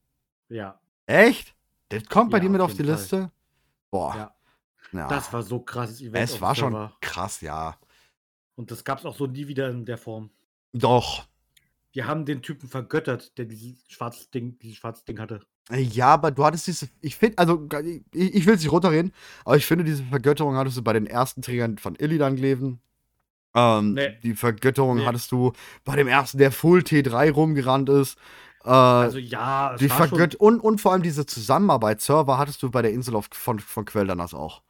[0.50, 1.56] Ja, Echt?
[1.88, 2.96] Das kommt bei Ja, dir mit auf auf die Fall.
[2.96, 3.32] Liste?
[3.92, 4.14] Boah.
[4.18, 4.36] ja.
[4.92, 5.08] Ja.
[5.08, 6.18] Das war so krasses Event.
[6.18, 7.80] es war schon krass, ja.
[8.56, 10.32] Und das gab es auch so nie wieder in der Form.
[10.74, 11.26] Doch.
[11.94, 15.42] Wir haben den Typen vergöttert, der dieses schwarzes Ding, dieses schwarzes Ding hatte.
[15.72, 16.90] Ja, aber du hattest diese.
[17.02, 19.14] Ich finde, also, ich, ich will es nicht runterreden,
[19.46, 22.82] aber ich finde, diese Vergötterung hattest du bei den ersten Trägern von Illidan gelesen.
[23.56, 24.18] Ähm, Nee.
[24.24, 25.06] Die Vergötterung Nee.
[25.06, 25.54] hattest du
[25.86, 28.18] bei dem ersten, der Full T3 rumgerannt ist.
[28.66, 32.38] Äh, Also ja, es die war schon, Vergött und, und vor allem diese Zusammenarbeit, Server,
[32.38, 34.64] hattest du bei der Insel auf, von, von Queldanas auch.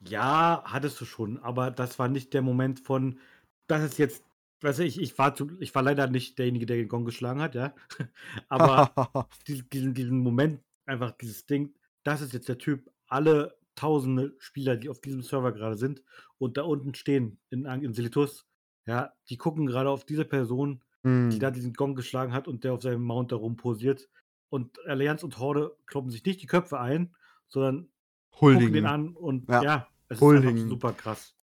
[0.00, 3.18] ja, hattest du schon, aber das war nicht der Moment von,
[3.66, 4.22] das ist jetzt,
[4.64, 7.54] weiß ich, ich war zu, ich war leider nicht derjenige, der den Gong geschlagen hat,
[7.54, 7.74] ja.
[8.48, 14.34] aber diesen, diesen, diesen Moment, einfach dieses Ding, das ist jetzt der Typ, alle tausende
[14.38, 16.02] Spieler, die auf diesem Server gerade sind
[16.38, 18.46] und da unten stehen in, in Silitus,
[18.86, 21.38] ja, die gucken gerade auf diese Person, die Hm.
[21.38, 24.08] da diesen Gong geschlagen hat und der auf seinem Mount da rumposiert.
[24.48, 27.14] Und Allianz und Horde kloppen sich nicht die Köpfe ein,
[27.48, 27.88] sondern
[28.30, 29.62] gucken den an und Ja.
[29.62, 30.48] ja, es ist Huldigen.
[30.56, 31.34] einfach super krass.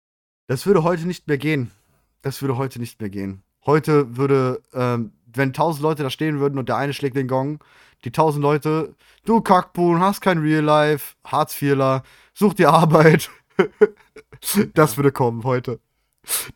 [0.48, 1.70] Das würde heute nicht mehr gehen.
[2.22, 3.44] Das würde heute nicht mehr gehen.
[3.66, 7.64] Heute würde, ähm, wenn tausend Leute da stehen würden und der eine schlägt den Gong,
[8.04, 8.96] die tausend Leute,
[9.26, 12.04] du Kackbuhn, hast kein Real Life, Hartz-Vierler,
[12.34, 13.30] such dir Arbeit.
[14.74, 15.80] das würde kommen heute.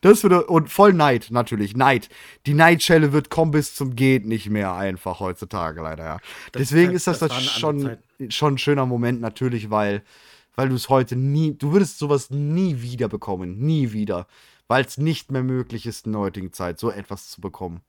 [0.00, 2.08] Das würde, und voll Neid, natürlich, Neid.
[2.46, 6.18] Die Neidschelle wird kommen bis zum Geht nicht mehr einfach heutzutage, leider, ja.
[6.52, 7.96] Das Deswegen halt- ist das, das das, schon,
[8.28, 10.02] schon ein schöner Moment, natürlich, weil,
[10.54, 13.58] weil du es heute nie, du würdest sowas nie wieder bekommen.
[13.58, 14.28] Nie wieder.
[14.68, 17.82] Weil es nicht mehr möglich ist in der heutigen Zeit, so etwas zu bekommen.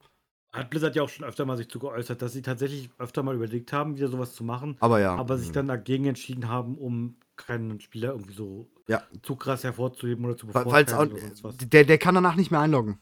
[0.53, 3.35] Hat Blizzard ja auch schon öfter mal sich zu geäußert, dass sie tatsächlich öfter mal
[3.35, 5.15] überlegt haben, wieder sowas zu machen, Aber ja.
[5.15, 5.53] aber sich mhm.
[5.53, 9.03] dann dagegen entschieden haben, um keinen Spieler irgendwie so Ja.
[9.21, 12.99] zu krass hervorzuheben oder zu weil's auch, oder der, der kann danach nicht mehr einloggen.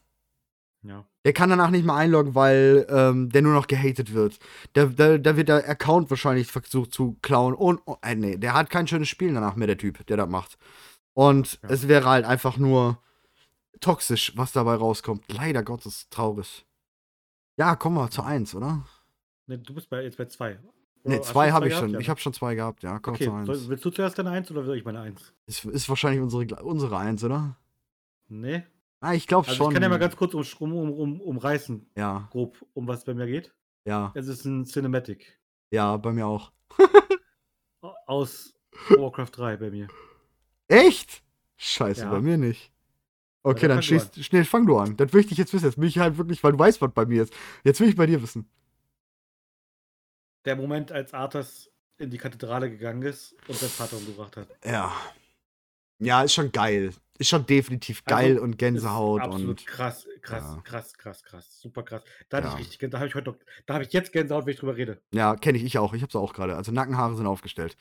[0.84, 1.05] Ja.
[1.23, 4.39] Der kann danach nicht mehr einloggen, weil ähm, der nur noch gehatet wird.
[4.73, 7.55] Da der, der wird der Account wahrscheinlich versucht zu klauen.
[7.55, 10.30] Und, oh, äh, nee, der hat kein schönes Spiel danach mehr, der Typ, der das
[10.30, 10.57] macht.
[11.13, 11.69] Und Ja.
[11.69, 12.99] es wäre halt einfach nur
[13.80, 15.23] toxisch, was dabei rauskommt.
[15.32, 16.65] Leider Gottes traurig.
[17.57, 18.86] Ja, kommen wir zu eins, oder?
[19.47, 20.59] Ne, du bist bei, jetzt bei zwei.
[21.03, 21.84] Ne, zwei habe ich gehabt?
[21.86, 21.93] schon.
[21.93, 22.09] Ja, Ich ne?
[22.11, 22.99] habe schon zwei gehabt, ja.
[22.99, 23.45] Kommen Okay, zu eins.
[23.45, 25.34] soll, willst du zuerst deine Eins oder soll ich meine Eins?
[25.45, 27.57] Ist, ist wahrscheinlich unsere, unsere eins, oder?
[28.28, 28.63] Nee.
[29.01, 29.67] Ah, ich glaube Also schon.
[29.69, 32.28] ich kann ja mal ganz kurz um, um, um, um, umreißen, Ja.
[32.32, 33.53] grob, um was bei mir geht.
[33.86, 35.39] Ja, Es ist ein Cinematic
[35.71, 36.51] ja, bei mir auch.
[38.07, 38.53] aus
[38.89, 39.88] Warcraft 3 bei mir.
[40.67, 41.21] Echt?
[41.57, 42.09] Scheiße, Ja.
[42.11, 42.71] bei mir nicht.
[43.46, 44.98] Okay, dann dann fang du schließ, schnell fang du an.
[44.98, 45.66] Das möchte ich jetzt wissen.
[45.66, 47.34] Jetzt will ich halt wirklich, weil du weißt, was bei mir ist.
[47.64, 48.50] Jetzt will ich bei dir wissen.
[50.46, 54.48] Der Moment, als Arthas in die Kathedrale gegangen ist und sein Vater umgebracht hat.
[54.64, 54.91] Ja.
[56.00, 56.93] Ja, ist schon geil.
[57.18, 59.66] Ist schon definitiv Also, geil und Ist Gänsehaut absolut und.
[59.66, 60.62] krass, krass, Ja.
[60.64, 61.62] krass, krass, krass.
[61.62, 62.04] Super krass.
[62.30, 62.50] Da Ja.
[62.54, 64.76] ich richtig, da habe ich heute noch, da habe ich jetzt Gänsehaut, wenn ich drüber
[64.76, 65.02] rede.
[65.14, 65.93] Ja, kenne ich, ich auch.
[65.93, 66.58] Ich hab's auch gerade.
[66.58, 67.78] Also Nackenhaare sind aufgestellt.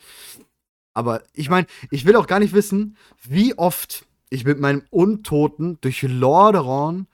[0.93, 5.79] Aber ich meine, ich will auch gar nicht wissen, wie oft ich mit meinem Untoten
[5.81, 7.07] durch Lordaeron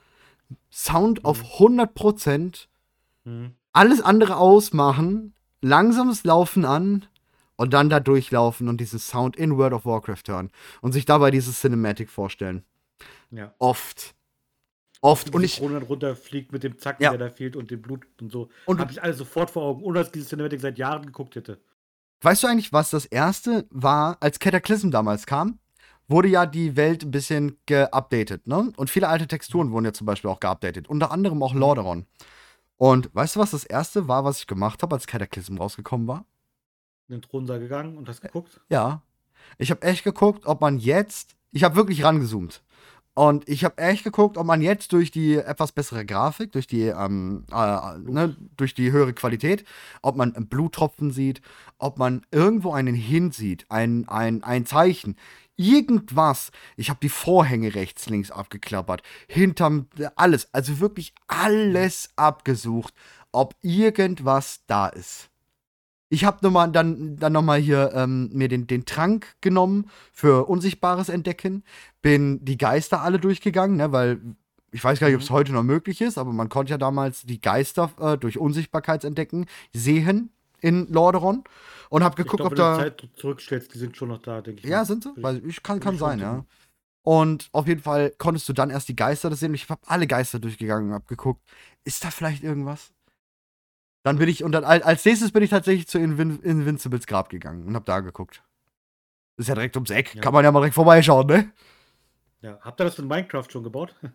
[0.73, 2.68] Sound auf 100%
[3.25, 3.55] Mhm.
[3.73, 7.05] alles andere ausmachen, langsames Laufen an
[7.57, 10.51] und dann da durchlaufen und diesen Sound in World of Warcraft hören
[10.81, 12.64] und sich dabei dieses Cinematic vorstellen.
[13.31, 13.55] Ja.
[13.59, 14.14] Oft.
[15.03, 15.35] Oft.
[15.35, 15.59] Und die ich.
[15.59, 17.11] Krone dann runterfliegt mit dem Zacken, Ja.
[17.11, 18.49] der da fehlt und dem Blut und so.
[18.66, 21.37] Und habe ich alles sofort vor Augen, ohne dass ich dieses Cinematic seit Jahren geguckt
[21.37, 21.61] hätte.
[22.23, 25.59] weißt du eigentlich, was das erste war, als Cataclysm damals kam?
[26.11, 28.73] Wurde ja die Welt ein bisschen geupdatet, ne?
[28.77, 30.89] Und viele alte Texturen wurden ja zum Beispiel auch geupdatet.
[30.89, 32.05] Unter anderem auch Lordaeron.
[32.77, 36.25] Und weißt du, was das erste war, was ich gemacht habe, als Cataclysm rausgekommen war?
[37.09, 38.61] In den Thronsaal gegangen und hast geguckt.
[38.69, 39.03] Ja.
[39.57, 41.37] Ich habe echt geguckt, ob man jetzt.
[41.53, 42.63] Ich habe wirklich rangezoomt.
[43.15, 46.85] Und ich habe echt geguckt, ob man jetzt durch die etwas bessere Grafik, durch die,
[46.85, 49.65] ähm, äh, ne, durch die höhere Qualität,
[50.01, 51.41] ob man Bluttropfen sieht,
[51.79, 55.17] ob man irgendwo einen Hin sieht, ein, ein, ein Zeichen,
[55.61, 56.51] irgendwas.
[56.77, 59.87] Ich habe die Vorhänge rechts, links abgeklappert, hinterm,
[60.17, 62.95] alles, also wirklich alles abgesucht,
[63.31, 65.29] ob irgendwas da ist.
[66.09, 70.49] Ich habe noch mal dann, dann nochmal hier ähm, mir den, den Trank genommen für
[70.49, 71.63] Unsichtbares entdecken.
[72.03, 74.21] Bin die Geister alle durchgegangen, ne, weil
[74.73, 75.35] ich weiß gar nicht, ob es Mhm.
[75.35, 80.31] heute noch möglich ist, aber man konnte ja damals die Geister äh, durch Unsichtbarkeitsentdecken sehen
[80.61, 81.45] in Lordaeron
[81.89, 82.77] und habe geguckt, glaub, ob wenn da.
[82.85, 84.67] du die Zeit zurückstellst, die sind schon noch da, denke ich.
[84.69, 84.85] Ja, mal.
[84.87, 85.13] sind sie?
[85.17, 86.45] Weil ich kann, kann sein, ja.
[87.03, 89.55] Und auf jeden Fall konntest du dann erst die Geister das sehen.
[89.55, 91.43] Ich habe alle Geister durchgegangen und habe geguckt,
[91.85, 92.93] ist da vielleicht irgendwas?
[94.03, 97.29] Dann bin ich, und dann al- als nächstes bin ich tatsächlich zu Invin Invincibles Grab
[97.31, 98.43] gegangen und habe da geguckt.
[99.37, 100.15] Ist ja direkt ums Eck.
[100.15, 100.21] Ja.
[100.21, 101.51] Kann man ja mal direkt vorbeischauen, ne?
[102.43, 102.59] Ja.
[102.61, 103.95] Habt ihr das in Minecraft schon gebaut?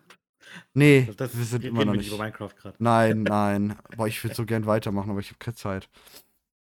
[0.74, 2.06] Nee, Das, das wir sind immer noch nicht.
[2.06, 2.52] über Minecraft.
[2.78, 3.76] Nein, nein.
[3.96, 5.88] Boah, ich würde so gern weitermachen, aber ich habe keine Zeit.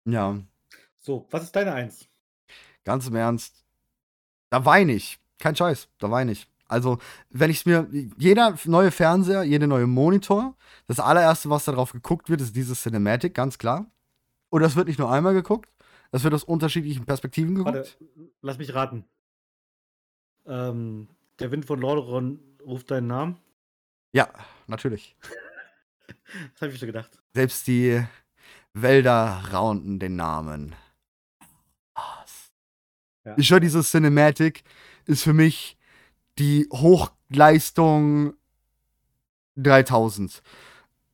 [0.06, 0.40] Ja,
[1.00, 2.08] So, was ist deine Eins?
[2.84, 3.64] ganz im Ernst.
[4.52, 5.20] Da weine ich.
[5.40, 6.48] Kein Scheiß, da weine ich.
[6.68, 7.00] Also,
[7.30, 7.88] wenn ich es mir,
[8.18, 10.56] jeder neue Fernseher, jede neue Monitor,
[10.88, 13.88] das allererste, was darauf geguckt wird, ist dieses Cinematic, ganz klar.
[14.50, 15.70] Und das wird nicht nur einmal geguckt,
[16.12, 17.76] das wird aus unterschiedlichen Perspektiven geguckt.
[17.76, 19.06] Warte, lass mich raten.
[20.46, 23.38] Ähm, der Wind von Lordaeron ruft deinen Namen?
[24.14, 24.30] Ja,
[24.68, 25.16] natürlich.
[26.54, 27.12] Das habe ich schon gedacht.
[27.34, 28.04] Selbst die
[28.76, 30.76] Wälder raunten den Namen.
[31.94, 32.52] Was?
[33.24, 33.34] Ja.
[33.38, 34.64] Ich höre, dieses Cinematic
[35.06, 35.78] ist für mich
[36.38, 38.34] die Hochleistung
[39.56, 40.42] 3000.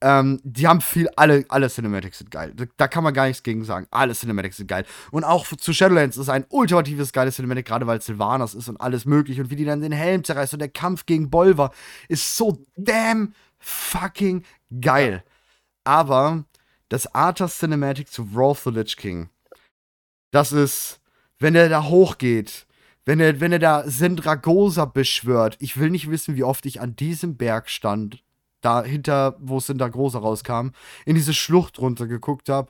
[0.04, 2.52] Ähm, die haben viel, alle, alle Cinematics sind geil.
[2.56, 3.86] Da, da kann man gar nichts gegen sagen.
[3.92, 4.84] Alle Cinematics sind geil.
[5.12, 8.82] Und auch zu Shadowlands ist ein ultimatives geiles Cinematic, gerade weil es Sylvanas ist und
[8.82, 9.40] alles möglich.
[9.40, 11.72] Und wie die dann den Helm zerreißt und der Kampf gegen Bolver
[12.08, 14.44] ist so damn fucking
[14.82, 15.24] geil.
[15.84, 16.46] Aber
[16.92, 19.30] das Arthas Cinematic zu Wrath the Lich King,
[20.32, 21.00] das ist,
[21.40, 22.68] wenn er da hochgeht,
[23.06, 26.98] wenn er, wenn er da Sindragosa beschwört, ich will nicht wissen, wie oft ich an
[26.98, 28.22] diesem Berg stand,
[28.60, 30.72] da hinter, wo Sindragosa rauskam,
[31.06, 32.70] in diese Schlucht runtergeguckt habe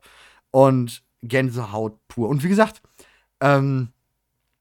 [0.51, 2.29] und Gänsehaut pur.
[2.29, 2.83] Und wie gesagt,
[3.39, 3.89] ähm,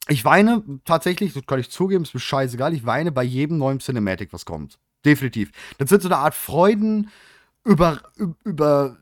[0.08, 3.80] ich weine tatsächlich, das kann ich zugeben, ist mir scheißegal, ich weine bei jedem neuen
[3.80, 4.78] Cinematic, was kommt.
[5.04, 5.52] Definitiv.
[5.76, 7.10] Das wird so eine Art Freuden
[7.62, 8.01] über,
[8.44, 8.97] über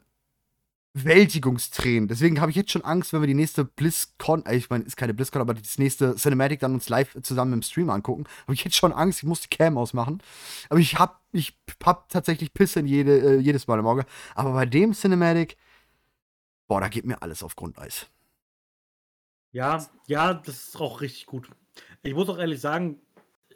[0.99, 2.09] Bewältigungstränen.
[2.09, 4.97] Deswegen habe ich jetzt schon Angst, wenn wir die nächste BlizzCon, äh, ich meine, ist
[4.97, 8.65] keine BlizzCon, aber das nächste Cinematic dann uns live zusammen im Stream angucken, habe ich
[8.65, 10.23] jetzt schon Angst, ich muss die Cam ausmachen.
[10.69, 14.05] Aber ich habe ich hab tatsächlich Pisse in jede, äh, jedes Mal im Auge.
[14.35, 15.57] Aber bei dem Cinematic,
[16.67, 18.07] boah, da geht mir alles auf Grundeis.
[19.53, 21.49] Ja, ja, das ist auch richtig gut.
[22.03, 23.01] Ich muss auch ehrlich sagen,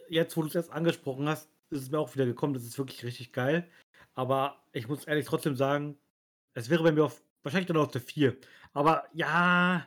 [0.09, 2.79] jetzt, wo du es erst angesprochen hast, ist es mir auch wieder gekommen, das ist
[2.79, 3.69] wirklich richtig geil.
[4.15, 5.97] Aber ich muss ehrlich trotzdem sagen,
[6.55, 8.37] es wäre bei mir auf, wahrscheinlich dann auf der 4.
[8.73, 9.85] Aber ja,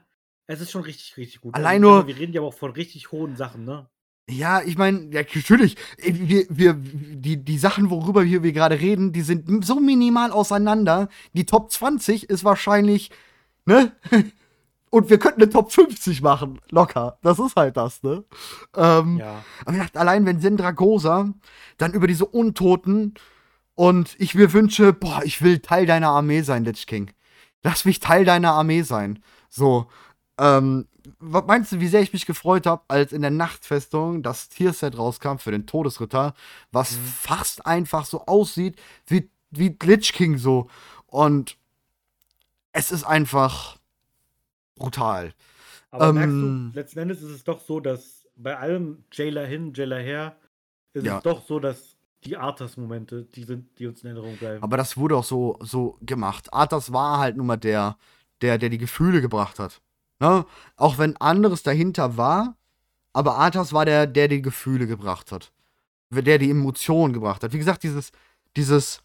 [0.48, 1.56] es ist schon richtig, richtig gut.
[1.56, 3.88] Allein ich nur- Wir reden ja auch von richtig hohen Sachen, ne?
[4.27, 8.80] Ja, ich meine, ja, natürlich, äh, wir, wir, die, die Sachen, worüber wir, wir gerade
[8.80, 11.10] reden, die sind so minimal auseinander.
[11.34, 13.11] Die Top 20 ist wahrscheinlich,
[13.65, 13.91] ne?
[14.91, 17.18] Und wir könnten eine Top 50 machen, locker.
[17.22, 18.23] Das ist halt das, ne?
[18.76, 19.44] Ähm, Ja.
[19.65, 21.34] aber ich dachte, allein wenn Sindragosa
[21.77, 23.15] dann über diese Untoten
[23.73, 27.11] und ich mir wünsche, boah, ich will Teil deiner Armee sein, Lich King.
[27.66, 29.24] Lass mich Teil deiner Armee sein.
[29.50, 29.88] So,
[30.38, 30.88] ähm,
[31.18, 34.96] was meinst du, wie sehr ich mich gefreut habe, als in der Nachtfestung das Tierset
[35.00, 36.36] rauskam für den Todesritter,
[36.72, 37.06] was Mhm.
[37.06, 38.78] fast einfach so aussieht
[39.08, 40.68] wie, wie Lich King so.
[41.08, 41.58] Und
[42.72, 43.78] es ist einfach
[44.76, 45.34] brutal.
[45.90, 46.70] Aber merkst Ähm.
[46.72, 50.36] du, letzten Endes ist es doch so, dass bei allem Jailer hin, Jailer her,
[50.94, 51.18] ist Ja.
[51.18, 51.94] es doch so, dass
[52.26, 54.64] die Arthas-Momente, die sind, die uns in Erinnerung bleiben.
[54.64, 56.52] Aber das wurde auch so, so gemacht.
[56.53, 57.97] Arthas war halt nun mal der,
[58.41, 59.81] der, der die Gefühle gebracht hat.
[60.19, 60.45] Ne?
[60.76, 62.57] Auch wenn anderes dahinter war,
[63.14, 65.52] aber Arthas war der, der die Gefühle gebracht hat.
[66.11, 67.52] Der die Emotionen gebracht hat.
[67.53, 68.11] Wie gesagt, dieses,
[68.56, 69.02] dieses,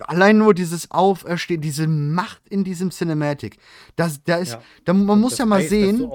[0.00, 3.56] allein nur dieses Auferstehen, diese Macht in diesem Cinematic.
[3.96, 4.62] Das, da ist, Ja.
[4.84, 6.10] da, man muss ja mal Eis, sehen,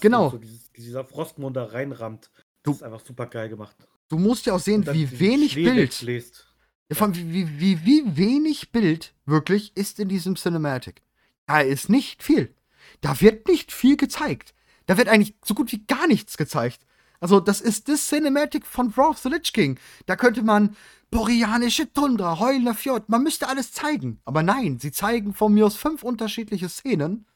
[0.00, 0.30] Genau.
[0.30, 2.30] So dieses, dieser Frostmond da reinrammt.
[2.62, 3.76] Du- Das ist einfach super geil gemacht.
[4.10, 5.76] Du musst ja auch sehen, wie wenig Bild.
[5.76, 6.46] wegbläst.
[6.90, 11.00] Ja, vor allem, wie, wie, wie, wenig Bild wirklich ist in diesem Cinematic.
[11.46, 12.54] Da ist nicht viel.
[13.00, 14.52] Da wird nicht viel gezeigt.
[14.86, 16.84] Da wird eigentlich so gut wie gar nichts gezeigt.
[17.20, 19.78] Also, das ist das Cinematic von Wrath the Lich King.
[20.06, 20.76] Da könnte man
[21.10, 24.20] boreanische Tundra, heulender Fjord, man müsste alles zeigen.
[24.24, 27.26] Aber nein, sie zeigen von mir aus fünf unterschiedliche Szenen.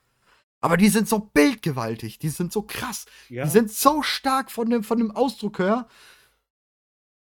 [0.61, 3.45] Aber die sind so bildgewaltig, die sind so krass, Ja.
[3.45, 5.87] die sind so stark von dem, von dem Ausdruck her,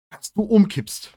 [0.09, 1.13] dass du umkippst.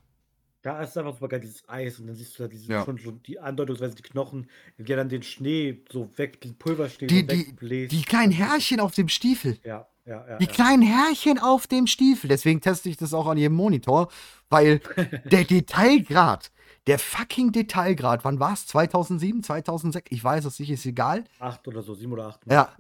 [0.62, 2.84] Da ist einfach super geil, dieses Eis und dann siehst du da diese, Ja.
[2.84, 4.48] schon, schon die andeutungsweise die Knochen,
[4.78, 7.92] die dann den Schnee so weg, den Pulverschnee Die- so die- wegbläst.
[7.92, 9.58] Die kleinen Härchen auf dem Stiefel.
[9.64, 10.38] Ja, ja, ja.
[10.38, 10.50] Die ja.
[10.52, 12.28] kleinen Härchen auf dem Stiefel.
[12.28, 14.08] Deswegen teste ich das auch an jedem Monitor,
[14.50, 14.78] weil
[15.24, 16.52] der Detailgrad,
[16.86, 18.64] der fucking Detailgrad, wann war es?
[18.68, 20.12] 2007, 2006?
[20.12, 21.24] Ich weiß es nicht, ist egal.
[21.40, 22.40] Acht oder so, sieben oder acht.
[22.48, 22.72] Ja.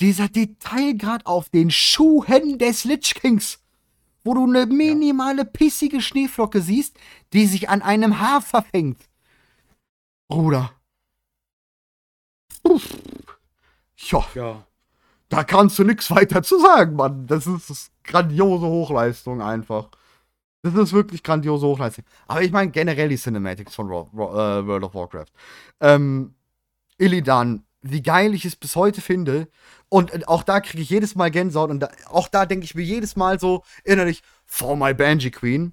[0.00, 3.58] Dieser Detailgrad auf den Schuhen des Lich Kings,
[4.26, 6.98] wo du eine minimale pissige Schneeflocke siehst,
[7.32, 8.98] die sich an einem Haar verfängt.
[10.28, 10.72] Bruder.
[12.64, 12.96] Uff.
[13.96, 14.26] Ja.
[14.34, 14.66] Ja.
[15.28, 17.26] Da kannst du nichts weiter zu sagen, Mann.
[17.26, 19.88] Das ist, das ist grandiose Hochleistung einfach.
[20.62, 22.04] Das ist wirklich grandiose Hochleistung.
[22.26, 25.32] Aber ich meine generell die Cinematics von äh, World of Warcraft.
[25.80, 26.34] Ähm,
[26.98, 29.48] Illidan, wie geil ich es bis heute finde.
[29.88, 31.70] Und äh, auch da kriege ich jedes Mal Gänsehaut.
[31.70, 35.72] Und da, auch da denke ich mir jedes Mal so innerlich, for my Banshee Queen.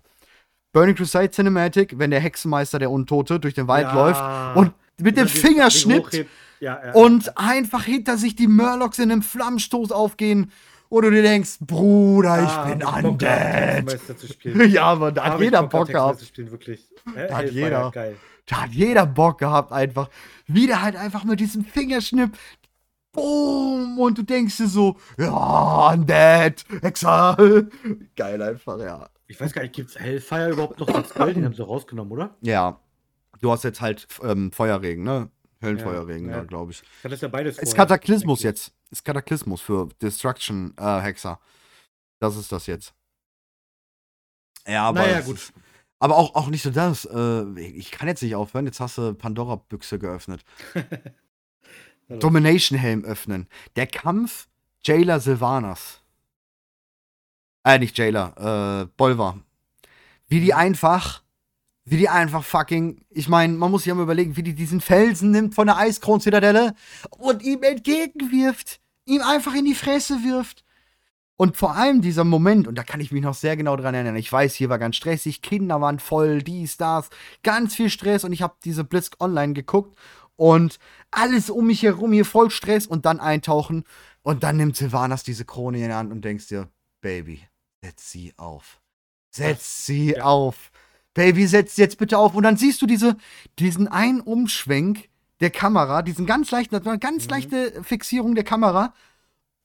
[0.71, 3.93] Burning Crusade Cinematic, wenn der Hexenmeister, der Untote, durch den Wald Ja.
[3.93, 6.29] läuft und mit dem er Fingerschnitt hochhebt.
[6.59, 10.51] Ja, ja, und einfach hinter sich die Murlocs in einem Flammenstoß aufgehen,
[10.89, 13.29] wo du dir denkst, Bruder, ich Ah, bin Bock undead.
[13.29, 14.69] Hexenmeister zu spielen.
[14.71, 16.19] ja, aber da hat jeder Bock Bock gehabt.
[16.19, 16.87] zu spielen, wirklich.
[17.15, 17.91] Da hat jeder.
[17.91, 18.15] Geil.
[18.45, 20.09] Da hat jeder Bock gehabt einfach.
[20.47, 22.37] Wieder halt einfach mit diesem Fingerschnipp.
[23.13, 23.99] Boom!
[23.99, 27.37] Und du denkst dir so, ja, undead, Hexer.
[28.15, 29.07] Geil einfach, ja.
[29.27, 31.35] Ich weiß gar nicht, gibt's Hellfire überhaupt noch als Gold?
[31.35, 32.35] Den haben sie rausgenommen, oder?
[32.41, 32.79] Ja.
[33.39, 35.29] Du hast jetzt halt ähm, Feuerregen, ne?
[35.61, 36.43] Höllenfeuerregen, Ja, ja.
[36.43, 36.83] glaube ich.
[37.03, 38.43] Das ja beides Ist vorher, Kataklysmus eigentlich.
[38.43, 38.73] jetzt.
[38.91, 41.39] Ist Kataklysmus für Destruction äh, Hexer.
[42.19, 42.93] Das ist das jetzt.
[44.67, 45.01] Ja, aber.
[45.01, 45.35] Naja, gut.
[45.35, 45.53] Ist,
[46.03, 47.05] aber auch, auch nicht so das.
[47.05, 48.65] Äh, ich kann jetzt nicht aufhören.
[48.65, 50.43] Jetzt hast du Pandora-Büchse geöffnet.
[52.09, 53.47] Domination-Helm öffnen.
[53.77, 54.49] Der Kampf
[54.83, 56.01] Jailer Sylvanas.
[57.63, 59.39] Äh, nicht Jailer, äh, Bolvar.
[60.27, 61.23] Wie die einfach,
[61.85, 64.81] wie die einfach fucking, ich meine, man muss sich ja mal überlegen, wie die diesen
[64.81, 66.75] Felsen nimmt von der Eiskron-Zitadelle
[67.11, 68.81] und ihm entgegenwirft.
[69.05, 70.65] Ihm einfach in die Fresse wirft.
[71.35, 74.15] Und vor allem dieser Moment, und da kann ich mich noch sehr genau dran erinnern,
[74.15, 77.09] ich weiß, hier war ganz stressig, Kinder waren voll, dies, das,
[77.41, 79.97] ganz viel Stress und ich habe diese Blitz online geguckt
[80.35, 80.77] und
[81.11, 83.83] alles um mich herum hier voll Stress und dann eintauchen
[84.21, 86.69] und dann nimmt Sylvanas diese Krone in die Hand und denkst dir,
[87.01, 87.41] Baby,
[87.83, 88.79] setz sie auf.
[89.31, 90.23] Setz sie Ja.
[90.23, 90.71] auf.
[91.13, 92.33] Baby, setz sie jetzt bitte auf.
[92.33, 93.17] Und dann siehst du diese,
[93.59, 95.09] diesen einen Umschwenk
[95.41, 97.29] der Kamera, diesen ganz leichten, ganz Mhm.
[97.29, 98.93] leichte Fixierung der Kamera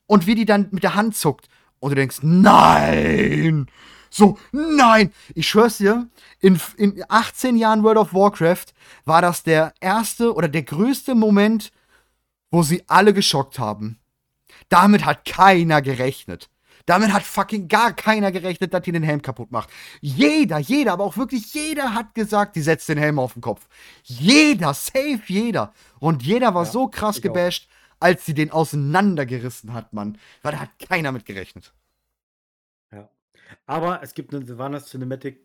[0.07, 1.49] und wie die dann mit der Hand zuckt.
[1.81, 3.67] Und du denkst, nein!
[4.11, 5.13] So, nein!
[5.35, 6.09] Ich schwör's dir,
[6.41, 8.67] in, in 18 Jahren World of Warcraft
[9.05, 11.73] war das der erste oder der größte Moment,
[12.51, 13.99] wo sie alle geschockt haben.
[14.69, 16.49] Damit hat keiner gerechnet.
[16.89, 19.69] Damit hat fucking gar keiner gerechnet, dass die den Helm kaputt macht.
[20.01, 23.69] Jeder, jeder, aber auch wirklich jeder hat gesagt, die setzt den Helm auf den Kopf.
[24.05, 25.75] Jeder, safe jeder.
[26.01, 27.35] Und jeder war Ja, so krass ich auch.
[28.01, 30.19] Als sie den auseinandergerissen hat, Mann.
[30.43, 31.73] Weil da hat keiner mit gerechnet.
[32.93, 33.09] Ja.
[33.67, 35.41] Aber es gibt eine Sylvanas Cinematic,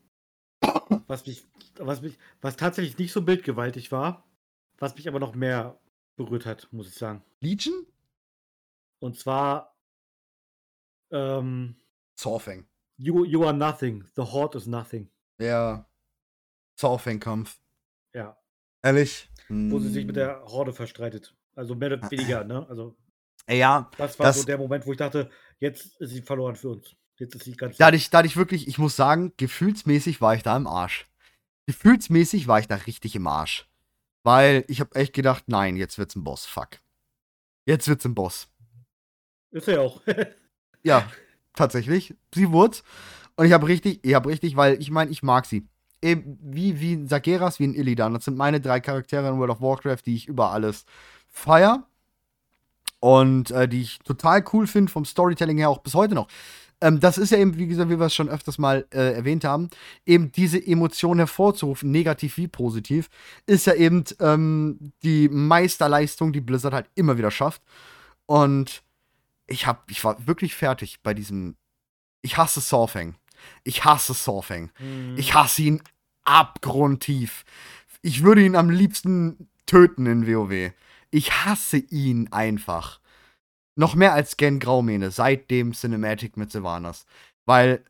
[1.08, 1.46] was mich,
[1.78, 4.24] was mich, was tatsächlich nicht so bildgewaltig war,
[4.78, 5.80] was mich aber noch mehr
[6.16, 7.24] berührt hat, muss ich sagen.
[7.40, 7.86] Legion?
[9.00, 9.76] Und zwar
[11.12, 11.76] ähm,
[12.16, 12.66] Zorfeng.
[12.98, 15.10] you, you are nothing, the Horde is nothing.
[15.40, 15.88] Der
[16.76, 17.60] Zorfeng-Kampf.
[18.14, 18.38] Ja.
[18.82, 19.30] Ehrlich?
[19.50, 20.22] wo sie sich mit Hm.
[20.22, 21.36] der Horde verstreitet.
[21.56, 22.66] Also mehr oder weniger, ne?
[22.70, 22.96] Also
[23.50, 26.70] Ja, das war Das- so der Moment, wo ich dachte, jetzt ist sie verloren für
[26.70, 26.96] uns.
[27.18, 27.78] Jetzt ist sie ganz.
[27.78, 31.06] da hatte, ich, wirklich, ich muss sagen, gefühlsmäßig war ich da im Arsch.
[31.68, 33.68] Gefühlsmäßig war ich da richtig im Arsch.
[34.24, 36.46] Weil ich habe echt gedacht, nein, jetzt wird's ein Boss.
[36.46, 36.80] Fuck.
[37.66, 38.48] Jetzt wird's ein Boss.
[39.52, 40.02] Ist er ja auch.
[40.86, 41.10] Ja,
[41.54, 42.14] tatsächlich.
[42.36, 42.80] Sie wurde.
[43.38, 45.66] Und ich habe richtig, ich habe richtig, weil ich meine, ich mag sie.
[46.02, 48.14] Eben wie, wie ein Sageras, wie ein Illidan.
[48.14, 50.84] Das sind meine drei Charaktere in World of Warcraft, die ich über alles
[51.34, 51.86] feier.
[53.00, 56.30] Und äh, die ich total cool finde, vom Storytelling her auch bis heute noch.
[56.80, 59.44] Ähm, das ist ja eben, wie gesagt, wie wir es schon öfters mal äh, erwähnt
[59.44, 59.70] haben,
[60.06, 63.10] eben diese Emotion hervorzurufen, negativ wie positiv,
[63.46, 67.62] ist ja eben ähm, die Meisterleistung, die Blizzard halt immer wieder schafft.
[68.26, 68.84] Und
[69.48, 71.56] ich hab, ich war wirklich fertig bei diesem.
[72.22, 73.16] Ich hasse Surfing.
[73.64, 74.70] Ich hasse Surfing.
[74.76, 75.16] Hm.
[75.18, 75.82] Ich hasse ihn
[76.24, 77.44] abgrundtief.
[78.02, 80.72] Ich würde ihn am liebsten töten in WoW.
[81.14, 83.00] Ich hasse ihn einfach.
[83.76, 87.06] Noch mehr als Gen Graumähne seit dem Cinematic mit Sylvanas.
[87.46, 87.86] Weil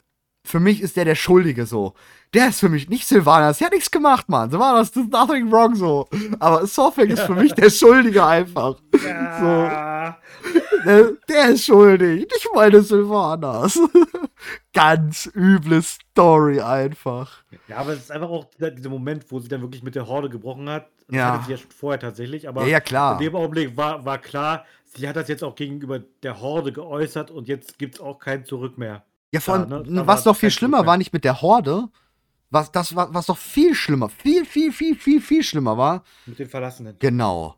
[0.46, 1.94] für mich ist der der Schuldige so.
[2.34, 3.60] Der ist für mich nicht Sylvanas.
[3.60, 4.50] Der hat nichts gemacht, Mann.
[4.50, 6.08] Sylvanas, does nothing wrong so.
[6.40, 8.76] Aber Surfing ist für mich der Schuldige einfach.
[9.04, 10.18] ja.
[10.86, 12.22] Der, der ist schuldig.
[12.22, 13.80] Nicht meine Sylvanas.
[14.74, 17.44] Ganz üble Story einfach.
[17.68, 20.08] ja, aber es ist einfach auch dieser, dieser Moment, wo sie dann wirklich mit der
[20.08, 20.88] Horde gebrochen hat.
[21.08, 21.34] Das Ja.
[21.34, 23.14] hatte sie ja schon vorher tatsächlich, aber Ja, ja, klar.
[23.14, 27.32] in dem Augenblick war, war klar, sie hat das jetzt auch gegenüber der Horde geäußert
[27.32, 29.06] und jetzt gibt es auch kein Zurück mehr.
[29.34, 31.90] Ja, vor allem, Ja, ne, was doch viel schlimmer war, nicht mit der Horde.
[32.52, 36.04] Was, das war, was doch viel schlimmer, viel, viel, viel, viel, viel schlimmer war.
[36.28, 36.96] Mit den Verlassenen.
[37.00, 37.56] Genau.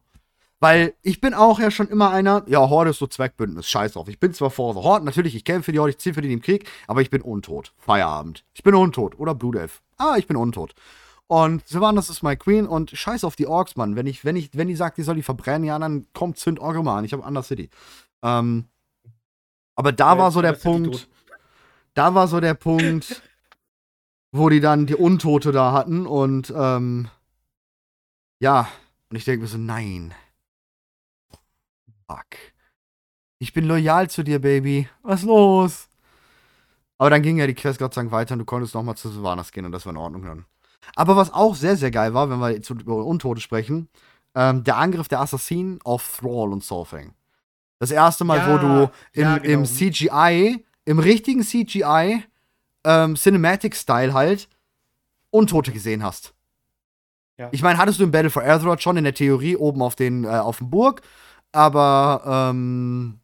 [0.61, 4.07] Weil ich bin auch ja schon immer einer, ja, Horde ist so Zweckbündnis, scheiß drauf.
[4.07, 6.21] Ich bin zwar vor der Horde, natürlich, ich kämpfe für die Horde, ich ziehe für
[6.21, 7.73] die im Krieg, aber ich bin untot.
[7.77, 8.45] Feierabend.
[8.53, 9.19] Ich bin untot.
[9.19, 9.81] Oder Blutelf.
[9.97, 10.73] Ah, ich bin untot.
[11.27, 13.97] Und Sylvanas ist my Queen und scheiß auf die Orks, Mann.
[13.97, 16.59] Wenn ich, wenn ich, wenn die sagt, die soll die verbrennen, ja, dann kommt Zünd
[16.59, 17.03] Orgrimmar an.
[17.03, 17.69] Ich habe Under City.
[18.23, 18.65] Ähm,
[19.75, 21.09] aber da Ja, war so der Punkt.
[21.95, 23.23] Da war so der Punkt,
[24.31, 27.07] wo die dann die Untote da hatten und ähm,
[28.39, 28.67] ja,
[29.09, 30.13] und ich denke mir so, nein.
[32.07, 32.25] Fuck.
[33.39, 34.87] Ich bin loyal zu dir, Baby.
[35.01, 35.89] Was los?
[36.97, 39.09] Aber dann ging ja die Quest Gott sei Dank weiter und du konntest nochmal zu
[39.09, 40.45] Sylvanas gehen und das war in Ordnung dann.
[40.95, 43.89] Aber was auch sehr, sehr geil war, wenn wir jetzt über Untote sprechen,
[44.35, 47.13] ähm, der Angriff der Assassinen auf Thrall und Solfang.
[47.79, 49.59] Das erste Mal, Ja, wo du im, ja, genau.
[49.59, 52.23] im CGI, im richtigen CGI,
[52.83, 54.47] ähm, Cinematic-Style halt,
[55.31, 56.33] Untote gesehen hast.
[57.37, 57.49] Ja.
[57.51, 60.23] Ich meine, hattest du im Battle for Azeroth schon in der Theorie oben auf den
[60.23, 61.01] äh, auf dem Burg,
[61.51, 63.19] aber ähm,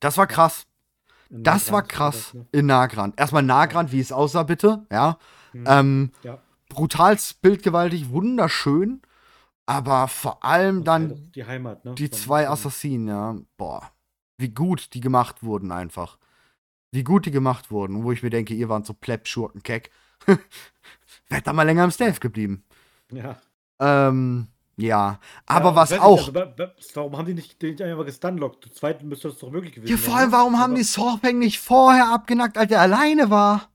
[0.00, 0.66] das war krass.
[1.28, 2.46] In Das war krass das, ne?
[2.52, 3.18] in Nagrand.
[3.18, 4.86] Erstmal Nagrand, wie es aussah, bitte.
[4.90, 5.18] Ja.
[5.52, 5.64] Hm.
[5.66, 6.38] Ähm, ja.
[6.68, 9.02] brutal bildgewaltig, wunderschön.
[9.64, 11.94] Aber vor allem halt dann die Heimat, ne?
[11.94, 13.36] die zwei Assassinen, ja.
[13.56, 13.92] Boah.
[14.38, 16.18] Wie gut die gemacht wurden, einfach.
[16.90, 18.02] Wie gut die gemacht wurden.
[18.04, 19.90] Wo ich mir denke, ihr wart so Pleb-Schurken, Keck.
[21.28, 22.64] Wärt da mal länger im Stealth geblieben.
[23.10, 23.36] Ja.
[23.80, 25.18] Ähm, ja.
[25.46, 26.18] Aber Ja, was auch.
[26.28, 28.64] also, wa- wa- warum haben die nicht nicht einfach gestunlockt?
[28.64, 30.04] Zu zweit müsste das doch möglich gewesen Ja, sein.
[30.10, 30.36] vor allem, ne?
[30.36, 33.68] warum haben Aber- die Sorpeng nicht vorher abgenackt, als er alleine war?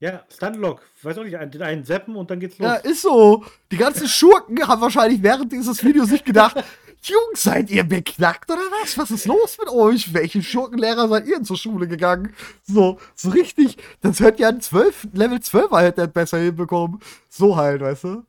[0.00, 0.82] Ja, Stunlock.
[1.02, 2.66] Weiß auch nicht, einen- den einen zappen und dann geht's los.
[2.68, 3.44] Ja, ist so.
[3.72, 6.56] Die ganzen Schurken haben wahrscheinlich während dieses Videos sich gedacht,
[7.06, 8.96] Jungs, seid ihr beknackt oder was?
[8.96, 10.14] Was ist los mit euch?
[10.14, 12.34] Welche Schurkenlehrer seid ihr zur Schule gegangen?
[12.62, 13.76] So, so richtig.
[14.00, 17.00] Das hört ja ein 12, Level 12er hätte er besser hinbekommen.
[17.28, 18.24] So halt, weißt du?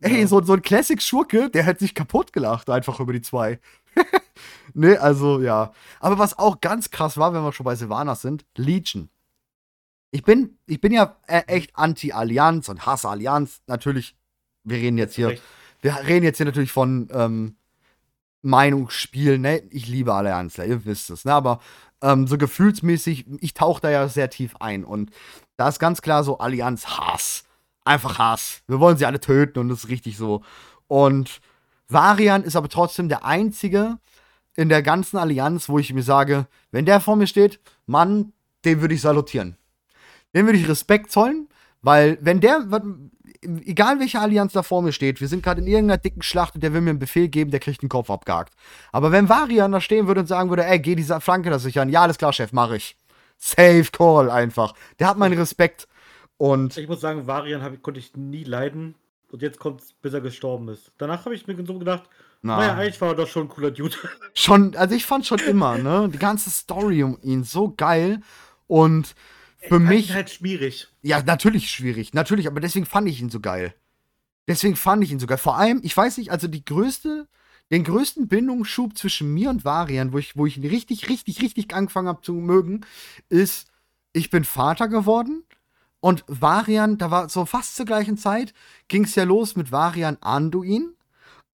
[0.00, 0.26] Ey, Ja.
[0.26, 3.60] so, so ein Classic-Schurke, der hätte sich kaputt gelacht, einfach über die zwei.
[4.74, 5.72] ne, also, ja.
[6.00, 9.08] Aber was auch ganz krass war, wenn wir schon bei Sylvanas sind, Legion.
[10.10, 13.60] Ich bin, ich bin ja äh, echt anti-Allianz und hasse Allianz.
[13.66, 14.16] Natürlich,
[14.64, 15.38] wir reden jetzt hier,
[15.80, 17.56] wir reden jetzt hier natürlich von ähm,
[18.42, 19.40] Meinungsspielen.
[19.40, 19.62] Ne?
[19.70, 21.24] Ich liebe Allianzler, ihr wisst es.
[21.24, 21.32] Ne?
[21.32, 21.60] Aber
[22.02, 24.84] ähm, so gefühlsmäßig, ich tauche da ja sehr tief ein.
[24.84, 25.10] Und
[25.56, 27.44] da ist ganz klar so Allianz-Hass.
[27.84, 28.62] Einfach Hass.
[28.68, 30.42] Wir wollen sie alle töten und das ist richtig so.
[30.86, 31.40] Und
[31.88, 33.98] Varian ist aber trotzdem der einzige
[34.54, 38.32] in der ganzen Allianz, wo ich mir sage, wenn der vor mir steht, Mann,
[38.64, 39.56] den würde ich salutieren.
[40.34, 41.48] Dem würde ich Respekt zollen,
[41.80, 42.70] weil wenn der,
[43.42, 46.62] egal welche Allianz da vor mir steht, wir sind gerade in irgendeiner dicken Schlacht und
[46.62, 48.54] der will mir einen Befehl geben, der kriegt den Kopf abgehakt.
[48.92, 51.88] Aber wenn Varian da stehen würde und sagen würde, ey, geh diese Flanke da sichern,
[51.88, 52.96] ja, alles klar, Chef, mach ich.
[53.38, 54.74] Safe Call einfach.
[54.98, 55.88] Der hat meinen Respekt.
[56.36, 58.94] Und Ich muss sagen, Varian hab, konnte ich nie leiden.
[59.30, 60.92] Und jetzt kommt's, bis er gestorben ist.
[60.98, 62.02] Danach habe ich mir so gedacht,
[62.42, 63.96] na, naja, eigentlich war er doch schon ein cooler Dude.
[64.34, 68.20] schon, also ich fand schon immer, ne, die ganze Story um ihn so geil.
[68.66, 69.14] Und
[69.62, 70.88] für Fand mich, ihn halt schwierig.
[71.02, 73.74] ja, natürlich schwierig, natürlich, aber deswegen fand ich ihn so geil.
[74.48, 75.38] Deswegen fand ich ihn sogar.
[75.38, 77.28] Vor allem, ich weiß nicht, also die größte,
[77.70, 81.72] den größten Bindungsschub zwischen mir und Varian, wo ich, wo ich ihn richtig, richtig, richtig
[81.74, 82.84] angefangen habe zu mögen,
[83.28, 83.68] ist,
[84.12, 85.44] ich bin Vater geworden
[86.00, 88.52] und Varian, da war so fast zur gleichen Zeit,
[88.88, 90.94] ging es ja los mit Varian Anduin.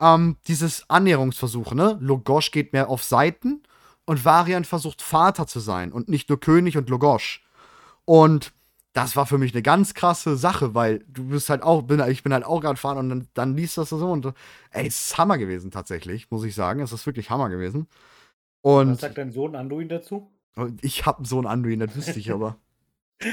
[0.01, 1.99] Ähm, dieses Annäherungsversuch, ne?
[2.01, 3.63] Logosh geht mehr auf Seiten
[4.07, 7.45] und Varian versucht Vater zu sein und nicht nur König und Logosh.
[8.09, 8.55] Und
[8.95, 12.23] das war für mich eine ganz krasse Sache, weil du bist halt auch, bin, ich
[12.23, 14.33] bin halt auch gerade fahren und dann, dann liest das so und
[14.71, 16.81] ey, es ist Hammer gewesen tatsächlich, muss ich sagen.
[16.81, 17.87] Es ist wirklich Hammer gewesen.
[18.63, 20.31] Und Was sagt dein Sohn Anduin dazu?
[20.81, 22.57] ich habe einen Sohn Anduin, das wüsste ich aber.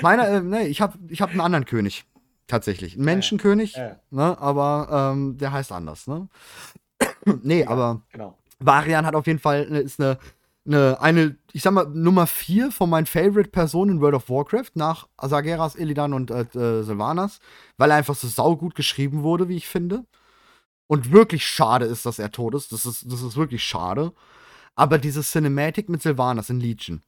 [0.01, 2.03] Meiner, äh, nee, ich habe ich hab einen anderen König.
[2.47, 2.95] Tatsächlich.
[2.95, 4.37] Einen Menschenkönig, Ja, ne?
[4.37, 6.27] Aber ähm, der heißt anders, ne?
[7.43, 7.69] nee, Ja.
[7.69, 8.37] aber genau.
[8.59, 10.19] Varian hat auf jeden Fall ne, ist eine,
[10.65, 15.07] eine, eine, ich sag mal, Nummer 4 von meinen Favorite-Personen in World of Warcraft nach
[15.17, 17.39] Asageras, Illidan und äh, äh, Sylvanas,
[17.77, 20.05] weil er einfach so saugut geschrieben wurde, wie ich finde.
[20.87, 22.71] Und wirklich schade ist, dass er tot ist.
[22.71, 24.13] Das ist, das ist wirklich schade.
[24.75, 27.01] Aber diese Cinematic mit Sylvanas in Legion.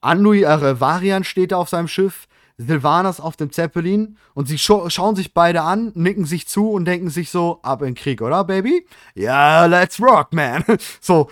[0.00, 4.90] Anduin, äh, Varian steht da auf seinem Schiff, Sylvanas auf dem Zeppelin und sie scha
[4.90, 8.20] schauen sich beide an, nicken sich zu und denken sich so, ab in den Krieg,
[8.20, 8.86] oder, Baby?
[9.14, 10.64] Ja, let's rock, man.
[11.00, 11.30] so,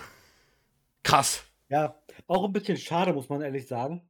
[1.07, 1.43] krass.
[1.69, 4.01] Ja, auch ein bisschen schade, muss man ehrlich sagen,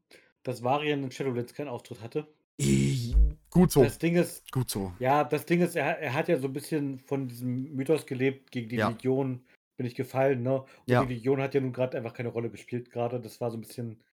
[0.43, 2.27] dass Varian in Shadowlands keinen Auftritt hatte.
[2.61, 3.15] I-
[3.49, 4.91] Gut so, Das Ding ist, gut so.
[4.99, 8.51] ja, das Ding ist, er, er hat ja so ein bisschen von diesem Mythos gelebt,
[8.51, 8.89] gegen die Ja.
[8.89, 9.41] Legion
[9.77, 10.61] bin ich gefallen, ne?
[10.61, 11.03] Und Ja.
[11.05, 13.19] die Legion hat ja nun gerade einfach keine Rolle gespielt, gerade.
[13.21, 14.03] Das war so ein bisschen.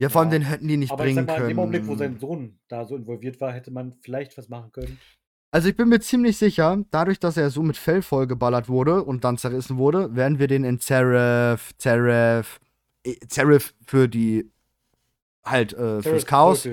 [0.00, 0.38] Ja, vor allem Ja.
[0.38, 2.20] den hätten die nicht Aber ich bringen sag mal, in dem Augenblick, wo sein können.
[2.20, 4.98] Sohn da so involviert war, hätte man vielleicht was machen können.
[5.50, 9.24] Also ich bin mir ziemlich sicher, dadurch, dass er so mit Fell vollgeballert wurde und
[9.24, 12.60] dann zerrissen wurde, werden wir den in Zeref, Zeref,
[13.04, 14.50] äh, Zeref für die
[15.44, 16.68] halt äh, fürs Chaos.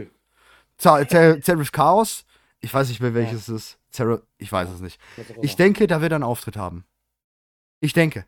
[0.78, 2.26] Zeref Chaos.
[2.60, 3.80] Ich weiß nicht mehr welches es ist.
[3.92, 5.00] Zeref, ich weiß es nicht.
[5.42, 6.84] Ich denke, da wird er einen Auftritt haben.
[7.80, 8.26] Ich denke.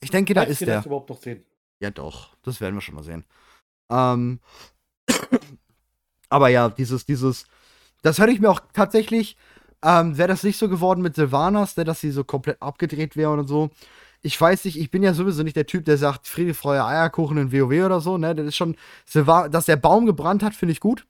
[0.00, 0.84] Ich denke, da ist der.
[0.84, 1.42] überhaupt noch sehen.
[1.80, 2.36] Ja, doch.
[2.42, 3.24] Das werden wir schon mal sehen.
[3.90, 4.40] Ähm,
[6.28, 7.46] aber ja, dieses, dieses,
[8.02, 9.36] das hätte ich mir auch tatsächlich,
[9.86, 13.30] ähm, wäre das nicht so geworden mit Sylvanas, der, dass sie so komplett abgedreht wäre
[13.30, 13.70] und so.
[14.20, 17.38] Ich weiß nicht, ich bin ja sowieso nicht der Typ, der sagt, Friede, Freude, Eierkuchen
[17.38, 18.34] in WoW oder so, ne?
[18.34, 18.76] Das ist schon,
[19.14, 21.06] dass der Baum gebrannt hat, finde ich gut.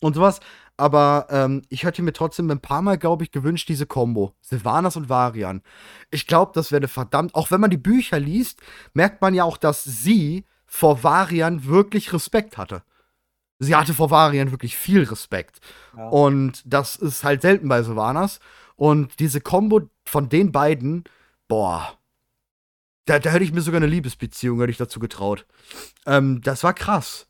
[0.00, 0.40] Und sowas.
[0.78, 4.34] Aber ähm, ich hätte mir trotzdem ein paar Mal, glaube ich, gewünscht, diese Combo.
[4.40, 5.62] Sylvanas und Varian.
[6.10, 7.34] Ich glaube, das wäre eine verdammt.
[7.34, 8.60] Auch wenn man die Bücher liest,
[8.94, 12.82] merkt man ja auch, dass sie vor Varian wirklich Respekt hatte.
[13.62, 15.60] Sie hatte vor Varian wirklich viel Respekt.
[15.96, 16.08] Ja.
[16.08, 18.40] Und das ist halt selten bei Sylvanas.
[18.74, 21.04] Und diese Combo von den beiden,
[21.46, 21.96] boah.
[23.04, 25.46] Da, da hätte ich mir sogar eine Liebesbeziehung, hätte ich dazu getraut.
[26.06, 27.28] Ähm, das war krass.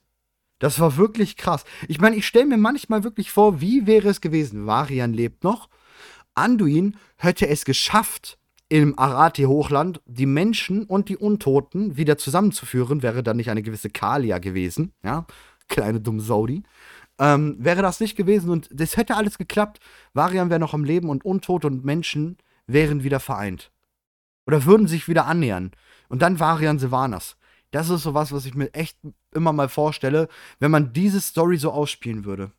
[0.58, 1.64] Das war wirklich krass.
[1.86, 4.66] Ich meine, ich stelle mir manchmal wirklich vor, wie wäre es gewesen?
[4.66, 5.68] Varian lebt noch.
[6.34, 8.38] Anduin hätte es geschafft,
[8.72, 14.38] im Arati-Hochland die Menschen und die Untoten wieder zusammenzuführen, wäre dann nicht eine gewisse Kalia
[14.38, 15.26] gewesen, ja,
[15.72, 16.62] kleine dumme Saudi.
[17.18, 19.80] Ähm, wäre das nicht gewesen und das hätte alles geklappt,
[20.14, 22.36] Varian wäre noch am Leben und Untote und Menschen
[22.66, 23.70] wären wieder vereint.
[24.46, 25.72] Oder würden sich wieder annähern.
[26.08, 27.36] Und dann Varian Sylvanas.
[27.70, 28.98] Das ist sowas, was ich mir echt
[29.34, 30.28] immer mal vorstelle,
[30.58, 32.52] wenn man diese Story so ausspielen würde.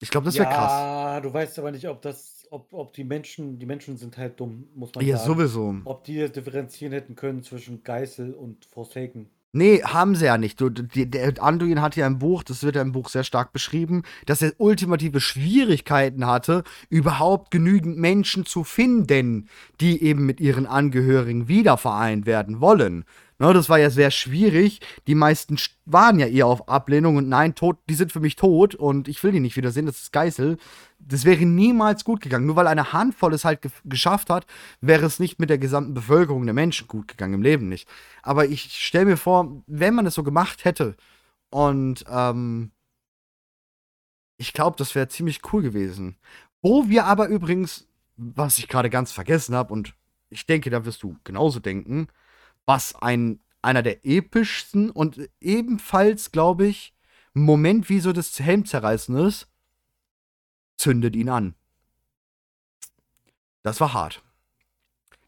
[0.00, 1.22] Ich glaube, das wäre ja, krass.
[1.22, 4.68] du weißt aber nicht, ob das, ob, ob die Menschen, die Menschen sind halt dumm,
[4.74, 5.34] muss man Ja, sagen.
[5.34, 5.74] sowieso.
[5.84, 9.28] Ob die differenzieren hätten können zwischen Geißel und Forsaken.
[9.52, 10.60] Nee, haben sie ja nicht.
[10.60, 13.52] Du, die, der Anduin hat ja im Buch, das wird ja im Buch sehr stark
[13.54, 19.48] beschrieben, dass er ultimative Schwierigkeiten hatte, überhaupt genügend Menschen zu finden,
[19.80, 23.04] die eben mit ihren Angehörigen wieder vereint werden wollen.
[23.38, 24.80] Ne, das war ja sehr schwierig.
[25.06, 28.36] Die meisten st- waren ja eher auf Ablehnung und nein, tot, die sind für mich
[28.36, 30.58] tot und ich will die nicht wiedersehen, das ist Geißel.
[30.98, 32.46] Das wäre niemals gut gegangen.
[32.46, 34.46] Nur weil eine Handvoll es halt ge geschafft hat,
[34.80, 37.88] wäre es nicht mit der gesamten Bevölkerung der Menschen gut gegangen, im Leben nicht.
[38.22, 40.96] Aber ich stelle mir vor, wenn man es so gemacht hätte
[41.50, 42.72] und ähm,
[44.36, 46.16] ich glaube, das wäre ziemlich cool gewesen.
[46.62, 49.94] Wo wir aber übrigens, was ich gerade ganz vergessen habe und
[50.30, 52.08] ich denke, da wirst du genauso denken,
[52.66, 56.94] was ein einer der epischsten und ebenfalls, glaube ich,
[57.34, 59.48] Moment wie so das Helmzerreißen ist,
[60.78, 61.54] zündet ihn an.
[63.62, 64.22] Das war hart.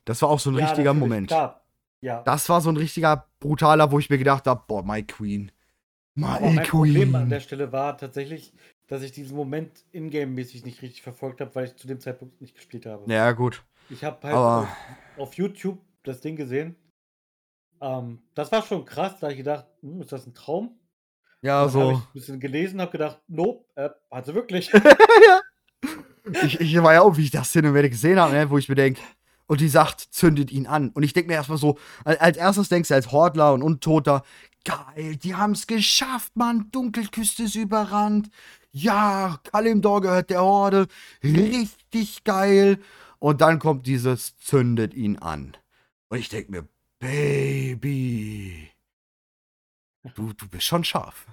[0.04, 1.28] Das war auch so ein Ja, richtiger Moment.
[1.28, 1.64] Klar.
[2.00, 2.22] Ja.
[2.22, 5.52] Das war so ein richtiger brutaler, wo ich mir gedacht habe, boah, my Queen.
[6.22, 7.30] Aber My mein Problem an Queen.
[7.30, 8.52] der Stelle war tatsächlich,
[8.88, 12.54] dass ich diesen Moment ingame-mäßig nicht richtig verfolgt habe, weil ich zu dem Zeitpunkt nicht
[12.54, 13.10] gespielt habe.
[13.12, 13.62] Ja, gut.
[13.90, 14.68] Ich habe halt auf,
[15.18, 16.76] auf YouTube das Ding gesehen.
[17.80, 20.78] Ähm, das war schon krass, da ich gedacht, hm, ist das ein Traum?
[21.42, 22.02] Ja, Dann habe ich so.
[22.02, 24.70] ein bisschen gelesen, habe gedacht, nope, äh, hat sie wirklich.
[24.72, 25.40] ja.
[26.44, 28.74] ich, ich war ja auch, wie ich das Cinematic gesehen habe, ne, wo ich mir
[28.74, 29.00] denke,
[29.46, 30.90] und die sagt, zündet ihn an.
[30.90, 34.22] Und ich denke mir erstmal so, als, als erstes denkst du als Hordler und Untoter,
[34.64, 38.30] geil, die haben es geschafft, Mann, Dunkelküste ist überrannt.
[38.70, 40.86] Ja, Kalimdor gehört der Horde,
[41.24, 42.78] richtig geil.
[43.18, 45.56] Und dann kommt dieses, zündet ihn an.
[46.08, 46.68] Und ich denke mir,
[47.00, 48.69] Baby,
[50.14, 51.26] du, du bist schon scharf.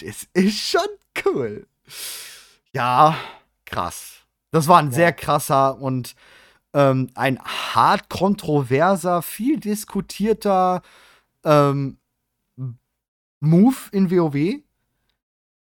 [0.00, 0.88] das ist schon
[1.24, 1.66] cool.
[2.72, 3.16] Ja,
[3.64, 4.14] krass.
[4.50, 4.92] Das war ein Ja.
[4.92, 6.14] sehr krasser und
[6.74, 10.82] ähm, ein hart kontroverser, viel diskutierter
[11.44, 11.98] ähm,
[13.40, 14.60] Move in WoW.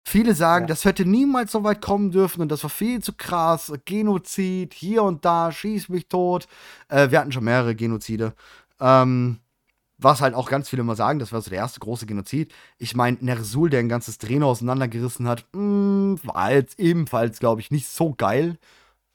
[0.07, 0.69] Viele sagen, Ja.
[0.69, 3.73] das hätte niemals so weit kommen dürfen und das war viel zu krass.
[3.85, 6.49] Genozid, hier und da, schieß mich tot.
[6.89, 8.35] Äh, wir hatten schon mehrere Genozide.
[8.81, 9.39] Ähm,
[10.03, 12.53] was halt auch ganz viele immer sagen, das war so der erste große Genozid.
[12.79, 17.71] Ich meine, Nersul, der ein ganzes Drehner auseinandergerissen hat, mh, war jetzt ebenfalls, glaube ich,
[17.71, 18.57] nicht so geil.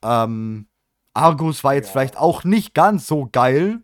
[0.03, 0.67] Ähm,
[1.13, 1.91] Argus war jetzt Ja.
[1.93, 3.81] vielleicht auch nicht ganz so geil.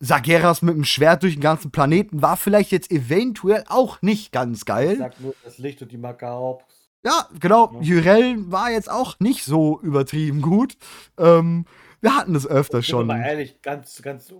[0.00, 4.64] Sageras mit dem Schwert durch den ganzen Planeten war vielleicht jetzt eventuell auch nicht ganz
[4.64, 4.98] geil.
[4.98, 6.66] Sagt nur das Licht und die Marke Haupt.
[7.04, 7.72] Ja, genau.
[7.74, 7.80] Ja.
[7.80, 10.76] Jurel war jetzt auch nicht so übertrieben gut.
[11.18, 11.66] Ähm,
[12.02, 13.06] wir hatten es öfter schon.
[13.06, 14.32] mal ehrlich, ganz, ganz,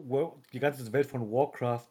[0.52, 1.88] die ganze Welt von Warcraft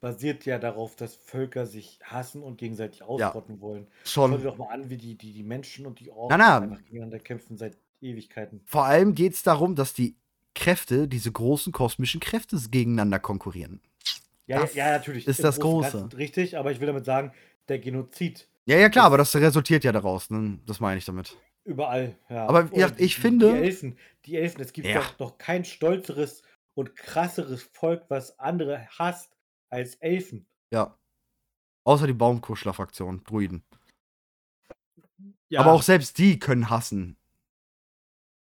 [0.00, 3.86] basiert ja darauf, dass Völker sich hassen und gegenseitig ausrotten wollen.
[4.04, 4.42] Schau dir Schon.
[4.44, 6.58] doch mal an, wie die, die, die Menschen und die Orks Na, na.
[6.58, 8.60] einfach gegeneinander kämpfen seit Ewigkeiten.
[8.66, 10.14] Vor allem geht es darum, dass die
[10.54, 13.80] Kräfte, diese großen kosmischen Kräfte gegeneinander konkurrieren.
[14.46, 15.26] Ja, Das ja, ja, natürlich.
[15.26, 16.10] ist im das Große.
[16.16, 17.32] Richtig, aber ich will damit sagen,
[17.68, 20.28] der Genozid Ja, ja, klar, aber das resultiert ja daraus.
[20.28, 20.58] Ne?
[20.66, 21.36] Das meine ich damit.
[21.64, 22.16] Überall.
[22.28, 22.46] Ja.
[22.46, 25.00] Aber die- ich die, finde- Die Elfen, die Elfen, es gibt Ja.
[25.00, 26.42] doch, doch kein stolzeres
[26.74, 29.36] und krasseres Volk, was andere hasst,
[29.70, 30.46] als Elfen.
[30.70, 30.96] Ja.
[31.84, 33.62] Außer die Baumkuschler-Fraktion, Druiden.
[35.48, 37.16] Ja, Aber auch selbst die können hassen.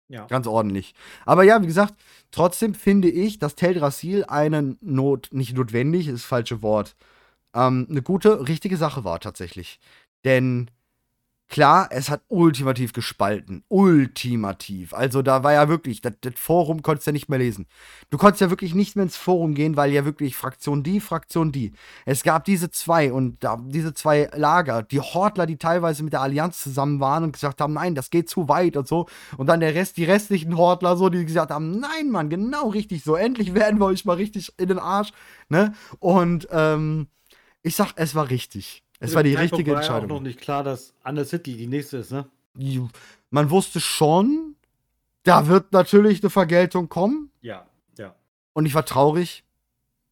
[0.08, 0.26] ja.
[0.26, 0.94] Ganz ordentlich.
[1.24, 1.94] Aber ja, wie gesagt,
[2.32, 6.96] trotzdem finde ich, dass Teldrassil eine Not, nicht notwendig, ist das falsche Wort,
[7.54, 9.78] ähm, eine gute, richtige Sache war tatsächlich.
[10.24, 10.70] Denn
[11.50, 13.64] klar, es hat ultimativ gespalten.
[13.68, 14.94] Ultimativ.
[14.94, 17.66] Also da war ja wirklich, das, das Forum konntest du ja nicht mehr lesen.
[18.08, 21.52] Du konntest ja wirklich nicht mehr ins Forum gehen, weil ja wirklich Fraktion die, Fraktion
[21.52, 21.72] die.
[22.06, 26.22] Es gab diese zwei und da, diese zwei Lager, die Hortler, die teilweise mit der
[26.22, 29.06] Allianz zusammen waren und gesagt haben, nein, das geht zu weit und so.
[29.36, 33.02] Und dann der Rest, die restlichen Hortler so, die gesagt haben, nein, Mann, genau richtig
[33.02, 33.16] so.
[33.16, 35.10] Endlich werden wir euch mal richtig in den Arsch.
[35.48, 35.74] Ne?
[35.98, 37.08] Und ähm,
[37.62, 38.84] ich sag, es war richtig.
[39.00, 40.22] Es war die richtige war ja auch noch Entscheidung.
[40.22, 42.26] nicht klar, dass Undercity die nächste ist, ne?
[43.30, 44.54] Man wusste schon,
[45.22, 47.30] da wird natürlich eine Vergeltung kommen.
[47.40, 47.66] Ja,
[47.98, 48.14] ja.
[48.52, 49.44] Und ich war traurig.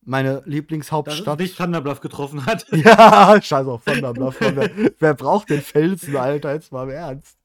[0.03, 1.39] Meine Dass es Lieblingshauptstadt.
[1.39, 2.67] nicht Thunderbluff getroffen hat.
[2.73, 4.37] Ja, scheiß auf Thunderbluff.
[4.41, 6.55] wer, wer braucht den Felsen, Alter?
[6.55, 7.37] Jetzt mal im Ernst.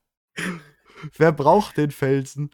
[1.17, 2.51] Wer braucht den Felsen?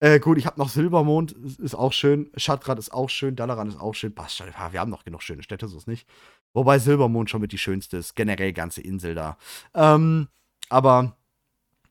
[0.00, 2.30] Äh, gut, ich habe noch Silbermond, ist- auch schön.
[2.36, 3.36] Schattrat ist auch schön.
[3.36, 4.12] Dalaran ist auch schön.
[4.12, 4.48] Passt schon.
[4.48, 6.08] Wir haben noch genug schöne Städte, so ist nicht.
[6.54, 8.14] Wobei Silbermond schon mit die schönste ist.
[8.14, 9.36] Generell ganze Insel da.
[9.74, 10.28] Ähm,
[10.70, 11.16] aber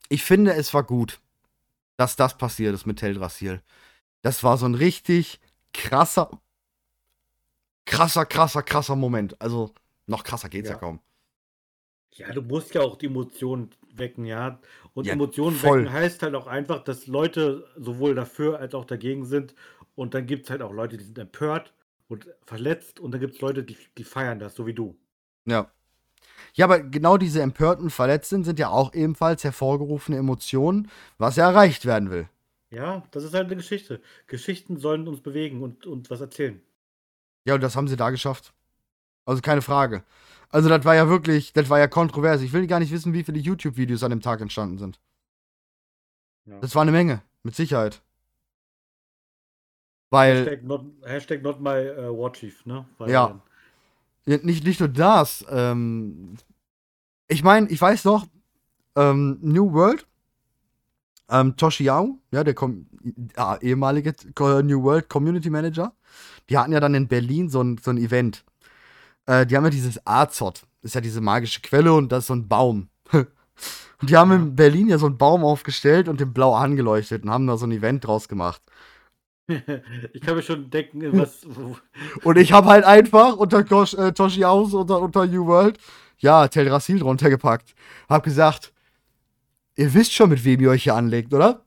[0.08, 1.20] ich finde, es war gut,
[1.96, 3.62] dass das passiert ist mit Teldrassil.
[4.22, 5.38] Das war so ein richtig
[5.72, 6.30] krasser,
[7.84, 9.40] krasser, krasser, krasser Moment.
[9.40, 9.72] Also,
[10.06, 10.80] noch krasser geht's ja, Ja.
[10.80, 11.00] kaum.
[12.16, 14.60] Ja, du musst ja auch die Emotionen wecken, ja.
[14.94, 15.80] Und Ja, Emotionen voll.
[15.80, 19.54] wecken heißt halt auch einfach, dass Leute sowohl dafür als auch dagegen sind.
[19.96, 21.74] Und dann gibt es halt auch Leute, die sind empört
[22.14, 23.00] und verletzt.
[23.00, 24.96] Und dann gibt es Leute, die, die feiern das, so wie du.
[25.44, 25.70] Ja.
[26.54, 30.88] Ja, aber genau diese empörten Verletzten sind ja auch ebenfalls hervorgerufene Emotionen,
[31.18, 32.28] was ja erreicht werden will.
[32.70, 34.00] Ja, das ist halt eine Geschichte.
[34.26, 36.60] Geschichten sollen uns bewegen und, und was erzählen.
[37.44, 38.52] Ja, und das haben sie da geschafft.
[39.26, 40.04] Also keine Frage.
[40.48, 42.40] Also das war ja wirklich, das war ja kontrovers.
[42.40, 45.00] Ich will gar nicht wissen, wie viele YouTube-Videos an dem Tag entstanden sind.
[46.46, 46.60] Ja.
[46.60, 48.02] Das war eine Menge, mit Sicherheit.
[50.14, 52.86] Weil, Hashtag not, Hashtag not my äh, war chief, ne?
[52.98, 53.40] Weil, Ja.
[54.26, 55.44] Nicht, nicht nur das.
[55.50, 56.36] Ähm,
[57.28, 58.26] ich meine, ich weiß noch,
[58.96, 60.06] ähm, New World,
[61.28, 62.86] ähm, Toshiao, ja, der Com
[63.36, 65.92] ja, ehemalige Co- New World Community Manager,
[66.48, 68.44] die hatten ja dann in Berlin so ein, so ein Event.
[69.26, 72.26] Äh, die haben ja dieses Azot, das ist ja diese magische Quelle und das ist
[72.28, 72.88] so ein Baum.
[73.12, 73.28] und
[74.08, 77.46] die haben in Berlin ja so einen Baum aufgestellt und den blau angeleuchtet und haben
[77.46, 78.62] da so ein Event draus gemacht.
[79.46, 81.44] Ich kann mir schon denken, was.
[82.24, 85.78] Und ich habe halt einfach unter Kosh, äh, Toshiaus, unter, unter New World,
[86.18, 87.74] ja, Teldrassil drunter gepackt.
[88.08, 88.72] Hab gesagt,
[89.76, 91.64] ihr wisst schon, mit wem ihr euch hier anlegt, oder?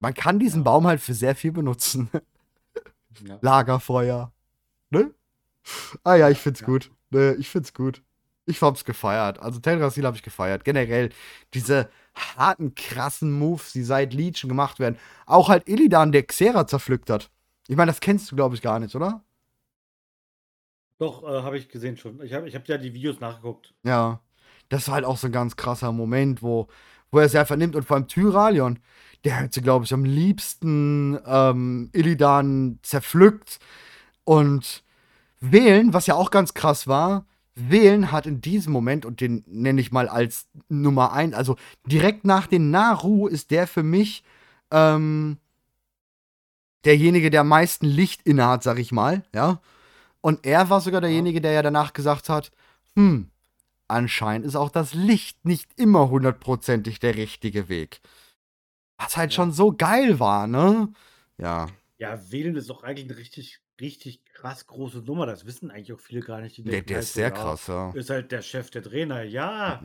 [0.00, 0.64] Man kann diesen Ja.
[0.64, 2.08] Baum halt für sehr viel benutzen.
[3.24, 3.38] Ja.
[3.40, 4.32] Lagerfeuer.
[4.90, 5.14] Ne?
[6.02, 6.66] Ah ja, ich find's Ja.
[6.66, 6.90] gut.
[7.10, 8.02] Ne, ich find's gut.
[8.46, 9.38] Ich hab's gefeiert.
[9.38, 10.64] Also Teldrassil habe ich gefeiert.
[10.64, 11.10] Generell
[11.54, 14.98] diese harten, krassen Moves, die seit Legion gemacht werden.
[15.26, 17.30] Auch halt Illidan, der Xera zerpflückt hat.
[17.68, 19.22] Ich meine, das kennst du, glaube ich, gar nicht, oder?
[20.98, 22.20] Doch, äh, habe ich gesehen schon.
[22.22, 23.74] Ich habe ich hab ja die Videos nachgeguckt.
[23.84, 24.20] Ja.
[24.68, 26.68] Das war halt auch so ein ganz krasser Moment, wo,
[27.10, 27.76] wo er es ja vernimmt.
[27.76, 28.78] Und vor allem Tyralion,
[29.24, 33.60] der hätte, glaube ich, am liebsten ähm, Illidan zerpflückt.
[34.24, 34.82] Und
[35.40, 39.80] Wählen, was ja auch ganz krass war, Wählen hat in diesem Moment, und den nenne
[39.80, 41.56] ich mal als Nummer 1, also
[41.86, 44.24] direkt nach den Naru ist der für mich
[44.70, 45.36] ähm,
[46.84, 49.60] derjenige, der am meisten Licht innehat, sag ich mal, ja.
[50.20, 52.52] Und er war sogar derjenige, der ja danach gesagt hat,
[52.94, 53.28] hm,
[53.88, 58.00] anscheinend ist auch das Licht nicht immer hundertprozentig der richtige Weg.
[58.98, 59.36] Was halt Ja.
[59.36, 60.92] schon so geil war, ne?
[61.38, 61.66] Ja.
[61.98, 65.26] Ja, Wählen ist doch eigentlich eine richtig, richtig krass große Nummer.
[65.26, 66.56] Das wissen eigentlich auch viele gar nicht.
[66.56, 67.90] Die Der, der halt ist so, sehr ja, krass, ja.
[67.90, 69.22] Ist halt der Chef der Trainer.
[69.24, 69.82] Ja.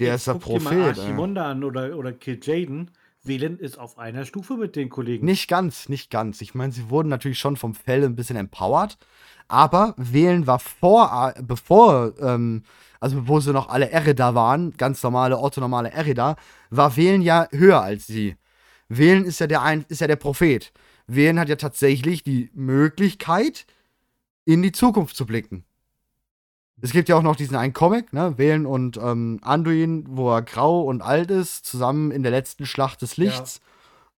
[0.00, 0.98] Der jetzt ist der guck dir mal Prophet.
[0.98, 2.90] Archimonda an oder, oder Kid Jaden.
[3.22, 5.24] Wählen ist auf einer Stufe mit den Kollegen.
[5.24, 6.42] Nicht ganz, nicht ganz.
[6.42, 8.98] Ich meine, sie wurden natürlich schon vom Fell ein bisschen empowered,
[9.48, 12.64] aber Wählen war vor, bevor, ähm,
[13.00, 16.36] also bevor sie noch alle Erida waren, ganz normale, orthonormale Erida,
[16.68, 18.36] war Wählen ja höher als sie.
[18.88, 20.70] Wählen ist ja der, ein, ist ja der Prophet.
[21.06, 23.66] Wählen hat ja tatsächlich die Möglichkeit,
[24.44, 25.64] in die Zukunft zu blicken.
[26.80, 28.36] Es gibt ja auch noch diesen einen Comic, ne?
[28.36, 33.00] Wählen und ähm, Anduin, wo er grau und alt ist, zusammen in der letzten Schlacht
[33.02, 33.60] des Lichts.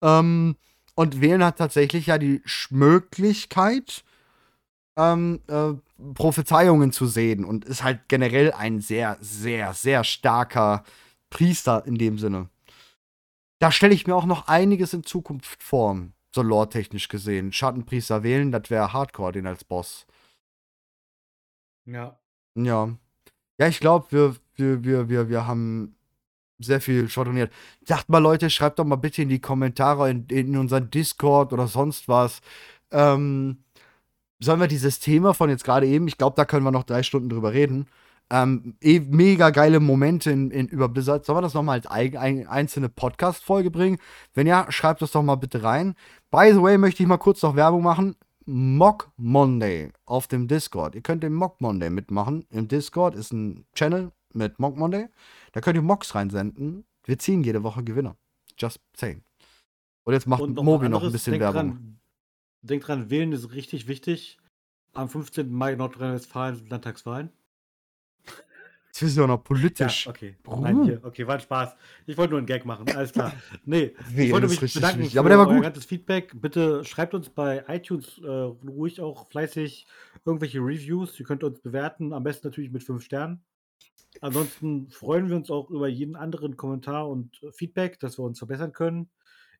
[0.02, 0.56] Ähm,
[0.94, 4.04] und Wählen hat tatsächlich ja die Möglichkeit,
[4.96, 5.72] ähm, äh,
[6.14, 10.84] Prophezeiungen zu sehen und ist halt generell ein sehr, sehr, sehr starker
[11.30, 12.48] Priester in dem Sinne.
[13.58, 15.98] Da stelle ich mir auch noch einiges in Zukunft vor,
[16.34, 17.52] so lore-technisch gesehen.
[17.52, 20.06] Schattenpriester wählen, das wäre Hardcore, den als Boss.
[21.86, 22.18] Ja.
[22.54, 22.96] Ja.
[23.58, 25.96] Ja, ich glaube, wir, wir, wir, wir, wir haben
[26.58, 27.52] sehr viel schwadroniert.
[27.84, 31.68] Sagt mal, Leute, schreibt doch mal bitte in die Kommentare in, in unseren Discord oder
[31.68, 32.40] sonst was.
[32.90, 33.64] Ähm,
[34.40, 37.02] sollen wir dieses Thema von jetzt gerade eben, ich glaube, da können wir noch drei
[37.02, 37.86] Stunden drüber reden.
[38.30, 41.24] Ähm, eh, mega geile Momente in, in, über Blizzard.
[41.24, 43.98] Sollen wir das nochmal als eig- ein, einzelne Podcast-Folge bringen?
[44.32, 45.94] Wenn ja, schreibt das doch mal bitte rein.
[46.30, 48.16] By the way, möchte ich mal kurz noch Werbung machen.
[48.46, 50.94] Mock Monday auf dem Discord.
[50.94, 52.44] Ihr könnt den Mock Monday mitmachen.
[52.50, 55.08] Im Discord ist ein Channel mit Mock Monday.
[55.52, 56.84] Da könnt ihr Mocks reinsenden.
[57.04, 58.16] Wir ziehen jede Woche Gewinner.
[58.58, 59.22] Just saying.
[60.04, 61.70] Und jetzt macht Und noch Mobi noch ein bisschen denkt Werbung.
[61.70, 61.98] Dran,
[62.62, 64.38] denkt dran, wählen ist richtig wichtig.
[64.92, 65.50] Am 15.
[65.50, 67.30] Mai in Nordrhein-Westfalen sind Landtagswahlen.
[68.94, 70.06] Jetzt ist ja noch politisch.
[70.06, 70.36] Ja, okay.
[70.46, 71.00] Nein, hier.
[71.02, 71.74] Okay, war ein Spaß.
[72.06, 72.86] Ich wollte nur einen Gag machen.
[72.94, 73.32] Alles klar.
[73.64, 75.14] Nee, Wählen ich wollte mich bedanken wichtig.
[75.14, 75.62] für Aber der war gut.
[75.62, 76.30] ganzes Feedback.
[76.40, 79.88] Bitte schreibt uns bei iTunes äh, ruhig auch fleißig
[80.24, 81.18] irgendwelche Reviews.
[81.18, 83.42] Ihr könnt uns bewerten, am besten natürlich mit fünf Sternen.
[84.20, 88.38] Ansonsten freuen wir uns auch über jeden anderen Kommentar und äh, Feedback, dass wir uns
[88.38, 89.10] verbessern können.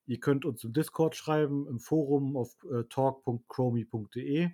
[0.07, 4.51] Ihr könnt uns im Discord schreiben, im Forum auf äh, talk.chromi.de.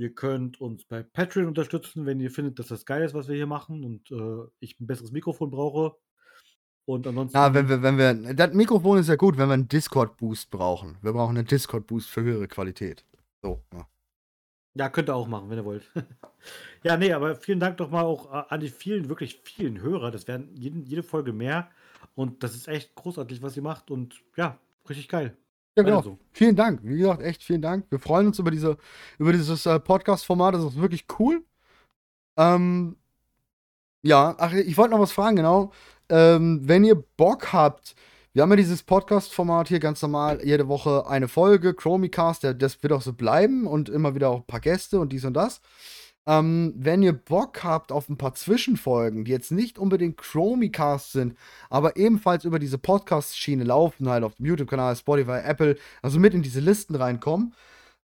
[0.00, 3.36] Ihr könnt uns bei Patreon unterstützen, wenn ihr findet, dass das geil ist, was wir
[3.36, 5.94] hier machen und äh, ich ein besseres Mikrofon brauche.
[6.86, 7.36] Und ansonsten.
[7.36, 10.96] Ja, wenn wir, wenn wir, das Mikrofon ist ja gut, wenn wir einen Discord-Boost brauchen.
[11.02, 13.04] Wir brauchen einen Discord-Boost für höhere Qualität.
[13.42, 13.86] So, ja.
[14.74, 15.90] Ja, könnt ihr auch machen, wenn ihr wollt.
[16.82, 20.10] ja, nee, aber vielen Dank doch mal auch äh, an die vielen, wirklich vielen Hörer.
[20.10, 21.68] Das werden jede Folge mehr.
[22.14, 23.90] Und das ist echt großartig, was ihr macht.
[23.90, 24.58] Und ja,
[24.88, 25.36] richtig geil.
[25.86, 26.02] Ja, genau.
[26.02, 26.18] so.
[26.32, 26.80] Vielen Dank.
[26.82, 27.86] Wie gesagt, echt vielen Dank.
[27.90, 28.76] Wir freuen uns über, diese,
[29.18, 30.54] über dieses äh, Podcast-Format.
[30.54, 31.44] Das ist wirklich cool.
[32.36, 32.96] Ähm,
[34.02, 35.72] ja, ach, ich wollte noch was fragen, genau.
[36.08, 37.94] Ähm, wenn ihr Bock habt,
[38.32, 42.82] wir haben ja dieses Podcast-Format hier ganz normal, jede Woche eine Folge, Chromicast, der, das
[42.82, 45.60] wird auch so bleiben und immer wieder auch ein paar Gäste und dies und das.
[46.26, 51.36] Ähm, wenn ihr Bock habt auf ein paar Zwischenfolgen, die jetzt nicht unbedingt Chromicast sind,
[51.70, 56.42] aber ebenfalls über diese Podcast-Schiene laufen, halt auf dem YouTube-Kanal, Spotify, Apple, also mit in
[56.42, 57.54] diese Listen reinkommen.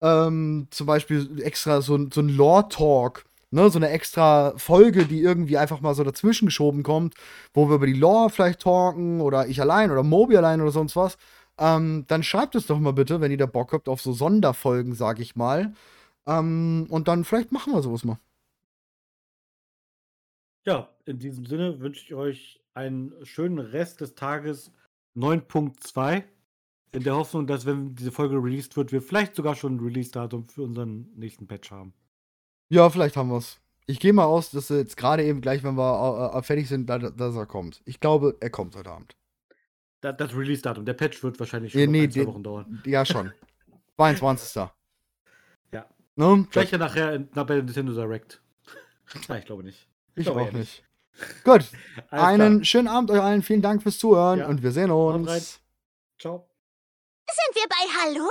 [0.02, 5.20] Ähm, zum Beispiel extra so, ein- so ein Lore-Talk, ne, so eine extra Folge, die
[5.20, 7.14] irgendwie einfach mal so dazwischen geschoben kommt,
[7.54, 10.96] wo wir über die Lore vielleicht talken oder ich allein oder Mobi allein oder sonst
[10.96, 11.16] was.
[11.58, 14.94] Ähm, dann schreibt es doch mal bitte, wenn ihr da Bock habt auf so Sonderfolgen,
[14.94, 15.72] sag ich mal.
[16.26, 18.18] Ähm, und dann vielleicht machen wir sowas mal.
[20.66, 24.72] Ja, in diesem Sinne wünsche ich euch einen schönen Rest des Tages
[25.16, 26.24] 9.2.
[26.92, 30.48] In der Hoffnung, dass, wenn diese Folge released wird, wir vielleicht sogar schon ein Release-Datum
[30.48, 31.92] für unseren nächsten Patch haben.
[32.68, 33.60] Ja, vielleicht haben wir es.
[33.86, 36.88] Ich gehe mal aus, dass jetzt gerade eben gleich, wenn wir äh, äh, fertig sind,
[36.88, 37.82] da- dass er kommt.
[37.84, 39.16] Ich glaube, er kommt heute Abend.
[40.00, 40.84] Das, das Release-Datum.
[40.86, 42.82] Der Patch wird wahrscheinlich schon Ja, nee, ein, zwei Wochen dauern.
[42.86, 43.32] Ja, schon.
[43.96, 44.62] 22.
[46.16, 46.46] Ne?
[46.50, 48.40] Vielleicht ja nachher in, na, bei Nintendo Direct.
[49.28, 49.88] Nein, ich glaube nicht.
[50.14, 50.84] Ich Doch, auch eher nicht.
[51.44, 51.64] Gut,
[52.10, 52.64] Alles einen klar.
[52.64, 53.42] schönen Abend euch allen.
[53.42, 54.46] Vielen Dank fürs Zuhören Ja.
[54.48, 55.60] und wir sehen uns.
[56.18, 56.48] Ciao.
[57.28, 58.24] Sind wir bei Hallo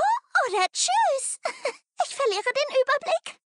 [0.50, 1.40] oder Tschüss?
[2.06, 3.40] Ich verliere den Überblick.